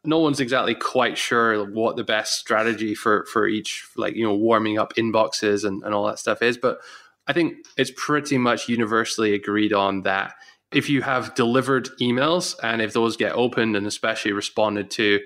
No 0.07 0.19
one's 0.19 0.41
exactly 0.41 0.75
quite 0.75 1.17
sure 1.17 1.65
what 1.71 1.97
the 1.97 2.05
best 2.05 2.39
strategy 2.39 2.95
for 2.95 3.25
for 3.27 3.47
each 3.47 3.87
like 3.97 4.15
you 4.15 4.25
know 4.25 4.35
warming 4.35 4.79
up 4.79 4.95
inboxes 4.95 5.65
and, 5.65 5.83
and 5.83 5.95
all 5.95 6.07
that 6.07 6.19
stuff 6.19 6.43
is, 6.43 6.59
but 6.59 6.79
I 7.27 7.33
think 7.33 7.57
it's 7.77 7.93
pretty 7.97 8.37
much 8.37 8.69
universally 8.69 9.33
agreed 9.33 9.73
on 9.73 10.03
that 10.03 10.35
if 10.75 10.91
you 10.91 11.03
have 11.03 11.35
delivered 11.35 11.89
emails 12.01 12.57
and 12.63 12.83
if 12.83 12.93
those 12.93 13.17
get 13.17 13.33
opened 13.33 13.77
and 13.77 13.87
especially 13.87 14.33
responded 14.33 14.91
to, 14.91 15.21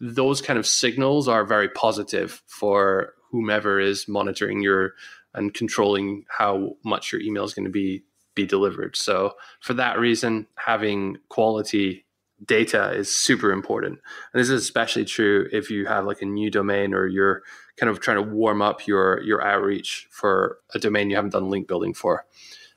those 0.00 0.40
kind 0.40 0.58
of 0.58 0.66
signals 0.66 1.28
are 1.28 1.44
very 1.44 1.68
positive 1.68 2.42
for 2.46 3.12
whomever 3.30 3.78
is 3.78 4.08
monitoring 4.08 4.62
your 4.62 4.94
and 5.34 5.52
controlling 5.52 6.24
how 6.28 6.76
much 6.84 7.12
your 7.12 7.20
email 7.20 7.44
is 7.44 7.54
going 7.54 7.64
to 7.64 7.70
be 7.70 8.02
be 8.34 8.46
delivered. 8.46 8.96
So 8.96 9.34
for 9.60 9.74
that 9.74 9.98
reason, 9.98 10.48
having 10.56 11.18
quality 11.28 12.03
data 12.46 12.92
is 12.92 13.14
super 13.14 13.52
important. 13.52 14.00
And 14.32 14.40
this 14.40 14.50
is 14.50 14.62
especially 14.62 15.04
true 15.04 15.48
if 15.52 15.70
you 15.70 15.86
have 15.86 16.04
like 16.04 16.22
a 16.22 16.26
new 16.26 16.50
domain 16.50 16.94
or 16.94 17.06
you're 17.06 17.42
kind 17.76 17.90
of 17.90 18.00
trying 18.00 18.16
to 18.16 18.22
warm 18.22 18.62
up 18.62 18.86
your 18.86 19.20
your 19.22 19.42
outreach 19.42 20.06
for 20.10 20.58
a 20.74 20.78
domain 20.78 21.10
you 21.10 21.16
haven't 21.16 21.32
done 21.32 21.50
link 21.50 21.68
building 21.68 21.94
for. 21.94 22.26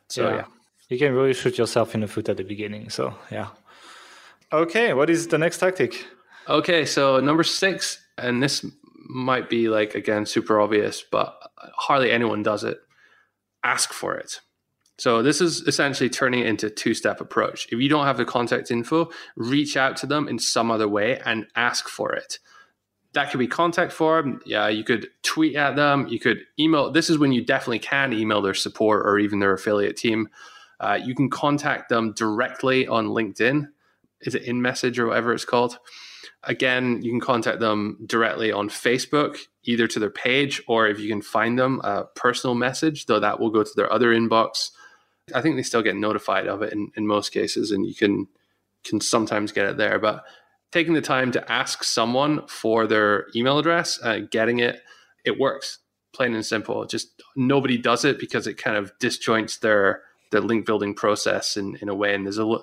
So 0.10 0.30
yeah. 0.30 0.36
yeah. 0.36 0.46
You 0.90 0.98
can 0.98 1.14
really 1.14 1.34
shoot 1.34 1.58
yourself 1.58 1.94
in 1.96 2.02
the 2.02 2.08
foot 2.08 2.30
at 2.30 2.38
the 2.38 2.44
beginning. 2.44 2.90
So 2.90 3.14
yeah. 3.32 3.50
Okay, 4.52 4.94
what 4.94 5.10
is 5.10 5.28
the 5.28 5.38
next 5.38 5.58
tactic? 5.58 6.06
Okay, 6.48 6.86
so 6.86 7.20
number 7.20 7.44
six, 7.44 8.02
and 8.18 8.42
this 8.42 8.66
might 9.10 9.50
be 9.50 9.68
like 9.68 9.96
again 9.96 10.26
super 10.26 10.60
obvious, 10.62 11.04
but 11.12 11.38
hardly 11.76 12.12
anyone 12.12 12.44
does 12.44 12.64
it. 12.64 12.80
Ask 13.64 13.92
for 13.92 14.16
it. 14.16 14.40
So 14.98 15.22
this 15.22 15.42
is 15.42 15.62
essentially 15.62 16.10
turning 16.10 16.42
it 16.42 16.48
into 16.48 16.70
two-step 16.70 17.22
approach. 17.22 17.68
If 17.72 17.80
you 17.80 17.88
don't 17.88 18.06
have 18.06 18.18
the 18.18 18.26
contact 18.26 18.72
info, 18.72 19.12
reach 19.36 19.78
out 19.78 19.96
to 19.98 20.08
them 20.08 20.28
in 20.28 20.40
some 20.40 20.72
other 20.72 20.88
way 20.88 21.20
and 21.24 21.46
ask 21.56 21.88
for 21.88 22.14
it. 22.14 22.40
That 23.14 23.30
could 23.30 23.38
be 23.38 23.48
contact 23.48 23.94
form. 23.94 24.42
Yeah, 24.46 24.68
you 24.68 24.84
could 24.84 25.08
tweet 25.24 25.56
at 25.56 25.76
them. 25.76 26.08
You 26.08 26.20
could 26.20 26.40
email. 26.60 26.92
This 26.92 27.10
is 27.10 27.18
when 27.18 27.32
you 27.32 27.46
definitely 27.46 27.80
can 27.80 28.12
email 28.12 28.42
their 28.42 28.54
support 28.54 29.06
or 29.06 29.20
even 29.20 29.40
their 29.40 29.54
affiliate 29.54 29.98
team. 29.98 30.30
Uh, 30.80 31.00
you 31.04 31.16
can 31.16 31.30
contact 31.30 31.90
them 31.90 32.14
directly 32.14 32.88
on 32.88 33.08
LinkedIn. 33.08 33.70
Is 34.22 34.36
it 34.36 34.44
in 34.44 34.62
message 34.62 35.00
or 35.00 35.08
whatever 35.08 35.34
it's 35.34 35.46
called? 35.46 35.78
Again, 36.44 37.02
you 37.02 37.12
can 37.12 37.20
contact 37.20 37.60
them 37.60 37.98
directly 38.06 38.52
on 38.52 38.70
Facebook, 38.70 39.38
either 39.64 39.88
to 39.88 40.00
their 40.00 40.10
page 40.10 40.62
or 40.68 40.88
if 40.88 41.00
you 41.00 41.10
can 41.10 41.22
find 41.22 41.58
them 41.58 41.82
a 41.84 42.06
personal 42.16 42.56
message, 42.56 43.06
though 43.06 43.20
that 43.20 43.40
will 43.40 43.50
go 43.50 43.64
to 43.64 43.72
their 43.76 43.92
other 43.92 44.14
inbox 44.14 44.72
I 45.34 45.42
think 45.42 45.56
they 45.56 45.64
still 45.64 45.82
get 45.82 45.96
notified 45.96 46.48
of 46.48 46.62
it 46.62 46.74
in, 46.74 46.92
in 46.96 47.06
most 47.06 47.32
cases, 47.32 47.72
and 47.72 47.86
you 47.86 47.96
can 47.96 48.28
can 48.84 49.02
sometimes 49.02 49.52
get 49.52 49.66
it 49.66 49.78
there. 49.78 50.00
But 50.00 50.24
taking 50.72 50.94
the 50.94 51.02
time 51.02 51.32
to 51.34 51.52
ask 51.52 51.84
someone 51.84 52.48
for 52.48 52.88
their 52.88 53.28
email 53.36 53.58
address, 53.58 54.00
uh, 54.02 54.20
getting 54.32 54.60
it, 54.60 54.82
it 55.26 55.40
works. 55.40 55.80
Plain 56.14 56.34
and 56.34 56.46
simple. 56.46 56.86
Just 56.86 57.22
nobody 57.36 57.78
does 57.78 58.06
it 58.06 58.20
because 58.20 58.48
it 58.48 58.56
kind 58.56 58.78
of 58.78 58.98
disjoints 59.00 59.60
their 59.60 60.02
their 60.32 60.42
link 60.42 60.66
building 60.66 60.94
process 60.94 61.58
in, 61.58 61.78
in 61.82 61.90
a 61.90 61.96
way, 61.96 62.16
and 62.16 62.26
there's 62.26 62.40
a 62.40 62.58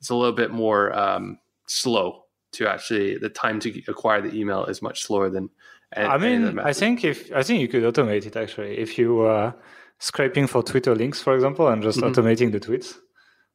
it's 0.00 0.10
a 0.10 0.14
little 0.14 0.32
bit 0.34 0.50
more 0.50 0.96
um, 0.98 1.38
slow 1.66 2.24
to 2.52 2.68
actually 2.68 3.18
the 3.18 3.28
time 3.28 3.60
to 3.60 3.82
acquire 3.88 4.22
the 4.22 4.34
email 4.34 4.64
is 4.64 4.82
much 4.82 5.02
slower 5.02 5.30
than. 5.30 5.50
Any, 5.94 6.06
I 6.06 6.18
mean, 6.18 6.58
I 6.58 6.74
think 6.74 7.02
if 7.02 7.32
I 7.32 7.42
think 7.42 7.60
you 7.60 7.68
could 7.68 7.82
automate 7.82 8.26
it 8.26 8.36
actually 8.36 8.78
if 8.78 8.98
you. 8.98 9.22
Uh, 9.22 9.52
scraping 9.98 10.46
for 10.46 10.62
Twitter 10.62 10.94
links, 10.94 11.20
for 11.20 11.34
example, 11.34 11.68
and 11.68 11.82
just 11.82 11.98
mm-hmm. 11.98 12.08
automating 12.08 12.52
the 12.52 12.60
tweets. 12.60 12.98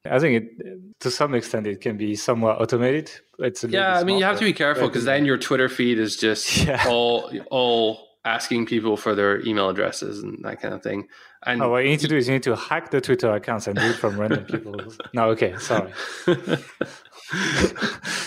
I 0.05 0.19
think 0.19 0.43
it, 0.43 0.99
to 0.99 1.09
some 1.09 1.33
extent, 1.33 1.65
it 1.65 1.79
can 1.79 1.95
be 1.95 2.15
somewhat 2.15 2.59
automated. 2.61 3.09
It's 3.39 3.63
yeah. 3.63 3.97
I 3.97 4.03
mean, 4.03 4.17
you 4.17 4.25
have 4.25 4.37
to 4.39 4.43
be 4.43 4.51
careful 4.51 4.87
because 4.87 5.05
then 5.05 5.23
your 5.23 5.37
Twitter 5.37 5.69
feed 5.69 5.97
is 5.97 6.17
just 6.17 6.57
yeah. 6.65 6.83
all 6.87 7.31
all 7.49 8.09
asking 8.25 8.65
people 8.65 8.97
for 8.97 9.15
their 9.15 9.45
email 9.45 9.69
addresses 9.69 10.23
and 10.23 10.43
that 10.43 10.61
kind 10.61 10.73
of 10.73 10.81
thing. 10.81 11.07
And 11.45 11.61
oh, 11.61 11.69
what 11.69 11.83
you 11.83 11.89
need 11.89 11.99
to 12.01 12.07
do 12.07 12.15
is 12.15 12.27
you 12.27 12.33
need 12.33 12.43
to 12.43 12.55
hack 12.55 12.89
the 12.91 13.01
Twitter 13.01 13.31
accounts 13.31 13.67
and 13.67 13.77
do 13.77 13.83
it 13.83 13.95
from 13.95 14.19
random 14.19 14.45
people. 14.45 14.75
No, 15.13 15.29
okay, 15.31 15.55
sorry. 15.57 15.91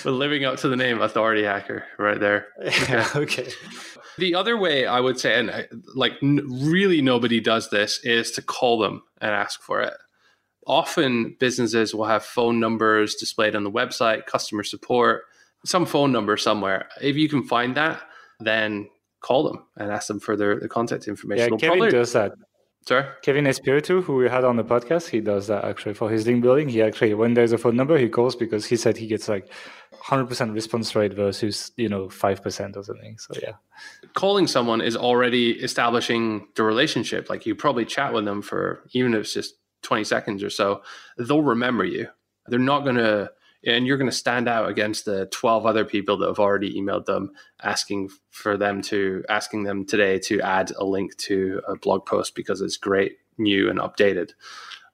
We're 0.04 0.12
living 0.12 0.44
up 0.44 0.58
to 0.58 0.68
the 0.68 0.76
name 0.76 1.00
authority 1.00 1.44
hacker 1.44 1.84
right 1.98 2.20
there. 2.20 2.48
Yeah, 2.88 3.08
okay. 3.16 3.48
The 4.18 4.34
other 4.34 4.56
way 4.56 4.86
I 4.86 5.00
would 5.00 5.20
say, 5.20 5.38
and 5.38 5.50
uh, 5.50 5.62
like 5.94 6.14
n- 6.22 6.46
really 6.48 7.02
nobody 7.02 7.40
does 7.40 7.70
this, 7.70 8.00
is 8.04 8.30
to 8.32 8.42
call 8.42 8.78
them 8.78 9.02
and 9.20 9.32
ask 9.32 9.60
for 9.60 9.80
it. 9.82 9.94
Often 10.66 11.36
businesses 11.38 11.94
will 11.94 12.06
have 12.06 12.24
phone 12.24 12.58
numbers 12.58 13.14
displayed 13.14 13.54
on 13.54 13.64
the 13.64 13.70
website, 13.70 14.26
customer 14.26 14.64
support, 14.64 15.22
some 15.64 15.86
phone 15.86 16.12
number 16.12 16.36
somewhere. 16.36 16.88
If 17.00 17.16
you 17.16 17.28
can 17.28 17.44
find 17.44 17.76
that, 17.76 18.00
then 18.40 18.88
call 19.20 19.44
them 19.44 19.64
and 19.76 19.90
ask 19.90 20.08
them 20.08 20.20
for 20.20 20.36
their, 20.36 20.58
their 20.58 20.68
contact 20.68 21.08
information. 21.08 21.52
Yeah, 21.52 21.58
Kevin 21.58 21.78
probably, 21.78 21.90
does 21.90 22.12
that. 22.12 22.32
Sorry? 22.86 23.04
Kevin 23.22 23.46
Espiritu, 23.46 24.00
who 24.00 24.14
we 24.14 24.28
had 24.28 24.44
on 24.44 24.56
the 24.56 24.64
podcast, 24.64 25.08
he 25.08 25.20
does 25.20 25.48
that 25.48 25.64
actually 25.64 25.94
for 25.94 26.08
his 26.08 26.24
link 26.26 26.42
building. 26.42 26.68
He 26.68 26.82
actually, 26.82 27.14
when 27.14 27.34
there's 27.34 27.52
a 27.52 27.58
phone 27.58 27.74
number, 27.74 27.98
he 27.98 28.08
calls 28.08 28.36
because 28.36 28.66
he 28.66 28.76
said 28.76 28.96
he 28.96 29.08
gets 29.08 29.28
like 29.28 29.50
100% 30.06 30.54
response 30.54 30.94
rate 30.94 31.14
versus, 31.14 31.72
you 31.76 31.88
know, 31.88 32.06
5% 32.06 32.76
or 32.76 32.82
something. 32.82 33.18
So, 33.18 33.34
yeah. 33.42 33.52
Calling 34.14 34.46
someone 34.46 34.80
is 34.80 34.96
already 34.96 35.52
establishing 35.52 36.46
the 36.54 36.62
relationship. 36.62 37.28
Like 37.28 37.44
you 37.44 37.54
probably 37.54 37.84
chat 37.84 38.12
with 38.12 38.24
them 38.24 38.40
for, 38.40 38.84
even 38.92 39.14
if 39.14 39.22
it's 39.22 39.34
just 39.34 39.54
20 39.82 40.04
seconds 40.04 40.42
or 40.44 40.50
so, 40.50 40.82
they'll 41.18 41.42
remember 41.42 41.84
you. 41.84 42.08
They're 42.46 42.58
not 42.58 42.84
going 42.84 42.96
to 42.96 43.30
and 43.64 43.84
you're 43.84 43.96
going 43.96 44.10
to 44.10 44.16
stand 44.16 44.48
out 44.48 44.68
against 44.68 45.04
the 45.04 45.26
12 45.26 45.66
other 45.66 45.84
people 45.84 46.16
that 46.18 46.28
have 46.28 46.38
already 46.38 46.80
emailed 46.80 47.06
them 47.06 47.32
asking 47.62 48.08
for 48.30 48.56
them 48.56 48.80
to 48.80 49.24
asking 49.28 49.64
them 49.64 49.84
today 49.84 50.18
to 50.20 50.40
add 50.40 50.70
a 50.78 50.84
link 50.84 51.16
to 51.16 51.60
a 51.66 51.76
blog 51.76 52.06
post 52.06 52.34
because 52.34 52.60
it's 52.60 52.76
great 52.76 53.18
new 53.38 53.68
and 53.68 53.80
updated 53.80 54.30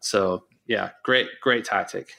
so 0.01 0.45
yeah 0.67 0.91
great 1.05 1.29
great 1.41 1.65
tactic 1.65 2.13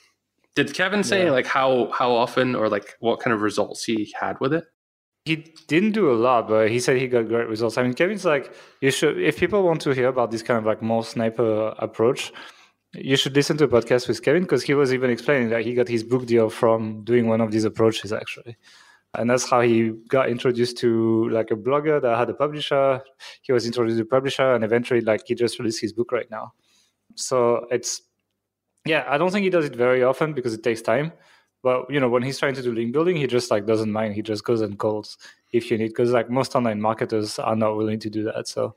did 0.55 0.73
kevin 0.73 1.03
say 1.03 1.25
yeah. 1.25 1.31
like 1.31 1.45
how 1.45 1.91
how 1.91 2.11
often 2.11 2.55
or 2.55 2.69
like 2.69 2.95
what 2.99 3.19
kind 3.19 3.33
of 3.33 3.41
results 3.41 3.83
he 3.83 4.13
had 4.19 4.39
with 4.39 4.53
it 4.53 4.65
he 5.25 5.37
didn't 5.67 5.93
do 5.93 6.11
a 6.11 6.15
lot, 6.15 6.49
but 6.49 6.69
he 6.69 6.79
said 6.79 6.97
he 6.97 7.07
got 7.07 7.29
great 7.29 7.47
results. 7.47 7.77
I 7.77 7.83
mean, 7.83 7.93
Kevin's 7.93 8.25
like, 8.25 8.53
you 8.81 8.91
should, 8.91 9.17
if 9.17 9.37
people 9.39 9.63
want 9.63 9.81
to 9.81 9.91
hear 9.91 10.07
about 10.07 10.31
this 10.31 10.43
kind 10.43 10.57
of 10.57 10.65
like 10.65 10.81
more 10.81 11.03
sniper 11.03 11.73
approach, 11.79 12.33
you 12.93 13.15
should 13.15 13.33
listen 13.33 13.57
to 13.57 13.63
a 13.63 13.67
podcast 13.67 14.07
with 14.07 14.21
Kevin 14.21 14.43
because 14.43 14.63
he 14.63 14.73
was 14.73 14.93
even 14.93 15.09
explaining 15.09 15.49
that 15.49 15.63
he 15.63 15.73
got 15.73 15.87
his 15.87 16.03
book 16.03 16.25
deal 16.25 16.49
from 16.49 17.03
doing 17.05 17.27
one 17.27 17.39
of 17.39 17.51
these 17.51 17.63
approaches 17.63 18.11
actually. 18.11 18.57
And 19.15 19.29
that's 19.29 19.49
how 19.49 19.61
he 19.61 19.93
got 20.09 20.29
introduced 20.29 20.77
to 20.79 21.29
like 21.29 21.51
a 21.51 21.55
blogger 21.55 22.01
that 22.01 22.17
had 22.17 22.29
a 22.29 22.33
publisher. 22.33 23.01
He 23.43 23.53
was 23.53 23.65
introduced 23.65 23.97
to 23.97 24.03
a 24.03 24.05
publisher 24.05 24.53
and 24.53 24.63
eventually 24.63 25.01
like 25.01 25.21
he 25.25 25.35
just 25.35 25.57
released 25.57 25.81
his 25.81 25.93
book 25.93 26.11
right 26.11 26.29
now. 26.29 26.53
So 27.15 27.65
it's 27.71 28.01
yeah, 28.85 29.05
I 29.07 29.17
don't 29.17 29.31
think 29.31 29.43
he 29.43 29.49
does 29.49 29.65
it 29.65 29.75
very 29.75 30.03
often 30.03 30.33
because 30.33 30.53
it 30.53 30.63
takes 30.63 30.81
time. 30.81 31.13
But 31.61 31.89
you 31.89 31.99
know, 31.99 32.09
when 32.09 32.23
he's 32.23 32.37
trying 32.37 32.55
to 32.55 32.61
do 32.61 32.73
link 32.73 32.91
building, 32.91 33.15
he 33.15 33.25
just 33.25 33.49
like 33.49 33.65
doesn't 33.65 33.91
mind. 33.91 34.15
He 34.15 34.21
just 34.21 34.43
goes 34.43 34.61
and 34.61 34.77
calls 34.77 35.17
if 35.51 35.71
you 35.71 35.77
need 35.77 35.89
because 35.89 36.11
like 36.11 36.29
most 36.29 36.55
online 36.55 36.81
marketers 36.81 37.39
are 37.39 37.55
not 37.55 37.77
willing 37.77 37.99
to 37.99 38.09
do 38.09 38.23
that. 38.23 38.47
So 38.47 38.75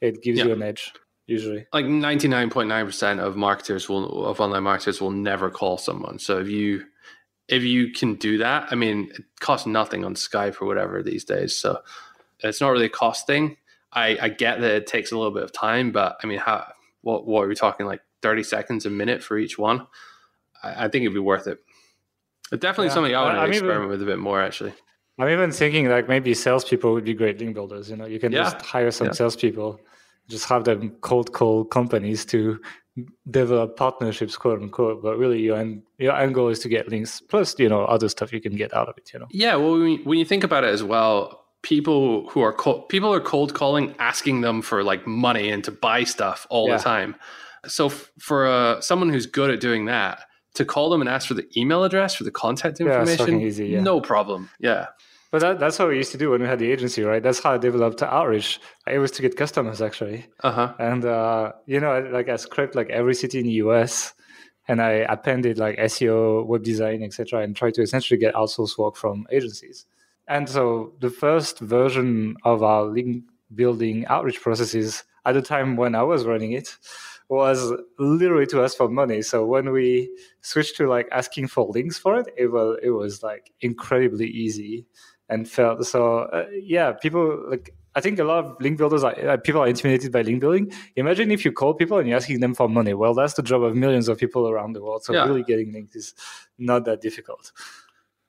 it 0.00 0.22
gives 0.22 0.38
yeah. 0.38 0.46
you 0.46 0.52
an 0.52 0.62
edge 0.62 0.92
usually. 1.26 1.66
Like 1.72 1.86
ninety 1.86 2.28
nine 2.28 2.48
point 2.48 2.68
nine 2.68 2.86
percent 2.86 3.18
of 3.18 3.36
marketers 3.36 3.88
will 3.88 4.24
of 4.26 4.40
online 4.40 4.62
marketers 4.62 5.00
will 5.00 5.10
never 5.10 5.50
call 5.50 5.78
someone. 5.78 6.20
So 6.20 6.38
if 6.38 6.48
you 6.48 6.84
if 7.48 7.64
you 7.64 7.90
can 7.90 8.14
do 8.14 8.38
that, 8.38 8.68
I 8.70 8.76
mean, 8.76 9.10
it 9.14 9.24
costs 9.40 9.66
nothing 9.66 10.04
on 10.04 10.14
Skype 10.14 10.60
or 10.60 10.66
whatever 10.66 11.02
these 11.02 11.24
days. 11.24 11.56
So 11.56 11.80
it's 12.40 12.60
not 12.60 12.70
really 12.70 12.86
a 12.86 12.90
cost 12.90 13.26
thing. 13.26 13.56
I, 13.92 14.18
I 14.20 14.28
get 14.28 14.60
that 14.60 14.70
it 14.70 14.86
takes 14.86 15.12
a 15.12 15.16
little 15.16 15.32
bit 15.32 15.42
of 15.42 15.52
time, 15.52 15.90
but 15.90 16.18
I 16.22 16.26
mean, 16.26 16.38
how 16.38 16.70
what 17.00 17.26
what 17.26 17.42
are 17.42 17.48
we 17.48 17.54
talking 17.54 17.86
like 17.86 18.02
thirty 18.22 18.42
seconds 18.42 18.86
a 18.86 18.90
minute 18.90 19.22
for 19.22 19.38
each 19.38 19.58
one? 19.58 19.86
I, 20.62 20.86
I 20.86 20.88
think 20.88 21.02
it'd 21.02 21.14
be 21.14 21.20
worth 21.20 21.46
it. 21.46 21.58
It's 22.50 22.60
definitely 22.60 22.88
yeah, 22.88 22.94
something 22.94 23.14
I 23.14 23.22
want 23.22 23.36
to 23.36 23.44
experiment 23.44 23.80
even, 23.80 23.88
with 23.90 24.02
a 24.02 24.06
bit 24.06 24.18
more 24.18 24.40
actually. 24.40 24.72
I'm 25.18 25.28
even 25.28 25.50
thinking 25.50 25.88
like 25.88 26.08
maybe 26.08 26.32
salespeople 26.34 26.92
would 26.92 27.04
be 27.04 27.14
great 27.14 27.38
link 27.38 27.54
builders. 27.54 27.90
You 27.90 27.96
know, 27.96 28.06
you 28.06 28.20
can 28.20 28.32
yeah. 28.32 28.44
just 28.44 28.62
hire 28.62 28.90
some 28.90 29.08
yeah. 29.08 29.12
salespeople 29.12 29.80
just 30.28 30.48
have 30.48 30.64
them 30.64 30.90
cold 31.00 31.32
call 31.32 31.64
companies 31.64 32.24
to 32.26 32.60
develop 33.30 33.76
partnerships, 33.76 34.36
quote 34.36 34.60
unquote. 34.60 35.02
But 35.02 35.16
really, 35.16 35.40
your 35.40 35.56
end, 35.56 35.82
your 35.98 36.16
end 36.16 36.34
goal 36.34 36.48
is 36.48 36.58
to 36.60 36.68
get 36.68 36.88
links 36.88 37.20
plus 37.20 37.58
you 37.58 37.68
know 37.68 37.84
other 37.84 38.08
stuff 38.08 38.32
you 38.32 38.40
can 38.40 38.54
get 38.54 38.74
out 38.74 38.88
of 38.88 38.98
it. 38.98 39.10
You 39.12 39.20
know. 39.20 39.26
Yeah. 39.30 39.56
Well, 39.56 39.72
when 39.72 39.88
you, 39.88 39.98
when 40.04 40.18
you 40.18 40.24
think 40.24 40.44
about 40.44 40.64
it 40.64 40.72
as 40.72 40.82
well, 40.82 41.44
people 41.62 42.28
who 42.28 42.42
are 42.42 42.52
cold, 42.52 42.88
people 42.88 43.12
are 43.12 43.20
cold 43.20 43.54
calling, 43.54 43.94
asking 43.98 44.42
them 44.42 44.62
for 44.62 44.82
like 44.84 45.06
money 45.06 45.50
and 45.50 45.64
to 45.64 45.72
buy 45.72 46.04
stuff 46.04 46.46
all 46.50 46.68
yeah. 46.68 46.76
the 46.76 46.82
time. 46.82 47.16
So 47.66 47.86
f- 47.86 48.10
for 48.18 48.46
uh, 48.46 48.80
someone 48.80 49.10
who's 49.10 49.26
good 49.26 49.50
at 49.50 49.60
doing 49.60 49.86
that, 49.86 50.24
to 50.54 50.64
call 50.64 50.90
them 50.90 51.00
and 51.00 51.08
ask 51.08 51.28
for 51.28 51.34
the 51.34 51.46
email 51.56 51.84
address 51.84 52.14
for 52.14 52.24
the 52.24 52.30
contact 52.30 52.80
information, 52.80 53.40
yeah, 53.40 53.46
easy, 53.46 53.66
yeah. 53.68 53.80
no 53.80 54.00
problem. 54.00 54.50
Yeah. 54.58 54.86
But 55.30 55.40
that, 55.40 55.58
that's 55.60 55.78
what 55.78 55.88
we 55.88 55.96
used 55.96 56.12
to 56.12 56.18
do 56.18 56.30
when 56.30 56.40
we 56.40 56.48
had 56.48 56.58
the 56.58 56.70
agency, 56.70 57.02
right? 57.02 57.22
That's 57.22 57.40
how 57.40 57.52
I 57.52 57.58
developed 57.58 58.02
Outreach. 58.02 58.60
It 58.86 58.98
was 58.98 59.10
to 59.12 59.22
get 59.22 59.36
customers 59.36 59.82
actually. 59.82 60.26
Uh-huh. 60.42 60.74
And 60.78 61.04
uh, 61.04 61.52
you 61.66 61.80
know, 61.80 62.00
like 62.10 62.28
I 62.28 62.36
scraped 62.36 62.74
like 62.74 62.88
every 62.88 63.14
city 63.14 63.38
in 63.38 63.46
the 63.46 63.52
US, 63.64 64.14
and 64.68 64.80
I 64.80 64.90
appended 65.08 65.58
like 65.58 65.76
SEO, 65.78 66.46
web 66.46 66.62
design, 66.62 67.02
etc., 67.02 67.42
and 67.42 67.54
tried 67.54 67.74
to 67.74 67.82
essentially 67.82 68.18
get 68.18 68.34
outsourced 68.34 68.78
work 68.78 68.96
from 68.96 69.26
agencies. 69.30 69.84
And 70.28 70.48
so 70.48 70.92
the 71.00 71.10
first 71.10 71.58
version 71.58 72.36
of 72.44 72.62
our 72.62 72.84
link 72.84 73.24
building 73.54 74.06
outreach 74.06 74.40
processes 74.40 75.04
at 75.28 75.34
the 75.34 75.42
time 75.42 75.76
when 75.76 75.94
I 75.94 76.02
was 76.02 76.24
running 76.24 76.52
it 76.52 76.76
was 77.28 77.72
literally 77.98 78.46
to 78.46 78.64
ask 78.64 78.76
for 78.76 78.88
money. 78.88 79.20
So 79.22 79.44
when 79.44 79.70
we 79.70 80.10
switched 80.40 80.76
to 80.76 80.88
like 80.88 81.08
asking 81.12 81.48
for 81.48 81.68
links 81.68 81.98
for 81.98 82.18
it, 82.18 82.26
it 82.36 82.46
was 82.46 82.78
it 82.82 82.90
was 82.90 83.22
like 83.22 83.52
incredibly 83.60 84.26
easy 84.26 84.86
and 85.28 85.48
felt 85.48 85.84
so. 85.86 86.20
Uh, 86.20 86.46
yeah, 86.50 86.92
people 86.92 87.50
like 87.50 87.74
I 87.94 88.00
think 88.00 88.18
a 88.18 88.24
lot 88.24 88.44
of 88.44 88.56
link 88.60 88.78
builders 88.78 89.04
are 89.04 89.14
uh, 89.28 89.36
people 89.36 89.60
are 89.60 89.68
intimidated 89.68 90.10
by 90.10 90.22
link 90.22 90.40
building. 90.40 90.72
Imagine 90.96 91.30
if 91.30 91.44
you 91.44 91.52
call 91.52 91.74
people 91.74 91.98
and 91.98 92.08
you're 92.08 92.16
asking 92.16 92.40
them 92.40 92.54
for 92.54 92.68
money. 92.68 92.94
Well, 92.94 93.12
that's 93.12 93.34
the 93.34 93.42
job 93.42 93.62
of 93.62 93.76
millions 93.76 94.08
of 94.08 94.16
people 94.18 94.48
around 94.48 94.72
the 94.72 94.82
world. 94.82 95.04
So 95.04 95.12
yeah. 95.12 95.26
really 95.26 95.42
getting 95.42 95.72
links 95.72 95.96
is 95.96 96.14
not 96.56 96.86
that 96.86 97.02
difficult. 97.02 97.52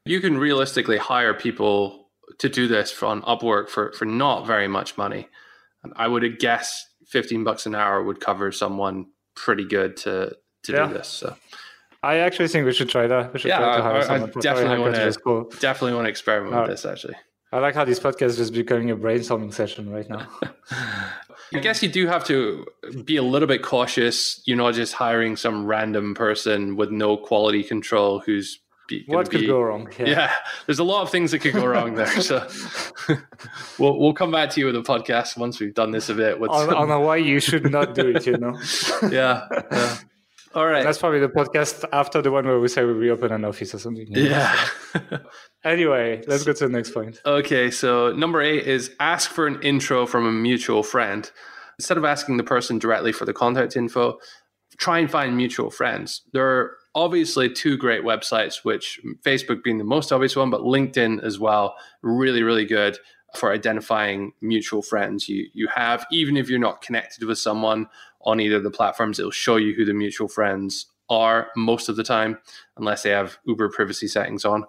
You 0.06 0.20
can 0.20 0.38
realistically 0.38 0.98
hire 0.98 1.34
people 1.34 2.10
to 2.40 2.50
do 2.50 2.68
this 2.68 3.02
on 3.02 3.22
Upwork 3.22 3.70
for 3.70 3.94
for 3.94 4.06
not 4.06 4.46
very 4.46 4.68
much 4.68 4.98
money. 4.98 5.30
I 5.96 6.10
would 6.10 6.40
guess 6.40 6.89
15 7.10 7.44
bucks 7.44 7.66
an 7.66 7.76
hour 7.76 8.04
would 8.04 8.20
cover 8.20 8.52
someone 8.52 9.08
pretty 9.36 9.66
good 9.66 9.98
to 9.98 10.36
to 10.64 10.72
yeah. 10.72 10.88
do 10.88 10.94
this. 10.94 11.08
So 11.08 11.36
I 12.04 12.18
actually 12.18 12.48
think 12.48 12.66
we 12.66 12.74
should 12.74 12.90
try 12.90 13.08
that. 13.08 13.34
We 13.34 13.40
should 13.40 13.50
yeah, 13.50 13.60
try 13.60 13.78
to 13.78 13.84
hire 13.84 13.98
I, 13.98 14.02
someone. 14.04 14.34
I 14.36 14.40
definitely 14.40 14.80
want 14.80 14.96
to 14.96 15.20
cool. 15.22 15.44
definitely 15.60 15.94
want 15.94 16.06
to 16.06 16.10
experiment 16.10 16.56
uh, 16.56 16.62
with 16.62 16.72
this 16.72 16.86
actually. 16.86 17.16
I 17.52 17.60
like 17.60 17.74
how 17.74 17.84
this 17.84 18.00
podcast 18.00 18.40
is 18.40 18.52
becoming 18.52 18.92
a 18.92 18.96
brainstorming 18.96 19.54
session 19.54 19.90
right 19.90 20.08
now. 20.08 20.28
I 21.52 21.60
guess 21.60 21.82
you 21.82 21.90
do 21.90 22.06
have 22.06 22.24
to 22.26 22.64
be 23.04 23.16
a 23.16 23.24
little 23.24 23.48
bit 23.48 23.64
cautious. 23.64 24.40
You're 24.46 24.58
not 24.58 24.76
just 24.76 24.94
hiring 24.94 25.36
some 25.36 25.66
random 25.66 26.14
person 26.14 26.76
with 26.76 26.92
no 26.92 27.18
quality 27.18 27.64
control 27.64 28.20
who's 28.20 28.60
be, 28.90 29.04
what 29.08 29.30
could 29.30 29.42
be, 29.42 29.48
go 29.48 29.62
wrong? 29.62 29.88
Yeah. 29.98 30.08
yeah. 30.08 30.34
there's 30.66 30.80
a 30.80 30.84
lot 30.84 31.04
of 31.04 31.10
things 31.10 31.32
that 31.32 31.40
could 31.40 31.54
go 31.54 31.66
wrong 31.66 31.96
there. 31.96 32.22
So 32.22 32.48
we'll 33.80 33.98
we'll 34.00 34.14
come 34.14 34.32
back 34.32 34.50
to 34.52 34.60
you 34.60 34.66
with 34.66 34.76
a 34.76 34.82
podcast 34.82 35.38
once 35.38 35.60
we've 35.60 35.74
done 35.74 35.92
this 35.92 36.10
a 36.10 36.14
bit. 36.14 36.40
With 36.40 36.52
on, 36.52 36.68
some... 36.68 36.92
on 36.92 37.04
why 37.04 37.18
you 37.18 37.40
should 37.40 37.72
not 37.72 37.96
do 37.96 38.10
it. 38.10 38.26
You 38.26 38.38
know. 38.38 38.60
yeah. 39.10 39.48
yeah. 39.72 39.98
All 40.56 40.66
right. 40.66 40.84
That's 40.84 40.98
probably 40.98 41.20
the 41.20 41.30
podcast 41.30 41.86
after 41.94 42.22
the 42.22 42.32
one 42.32 42.46
where 42.46 42.60
we 42.60 42.68
say 42.68 42.84
we 42.84 42.94
reopen 42.94 43.32
an 43.32 43.46
office 43.46 43.76
or 43.76 43.80
something. 43.80 44.08
Yeah. 44.10 44.68
anyway, 45.64 46.24
let's 46.28 46.44
go 46.44 46.54
to 46.54 46.68
the 46.68 46.74
next 46.74 46.92
point. 46.92 47.22
Okay, 47.24 47.70
so 47.70 48.12
number 48.14 48.42
eight 48.42 48.66
is 48.66 48.92
ask 49.00 49.30
for 49.30 49.46
an 49.46 49.62
intro 49.62 50.08
from 50.08 50.26
a 50.26 50.32
mutual 50.32 50.82
friend. 50.82 51.30
Instead 51.78 51.98
of 51.98 52.04
asking 52.04 52.38
the 52.38 52.44
person 52.44 52.80
directly 52.80 53.12
for 53.12 53.26
the 53.26 53.34
contact 53.34 53.78
info, 53.78 54.18
try 54.78 54.98
and 54.98 55.12
find 55.12 55.38
mutual 55.38 55.70
friends. 55.70 56.24
There 56.34 56.46
are 56.46 56.78
obviously 56.96 57.50
two 57.50 57.78
great 57.78 58.04
websites, 58.04 58.64
which 58.64 59.00
Facebook 59.26 59.64
being 59.64 59.78
the 59.78 59.84
most 59.84 60.12
obvious 60.12 60.36
one, 60.36 60.50
but 60.50 60.62
LinkedIn 60.62 61.24
as 61.24 61.40
well, 61.40 61.76
really, 62.02 62.44
really 62.44 62.66
good 62.66 62.98
for 63.36 63.54
identifying 63.54 64.34
mutual 64.42 64.82
friends 64.82 65.30
you 65.30 65.48
you 65.54 65.68
have. 65.74 66.06
Even 66.12 66.38
if 66.38 66.50
you're 66.50 66.60
not 66.60 66.82
connected 66.82 67.24
with 67.24 67.38
someone 67.38 67.88
on 68.22 68.40
either 68.40 68.58
of 68.58 68.64
the 68.64 68.72
platforms, 68.72 69.20
it'll 69.20 69.32
show 69.32 69.56
you 69.56 69.74
who 69.74 69.86
the 69.86 69.94
mutual 69.94 70.28
friends 70.28 70.88
are 71.10 71.50
most 71.56 71.90
of 71.90 71.96
the 71.96 72.04
time, 72.04 72.38
unless 72.78 73.04
they 73.04 73.10
have 73.10 73.38
Uber 73.46 73.70
privacy 73.70 74.08
settings 74.08 74.46
on. 74.46 74.66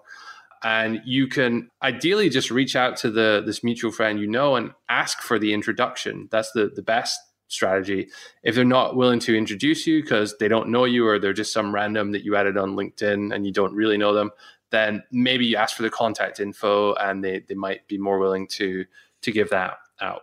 And 0.63 1.01
you 1.05 1.27
can 1.27 1.69
ideally 1.81 2.29
just 2.29 2.51
reach 2.51 2.75
out 2.75 2.97
to 2.97 3.09
the 3.09 3.41
this 3.43 3.63
mutual 3.63 3.91
friend 3.91 4.19
you 4.19 4.27
know 4.27 4.55
and 4.55 4.71
ask 4.89 5.21
for 5.21 5.39
the 5.39 5.53
introduction. 5.53 6.27
That's 6.31 6.51
the 6.51 6.71
the 6.73 6.83
best 6.83 7.19
strategy. 7.51 8.09
If 8.43 8.55
they're 8.55 8.65
not 8.65 8.95
willing 8.95 9.19
to 9.21 9.37
introduce 9.37 9.85
you 9.85 10.01
because 10.01 10.37
they 10.37 10.47
don't 10.47 10.69
know 10.69 10.85
you 10.85 11.07
or 11.07 11.19
they're 11.19 11.33
just 11.33 11.53
some 11.53 11.73
random 11.73 12.11
that 12.11 12.23
you 12.23 12.35
added 12.35 12.57
on 12.57 12.75
LinkedIn 12.75 13.33
and 13.33 13.45
you 13.45 13.51
don't 13.51 13.73
really 13.73 13.97
know 13.97 14.13
them, 14.13 14.31
then 14.71 15.03
maybe 15.11 15.45
you 15.45 15.57
ask 15.57 15.75
for 15.75 15.83
the 15.83 15.89
contact 15.89 16.39
info 16.39 16.93
and 16.95 17.23
they, 17.23 17.43
they 17.47 17.55
might 17.55 17.87
be 17.87 17.97
more 17.97 18.19
willing 18.19 18.47
to 18.47 18.85
to 19.21 19.31
give 19.31 19.49
that 19.49 19.77
out. 19.99 20.21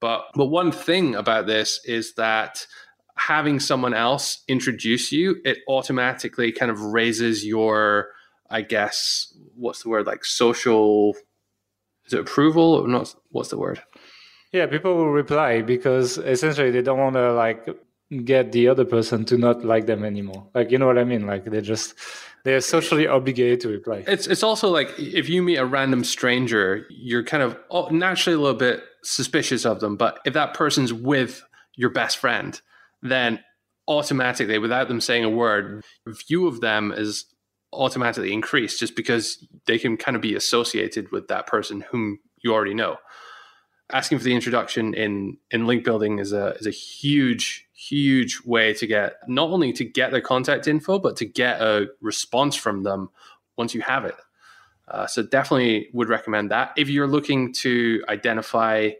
But 0.00 0.26
but 0.34 0.46
one 0.46 0.72
thing 0.72 1.14
about 1.14 1.46
this 1.46 1.80
is 1.84 2.14
that 2.14 2.66
having 3.16 3.60
someone 3.60 3.94
else 3.94 4.42
introduce 4.48 5.12
you, 5.12 5.36
it 5.44 5.58
automatically 5.68 6.50
kind 6.50 6.70
of 6.70 6.80
raises 6.80 7.46
your, 7.46 8.08
I 8.50 8.62
guess, 8.62 9.32
what's 9.54 9.82
the 9.82 9.88
word 9.88 10.06
like 10.06 10.24
social 10.24 11.14
is 12.06 12.12
it 12.12 12.20
approval 12.20 12.74
or 12.74 12.88
not 12.88 13.14
what's 13.30 13.48
the 13.48 13.58
word? 13.58 13.82
Yeah, 14.54 14.66
people 14.66 14.94
will 14.94 15.10
reply 15.10 15.62
because 15.62 16.16
essentially 16.16 16.70
they 16.70 16.80
don't 16.80 17.00
want 17.00 17.16
to 17.16 17.32
like 17.32 17.68
get 18.24 18.52
the 18.52 18.68
other 18.68 18.84
person 18.84 19.24
to 19.24 19.36
not 19.36 19.64
like 19.64 19.86
them 19.86 20.04
anymore. 20.04 20.46
Like 20.54 20.70
you 20.70 20.78
know 20.78 20.86
what 20.86 20.96
I 20.96 21.02
mean? 21.02 21.26
Like 21.26 21.44
they 21.46 21.60
just 21.60 21.94
they're 22.44 22.60
socially 22.60 23.08
obligated 23.08 23.60
to 23.62 23.68
reply. 23.68 24.04
It's 24.06 24.28
it's 24.28 24.44
also 24.44 24.68
like 24.70 24.96
if 24.96 25.28
you 25.28 25.42
meet 25.42 25.56
a 25.56 25.66
random 25.66 26.04
stranger, 26.04 26.86
you're 26.88 27.24
kind 27.24 27.42
of 27.42 27.58
naturally 27.90 28.36
a 28.36 28.38
little 28.38 28.56
bit 28.56 28.84
suspicious 29.02 29.66
of 29.66 29.80
them. 29.80 29.96
But 29.96 30.20
if 30.24 30.34
that 30.34 30.54
person's 30.54 30.92
with 30.92 31.42
your 31.74 31.90
best 31.90 32.18
friend, 32.18 32.60
then 33.02 33.40
automatically, 33.88 34.58
without 34.58 34.86
them 34.86 35.00
saying 35.00 35.24
a 35.24 35.30
word, 35.30 35.82
view 36.28 36.46
of 36.46 36.60
them 36.60 36.92
is 36.92 37.24
automatically 37.72 38.32
increased 38.32 38.78
just 38.78 38.94
because 38.94 39.44
they 39.66 39.80
can 39.80 39.96
kind 39.96 40.14
of 40.14 40.22
be 40.22 40.36
associated 40.36 41.10
with 41.10 41.26
that 41.26 41.48
person 41.48 41.80
whom 41.90 42.20
you 42.40 42.54
already 42.54 42.72
know 42.72 42.98
asking 43.94 44.18
for 44.18 44.24
the 44.24 44.34
introduction 44.34 44.92
in 44.92 45.38
in 45.50 45.66
link 45.66 45.84
building 45.84 46.18
is 46.18 46.32
a 46.32 46.54
is 46.56 46.66
a 46.66 46.70
huge 46.70 47.66
huge 47.72 48.40
way 48.44 48.74
to 48.74 48.86
get 48.86 49.14
not 49.28 49.48
only 49.48 49.72
to 49.72 49.84
get 49.84 50.10
their 50.10 50.20
contact 50.20 50.66
info 50.66 50.98
but 50.98 51.16
to 51.16 51.24
get 51.24 51.60
a 51.62 51.86
response 52.00 52.56
from 52.56 52.82
them 52.82 53.08
once 53.56 53.74
you 53.74 53.80
have 53.80 54.04
it. 54.04 54.16
Uh, 54.88 55.06
so 55.06 55.22
definitely 55.22 55.88
would 55.94 56.08
recommend 56.08 56.50
that. 56.50 56.72
If 56.76 56.90
you're 56.90 57.06
looking 57.06 57.52
to 57.54 58.04
identify 58.08 58.90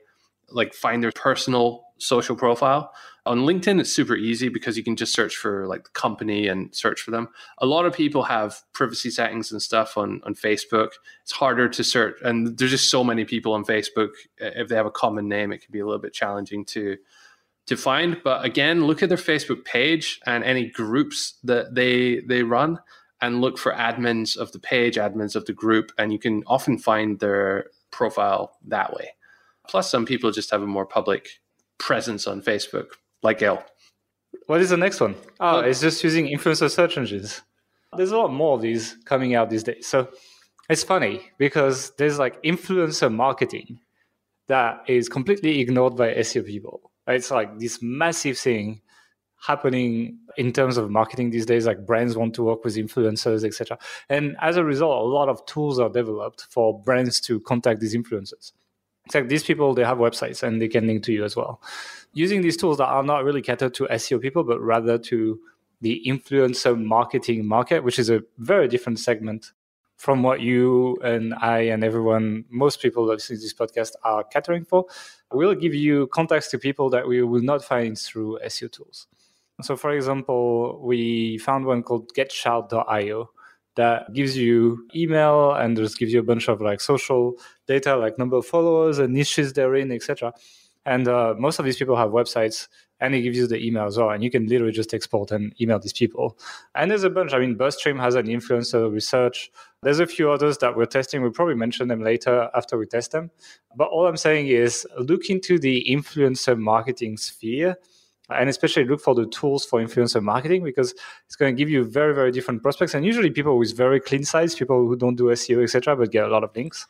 like 0.49 0.73
find 0.73 1.03
their 1.03 1.13
personal 1.13 1.85
social 1.99 2.37
profile 2.37 2.93
on 3.27 3.41
LinkedIn, 3.41 3.81
it's 3.81 3.93
super 3.93 4.15
easy 4.15 4.49
because 4.49 4.77
you 4.77 4.85
can 4.85 4.97
just 4.97 5.15
search 5.15 5.37
for 5.37 5.67
like 5.67 5.85
the 5.85 5.91
company 5.91 6.47
and 6.47 6.75
search 6.75 7.01
for 7.01 7.11
them. 7.11 7.29
A 7.59 7.67
lot 7.67 7.87
of 7.87 7.95
people 7.95 8.25
have 8.25 8.61
privacy 8.75 9.11
settings 9.11 9.51
and 9.51 9.63
stuff 9.63 9.97
on, 9.97 10.21
on 10.25 10.35
Facebook. 10.35 10.91
It's 11.23 11.33
harder 11.33 11.69
to 11.71 11.83
search, 11.85 12.19
and 12.23 12.59
there's 12.59 12.71
just 12.71 12.91
so 12.91 13.03
many 13.03 13.25
people 13.25 13.55
on 13.55 13.65
Facebook. 13.65 14.11
If 14.37 14.69
they 14.69 14.77
have 14.77 14.87
a 14.87 14.91
common 14.91 15.27
name, 15.27 15.53
it 15.53 15.63
can 15.63 15.73
be 15.73 15.81
a 15.81 15.87
little 15.87 16.01
bit 16.01 16.13
challenging 16.13 16.65
to 16.67 16.97
to 17.67 17.77
find. 17.77 18.21
But 18.23 18.45
again, 18.45 18.85
look 18.85 19.03
at 19.03 19.09
their 19.09 19.17
Facebook 19.17 19.65
page 19.65 20.21
and 20.27 20.45
any 20.45 20.69
groups 20.69 21.39
that 21.45 21.75
they 21.75 22.21
they 22.21 22.43
run, 22.43 22.79
and 23.23 23.41
look 23.41 23.57
for 23.57 23.73
admins 23.73 24.37
of 24.37 24.53
the 24.53 24.59
page, 24.59 24.97
admins 24.97 25.35
of 25.35 25.47
the 25.47 25.55
group, 25.55 25.93
and 25.97 26.13
you 26.13 26.19
can 26.19 26.43
often 26.47 26.77
find 26.77 27.21
their 27.21 27.71
profile 27.91 28.59
that 28.67 28.93
way. 28.93 29.15
Plus, 29.67 29.91
some 29.91 30.05
people 30.05 30.31
just 30.31 30.51
have 30.51 30.63
a 30.63 30.67
more 30.67 30.85
public 30.85 31.41
presence 31.79 32.27
on 32.27 32.43
Facebook 32.43 32.89
like 33.25 33.39
Gael. 33.39 33.65
What 34.47 34.61
is 34.61 34.71
the 34.71 34.77
next 34.77 35.01
one? 35.01 35.17
Oh. 35.41 35.57
oh, 35.57 35.61
it's 35.61 35.81
just 35.81 36.05
using 36.05 36.27
influencer 36.27 36.71
search 36.71 36.97
engines. 36.97 37.43
There's 37.97 38.13
a 38.13 38.19
lot 38.19 38.33
more 38.33 38.55
of 38.55 38.63
these 38.63 38.97
coming 39.05 39.35
out 39.35 39.51
these 39.51 39.63
days. 39.63 39.87
So 39.87 40.09
it's 40.69 40.85
funny 40.85 41.23
because 41.39 41.93
there's 41.97 42.19
like 42.19 42.41
influencer 42.43 43.13
marketing 43.13 43.81
that 44.49 44.85
is 44.87 45.09
completely 45.09 45.61
ignored 45.61 45.97
by 45.97 46.15
SEO 46.15 46.45
people. 46.45 46.93
It's 47.07 47.31
like 47.31 47.59
this 47.59 47.81
massive 47.83 48.39
thing 48.39 48.83
happening 49.47 50.19
in 50.37 50.53
terms 50.53 50.77
of 50.77 50.91
marketing 50.91 51.31
these 51.31 51.45
days 51.45 51.67
like 51.67 51.85
brands 51.85 52.17
want 52.17 52.35
to 52.35 52.43
work 52.43 52.65
with 52.65 52.77
influencers 52.77 53.45
etc 53.45 53.77
and 54.09 54.37
as 54.41 54.57
a 54.57 54.65
result 54.65 55.03
a 55.03 55.07
lot 55.07 55.29
of 55.29 55.45
tools 55.45 55.79
are 55.79 55.91
developed 55.91 56.47
for 56.49 56.81
brands 56.81 57.21
to 57.21 57.41
contact 57.41 57.79
these 57.79 57.95
influencers 57.95 58.53
it's 59.05 59.15
like 59.15 59.29
these 59.29 59.45
people 59.45 59.75
they 59.75 59.85
have 59.85 59.99
websites 59.99 60.43
and 60.43 60.63
they 60.63 60.69
can 60.69 60.87
link 60.87 61.03
to 61.03 61.13
you 61.13 61.25
as 61.25 61.37
well 61.37 61.61
using 62.15 62.43
these 62.43 62.57
tools 62.57 62.79
that 62.79 62.87
are 62.87 63.03
not 63.03 63.25
really 63.25 63.43
catered 63.43 63.75
to 63.75 63.87
seo 63.93 64.21
people 64.21 64.45
but 64.45 64.61
rather 64.61 64.99
to 64.99 65.39
the 65.83 66.03
influencer 66.07 66.83
marketing 66.83 67.47
market 67.47 67.85
which 67.85 67.99
is 67.99 68.11
a 68.11 68.23
very 68.39 68.69
different 68.69 68.99
segment 68.99 69.53
from 69.97 70.23
what 70.23 70.41
you 70.41 70.97
and 71.05 71.35
i 71.35 71.61
and 71.61 71.85
everyone 71.85 72.45
most 72.51 72.81
people 72.81 73.05
listening 73.05 73.39
to 73.39 73.43
this 73.45 73.55
podcast 73.55 73.93
are 74.05 74.25
catering 74.25 74.65
for 74.65 74.87
we'll 75.33 75.55
give 75.55 75.75
you 75.75 76.07
contacts 76.09 76.51
to 76.51 76.59
people 76.59 76.91
that 76.91 77.07
we 77.07 77.23
will 77.23 77.43
not 77.43 77.65
find 77.65 77.99
through 77.99 78.39
seo 78.47 78.71
tools 78.71 79.07
So, 79.63 79.77
for 79.77 79.93
example, 79.93 80.81
we 80.85 81.39
found 81.39 81.65
one 81.67 81.83
called 81.83 82.13
GetShout.io 82.15 83.31
that 83.77 84.13
gives 84.13 84.37
you 84.37 84.87
email 84.95 85.53
and 85.53 85.77
just 85.77 85.99
gives 85.99 86.13
you 86.13 86.21
a 86.21 86.25
bunch 86.25 86.49
of 86.49 86.61
like 86.61 86.81
social 86.81 87.35
data, 87.67 87.97
like 87.97 88.19
number 88.19 88.37
of 88.37 88.47
followers 88.47 88.99
and 88.99 89.15
niches 89.15 89.53
they're 89.53 89.77
in, 89.77 89.93
etc. 89.93 90.33
And 90.87 91.09
uh, 91.09 91.35
most 91.39 91.59
of 91.59 91.65
these 91.65 91.77
people 91.77 91.97
have 91.97 92.11
websites 92.11 92.69
and 93.01 93.15
it 93.15 93.23
gives 93.23 93.37
you 93.37 93.47
the 93.47 93.59
email 93.59 93.85
as 93.85 93.97
well. 93.99 94.11
And 94.11 94.23
you 94.23 94.31
can 94.31 94.47
literally 94.47 94.73
just 94.73 94.95
export 94.95 95.31
and 95.31 95.55
email 95.61 95.79
these 95.79 95.93
people. 95.93 96.39
And 96.75 96.91
there's 96.91 97.05
a 97.05 97.11
bunch. 97.11 97.33
I 97.33 97.39
mean, 97.39 97.57
BuzzStream 97.57 98.01
has 98.01 98.15
an 98.15 98.27
influencer 98.27 98.93
research. 98.93 99.51
There's 99.83 99.99
a 99.99 100.07
few 100.07 100.31
others 100.31 100.59
that 100.59 100.77
we're 100.77 100.87
testing. 100.87 101.23
We'll 101.23 101.33
probably 101.33 101.57
mention 101.57 101.89
them 101.89 102.03
later 102.03 102.51
after 102.55 102.79
we 102.79 102.87
test 102.87 103.13
them. 103.13 103.31
But 103.77 103.89
all 103.89 104.07
I'm 104.07 104.17
saying 104.17 104.49
is 104.49 104.87
look 104.99 105.29
into 105.29 105.59
the 105.59 105.87
influencer 105.89 106.59
marketing 106.59 107.17
sphere 107.17 107.77
and 108.31 108.49
especially 108.49 108.85
look 108.85 109.01
for 109.01 109.15
the 109.15 109.27
tools 109.27 109.65
for 109.65 109.83
influencer 109.83 110.23
marketing 110.23 110.65
because 110.65 110.95
it's 111.27 111.37
going 111.37 111.55
to 111.55 111.59
give 111.59 111.69
you 111.69 111.85
very 111.85 112.15
very 112.15 112.33
different 112.33 112.63
prospects 112.63 112.95
and 112.95 113.05
usually 113.05 113.31
people 113.31 113.59
with 113.59 113.77
very 113.77 114.01
clean 114.01 114.25
sites 114.25 114.55
people 114.55 114.87
who 114.87 114.97
don't 114.97 115.17
do 115.17 115.25
seo 115.25 115.63
etc 115.63 115.95
but 115.95 116.11
get 116.11 116.25
a 116.25 116.29
lot 116.29 116.43
of 116.43 116.51
links 116.57 116.87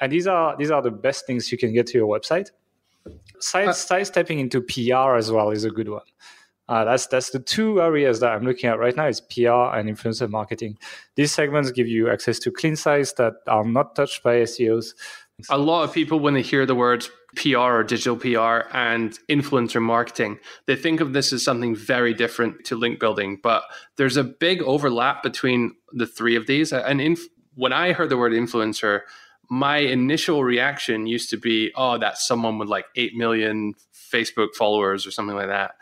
and 0.00 0.10
these 0.10 0.26
are 0.26 0.56
these 0.56 0.70
are 0.70 0.80
the 0.80 0.90
best 0.90 1.26
things 1.26 1.52
you 1.52 1.58
can 1.58 1.72
get 1.74 1.86
to 1.86 1.98
your 1.98 2.08
website 2.08 2.50
side, 3.38 3.68
uh, 3.68 3.72
side 3.72 4.06
stepping 4.06 4.38
into 4.38 4.60
pr 4.60 5.16
as 5.16 5.30
well 5.30 5.50
is 5.50 5.64
a 5.64 5.70
good 5.70 5.88
one 5.88 6.02
uh, 6.68 6.84
that's 6.84 7.06
that's 7.06 7.30
the 7.30 7.38
two 7.38 7.80
areas 7.80 8.20
that 8.20 8.32
i'm 8.32 8.44
looking 8.44 8.68
at 8.68 8.78
right 8.78 8.96
now 8.96 9.06
is 9.06 9.20
pr 9.20 9.48
and 9.48 9.88
influencer 9.88 10.28
marketing 10.28 10.76
these 11.16 11.32
segments 11.32 11.70
give 11.70 11.88
you 11.88 12.10
access 12.10 12.38
to 12.38 12.50
clean 12.50 12.76
sites 12.76 13.12
that 13.12 13.34
are 13.46 13.64
not 13.64 13.94
touched 13.96 14.22
by 14.22 14.36
seos 14.42 14.94
a 15.48 15.58
lot 15.58 15.84
of 15.84 15.92
people 15.94 16.20
when 16.20 16.34
they 16.34 16.42
hear 16.42 16.66
the 16.66 16.74
words 16.74 17.10
PR 17.36 17.58
or 17.58 17.84
digital 17.84 18.16
PR 18.16 18.68
and 18.76 19.18
influencer 19.28 19.80
marketing. 19.80 20.38
They 20.66 20.76
think 20.76 21.00
of 21.00 21.12
this 21.12 21.32
as 21.32 21.44
something 21.44 21.76
very 21.76 22.12
different 22.12 22.64
to 22.66 22.76
link 22.76 22.98
building, 22.98 23.38
but 23.42 23.62
there's 23.96 24.16
a 24.16 24.24
big 24.24 24.62
overlap 24.62 25.22
between 25.22 25.74
the 25.92 26.06
three 26.06 26.36
of 26.36 26.46
these. 26.46 26.72
And 26.72 27.00
inf- 27.00 27.28
when 27.54 27.72
I 27.72 27.92
heard 27.92 28.08
the 28.08 28.16
word 28.16 28.32
influencer, 28.32 29.02
my 29.50 29.78
initial 29.78 30.44
reaction 30.44 31.06
used 31.06 31.28
to 31.30 31.36
be, 31.36 31.72
oh, 31.76 31.98
that's 31.98 32.26
someone 32.26 32.58
with 32.58 32.68
like 32.68 32.86
8 32.96 33.16
million 33.16 33.74
Facebook 33.94 34.54
followers 34.56 35.06
or 35.06 35.10
something 35.10 35.36
like 35.36 35.48
that. 35.48 35.72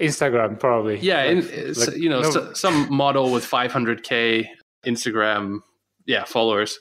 Instagram, 0.00 0.58
probably. 0.60 0.98
Yeah, 0.98 1.24
like, 1.24 1.52
in, 1.52 1.72
like, 1.72 1.96
you 1.96 2.08
know, 2.08 2.20
no. 2.20 2.30
so, 2.30 2.52
some 2.52 2.92
model 2.92 3.32
with 3.32 3.44
500K 3.44 4.48
Instagram, 4.84 5.60
yeah, 6.06 6.24
followers 6.24 6.78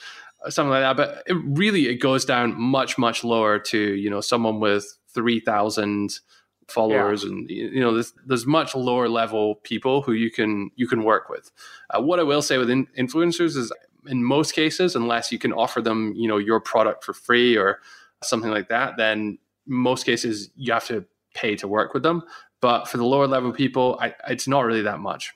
something 0.49 0.71
like 0.71 0.81
that. 0.81 0.97
But 0.97 1.23
it 1.27 1.37
really, 1.45 1.87
it 1.87 1.95
goes 1.95 2.25
down 2.25 2.59
much, 2.59 2.97
much 2.97 3.23
lower 3.23 3.59
to 3.59 3.77
you 3.77 4.09
know 4.09 4.21
someone 4.21 4.59
with 4.59 4.97
three 5.13 5.39
thousand 5.39 6.19
followers, 6.67 7.23
yeah. 7.23 7.29
and 7.29 7.49
you 7.49 7.79
know 7.79 7.93
there's, 7.93 8.13
there's 8.25 8.45
much 8.45 8.75
lower 8.75 9.07
level 9.07 9.55
people 9.63 10.01
who 10.01 10.13
you 10.13 10.31
can 10.31 10.71
you 10.75 10.87
can 10.87 11.03
work 11.03 11.29
with. 11.29 11.51
Uh, 11.89 12.01
what 12.01 12.19
I 12.19 12.23
will 12.23 12.41
say 12.41 12.57
with 12.57 12.69
in- 12.69 12.87
influencers 12.97 13.55
is, 13.57 13.71
in 14.07 14.23
most 14.23 14.53
cases, 14.53 14.95
unless 14.95 15.31
you 15.31 15.39
can 15.39 15.53
offer 15.53 15.81
them 15.81 16.13
you 16.15 16.27
know 16.27 16.37
your 16.37 16.59
product 16.59 17.03
for 17.03 17.13
free 17.13 17.57
or 17.57 17.79
something 18.23 18.51
like 18.51 18.69
that, 18.69 18.97
then 18.97 19.37
most 19.65 20.05
cases 20.05 20.49
you 20.55 20.73
have 20.73 20.85
to 20.87 21.05
pay 21.33 21.55
to 21.55 21.67
work 21.67 21.93
with 21.93 22.03
them. 22.03 22.23
But 22.61 22.87
for 22.87 22.97
the 22.97 23.05
lower 23.05 23.27
level 23.27 23.51
people, 23.51 23.97
I, 24.01 24.15
it's 24.29 24.47
not 24.47 24.61
really 24.65 24.83
that 24.83 24.99
much. 24.99 25.33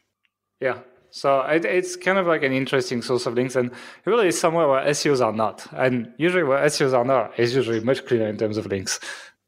Yeah, 0.61 0.80
so 1.11 1.41
it, 1.41 1.65
it's 1.65 1.95
kind 1.95 2.18
of 2.18 2.28
like 2.28 2.43
an 2.43 2.53
interesting 2.53 3.01
source 3.01 3.26
of 3.26 3.34
links, 3.34 3.55
and 3.55 3.72
really 4.05 4.32
somewhere 4.32 4.68
where 4.68 4.86
SEOs 4.86 5.24
are 5.26 5.34
not. 5.34 5.65
And 5.74 6.13
usually 6.18 6.43
where 6.43 6.63
SEOs 6.65 6.93
are 6.93 7.05
not 7.05 7.38
is 7.39 7.55
usually 7.55 7.80
much 7.80 8.05
cleaner 8.05 8.28
in 8.28 8.38
terms 8.38 8.57
of 8.57 8.65
links. 8.68 8.99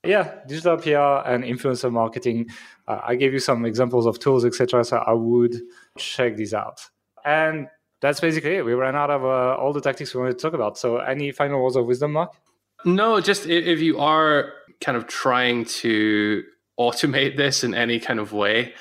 Yeah, 0.04 0.34
digital 0.48 0.78
PR 0.78 1.28
and 1.30 1.44
influencer 1.44 1.92
marketing. 1.92 2.48
Uh, 2.88 3.02
I 3.04 3.16
gave 3.16 3.34
you 3.34 3.40
some 3.40 3.66
examples 3.66 4.06
of 4.06 4.18
tools, 4.18 4.46
etc. 4.46 4.84
So 4.86 4.98
I 4.98 5.12
would 5.12 5.56
check 5.98 6.38
these 6.38 6.54
out. 6.54 6.82
And 7.26 7.68
that's 8.02 8.20
basically 8.20 8.56
it. 8.56 8.66
We 8.66 8.74
ran 8.74 8.96
out 8.96 9.10
of 9.10 9.24
uh, 9.24 9.56
all 9.62 9.74
the 9.74 9.82
tactics 9.82 10.14
we 10.14 10.22
wanted 10.22 10.38
to 10.38 10.42
talk 10.42 10.54
about. 10.54 10.78
So 10.78 10.98
any 10.98 11.32
final 11.32 11.62
words 11.62 11.76
of 11.76 11.86
wisdom, 11.86 12.14
Mark? 12.14 12.34
No, 12.86 13.20
just 13.20 13.46
if 13.46 13.80
you 13.80 14.00
are 14.00 14.54
kind 14.80 14.98
of 14.98 15.08
trying 15.08 15.66
to 15.66 16.44
automate 16.80 17.36
this 17.36 17.64
in 17.64 17.74
any 17.74 18.00
kind 18.00 18.20
of 18.20 18.32
way, 18.32 18.74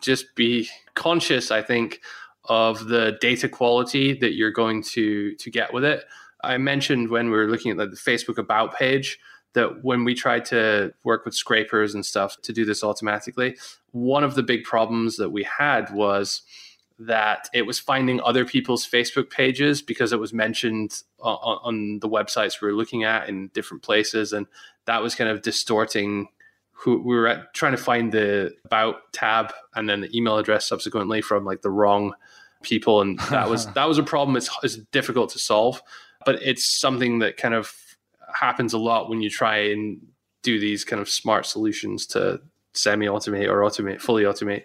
just 0.00 0.34
be 0.34 0.68
conscious, 0.94 1.50
I 1.50 1.62
think, 1.62 2.00
of 2.46 2.88
the 2.88 3.16
data 3.20 3.48
quality 3.48 4.18
that 4.18 4.34
you're 4.34 4.50
going 4.50 4.82
to 4.82 5.34
to 5.36 5.50
get 5.50 5.72
with 5.72 5.84
it. 5.84 6.04
I 6.42 6.58
mentioned 6.58 7.10
when 7.10 7.30
we 7.30 7.36
were 7.36 7.46
looking 7.46 7.70
at 7.70 7.76
the 7.78 7.96
Facebook 7.96 8.38
about 8.38 8.74
page 8.74 9.18
that 9.54 9.84
when 9.84 10.04
we 10.04 10.14
tried 10.14 10.44
to 10.46 10.92
work 11.04 11.24
with 11.24 11.34
scrapers 11.34 11.94
and 11.94 12.04
stuff 12.04 12.36
to 12.42 12.52
do 12.52 12.64
this 12.64 12.82
automatically, 12.82 13.56
one 13.92 14.24
of 14.24 14.34
the 14.34 14.42
big 14.42 14.64
problems 14.64 15.16
that 15.16 15.30
we 15.30 15.44
had 15.44 15.92
was 15.94 16.42
that 16.98 17.48
it 17.52 17.62
was 17.62 17.78
finding 17.78 18.20
other 18.20 18.44
people's 18.44 18.86
Facebook 18.86 19.30
pages 19.30 19.82
because 19.82 20.12
it 20.12 20.20
was 20.20 20.32
mentioned 20.32 21.02
on, 21.20 21.58
on 21.62 21.98
the 22.00 22.08
websites 22.08 22.60
we 22.60 22.68
were 22.68 22.74
looking 22.74 23.04
at 23.04 23.28
in 23.28 23.48
different 23.48 23.82
places, 23.82 24.32
and 24.32 24.46
that 24.86 25.02
was 25.02 25.14
kind 25.14 25.30
of 25.30 25.42
distorting 25.42 26.28
who 26.72 27.00
we 27.02 27.16
were 27.16 27.26
at, 27.26 27.54
trying 27.54 27.72
to 27.72 27.82
find 27.82 28.12
the 28.12 28.54
about 28.64 29.12
tab 29.12 29.52
and 29.74 29.88
then 29.88 30.02
the 30.02 30.16
email 30.16 30.38
address 30.38 30.66
subsequently 30.66 31.20
from 31.20 31.44
like 31.44 31.62
the 31.62 31.70
wrong 31.70 32.14
people, 32.62 33.00
and 33.00 33.18
that 33.30 33.48
was 33.48 33.66
that 33.74 33.88
was 33.88 33.98
a 33.98 34.02
problem. 34.02 34.36
It's, 34.36 34.50
it's 34.62 34.76
difficult 34.92 35.30
to 35.30 35.38
solve, 35.38 35.82
but 36.24 36.40
it's 36.42 36.78
something 36.80 37.18
that 37.20 37.36
kind 37.36 37.54
of 37.54 37.74
happens 38.32 38.72
a 38.72 38.78
lot 38.78 39.08
when 39.08 39.20
you 39.20 39.30
try 39.30 39.56
and 39.56 40.00
do 40.42 40.60
these 40.60 40.84
kind 40.84 41.00
of 41.00 41.08
smart 41.08 41.46
solutions 41.46 42.06
to 42.06 42.40
semi-automate 42.74 43.48
or 43.48 43.60
automate, 43.60 44.00
fully 44.00 44.24
automate 44.24 44.64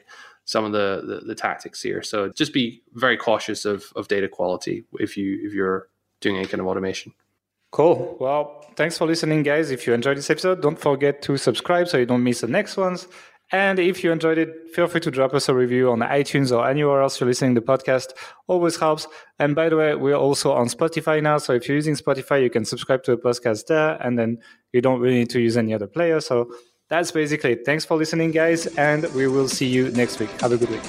some 0.50 0.66
of 0.66 0.72
the, 0.72 1.04
the, 1.06 1.28
the 1.28 1.36
tactics 1.36 1.80
here. 1.80 2.02
So 2.02 2.30
just 2.30 2.54
be 2.54 2.82
very 2.94 3.18
cautious 3.18 3.66
of 3.66 3.94
of 3.96 4.08
data 4.08 4.28
quality 4.28 4.84
if 4.94 5.16
you 5.16 5.40
if 5.44 5.54
you're 5.54 5.90
doing 6.22 6.38
any 6.38 6.48
kind 6.48 6.60
of 6.60 6.66
automation. 6.66 7.14
Cool. 7.72 8.18
Well, 8.20 8.66
thanks 8.76 8.98
for 8.98 9.06
listening, 9.06 9.44
guys. 9.44 9.70
If 9.70 9.86
you 9.86 9.94
enjoyed 9.94 10.18
this 10.18 10.32
episode, 10.32 10.64
don't 10.64 10.80
forget 10.80 11.22
to 11.28 11.38
subscribe 11.38 11.88
so 11.88 12.00
you 12.00 12.08
don't 12.08 12.24
miss 12.24 12.42
the 12.42 12.48
next 12.48 12.78
ones. 12.78 13.08
And 13.52 13.78
if 13.78 14.04
you 14.04 14.12
enjoyed 14.12 14.40
it, 14.40 14.50
feel 14.74 14.88
free 14.88 15.02
to 15.02 15.12
drop 15.12 15.34
us 15.36 15.50
a 15.50 15.54
review 15.54 15.92
on 15.92 16.00
iTunes 16.00 16.56
or 16.56 16.68
anywhere 16.68 17.02
else 17.04 17.20
you're 17.20 17.30
listening 17.30 17.54
to 17.56 17.62
the 17.62 17.68
podcast. 17.68 18.10
Always 18.48 18.78
helps. 18.78 19.08
And 19.38 19.56
by 19.56 19.70
the 19.70 19.78
way, 19.78 19.94
we're 19.96 20.24
also 20.28 20.52
on 20.52 20.68
Spotify 20.68 21.22
now. 21.22 21.38
So 21.38 21.54
if 21.54 21.68
you're 21.68 21.76
using 21.76 21.96
Spotify, 21.96 22.42
you 22.42 22.50
can 22.50 22.66
subscribe 22.66 23.04
to 23.04 23.12
the 23.16 23.22
podcast 23.22 23.68
there, 23.68 23.98
and 24.02 24.18
then 24.18 24.40
you 24.74 24.82
don't 24.82 25.00
really 25.00 25.20
need 25.20 25.30
to 25.32 25.40
use 25.40 25.58
any 25.58 25.74
other 25.76 25.88
player. 25.88 26.20
So 26.22 26.52
that's 26.90 27.12
basically 27.12 27.54
it. 27.54 27.66
Thanks 27.66 27.86
for 27.86 27.96
listening, 27.96 28.32
guys, 28.32 28.68
and 28.78 29.06
we 29.14 29.28
will 29.28 29.48
see 29.48 29.68
you 29.68 29.92
next 29.92 30.20
week. 30.20 30.30
Have 30.42 30.52
a 30.52 30.58
good 30.58 30.70
week. 30.70 30.82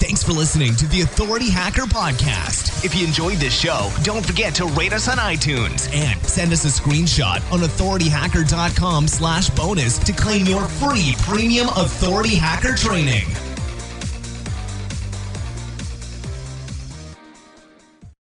Thanks 0.00 0.22
for 0.22 0.32
listening 0.32 0.74
to 0.76 0.86
the 0.88 1.02
Authority 1.02 1.50
Hacker 1.50 1.82
Podcast. 1.82 2.84
If 2.84 2.94
you 2.94 3.06
enjoyed 3.06 3.36
this 3.38 3.58
show, 3.58 3.90
don't 4.02 4.24
forget 4.24 4.54
to 4.56 4.66
rate 4.66 4.92
us 4.92 5.08
on 5.08 5.18
iTunes 5.18 5.94
and 5.94 6.20
send 6.22 6.52
us 6.52 6.64
a 6.64 6.68
screenshot 6.68 7.40
on 7.52 7.60
authorityhacker.com 7.60 9.08
slash 9.08 9.50
bonus 9.50 9.98
to 9.98 10.12
claim 10.12 10.46
your 10.46 10.64
free 10.64 11.14
premium 11.20 11.68
Authority 11.68 12.36
Hacker 12.36 12.74
training. 12.74 13.26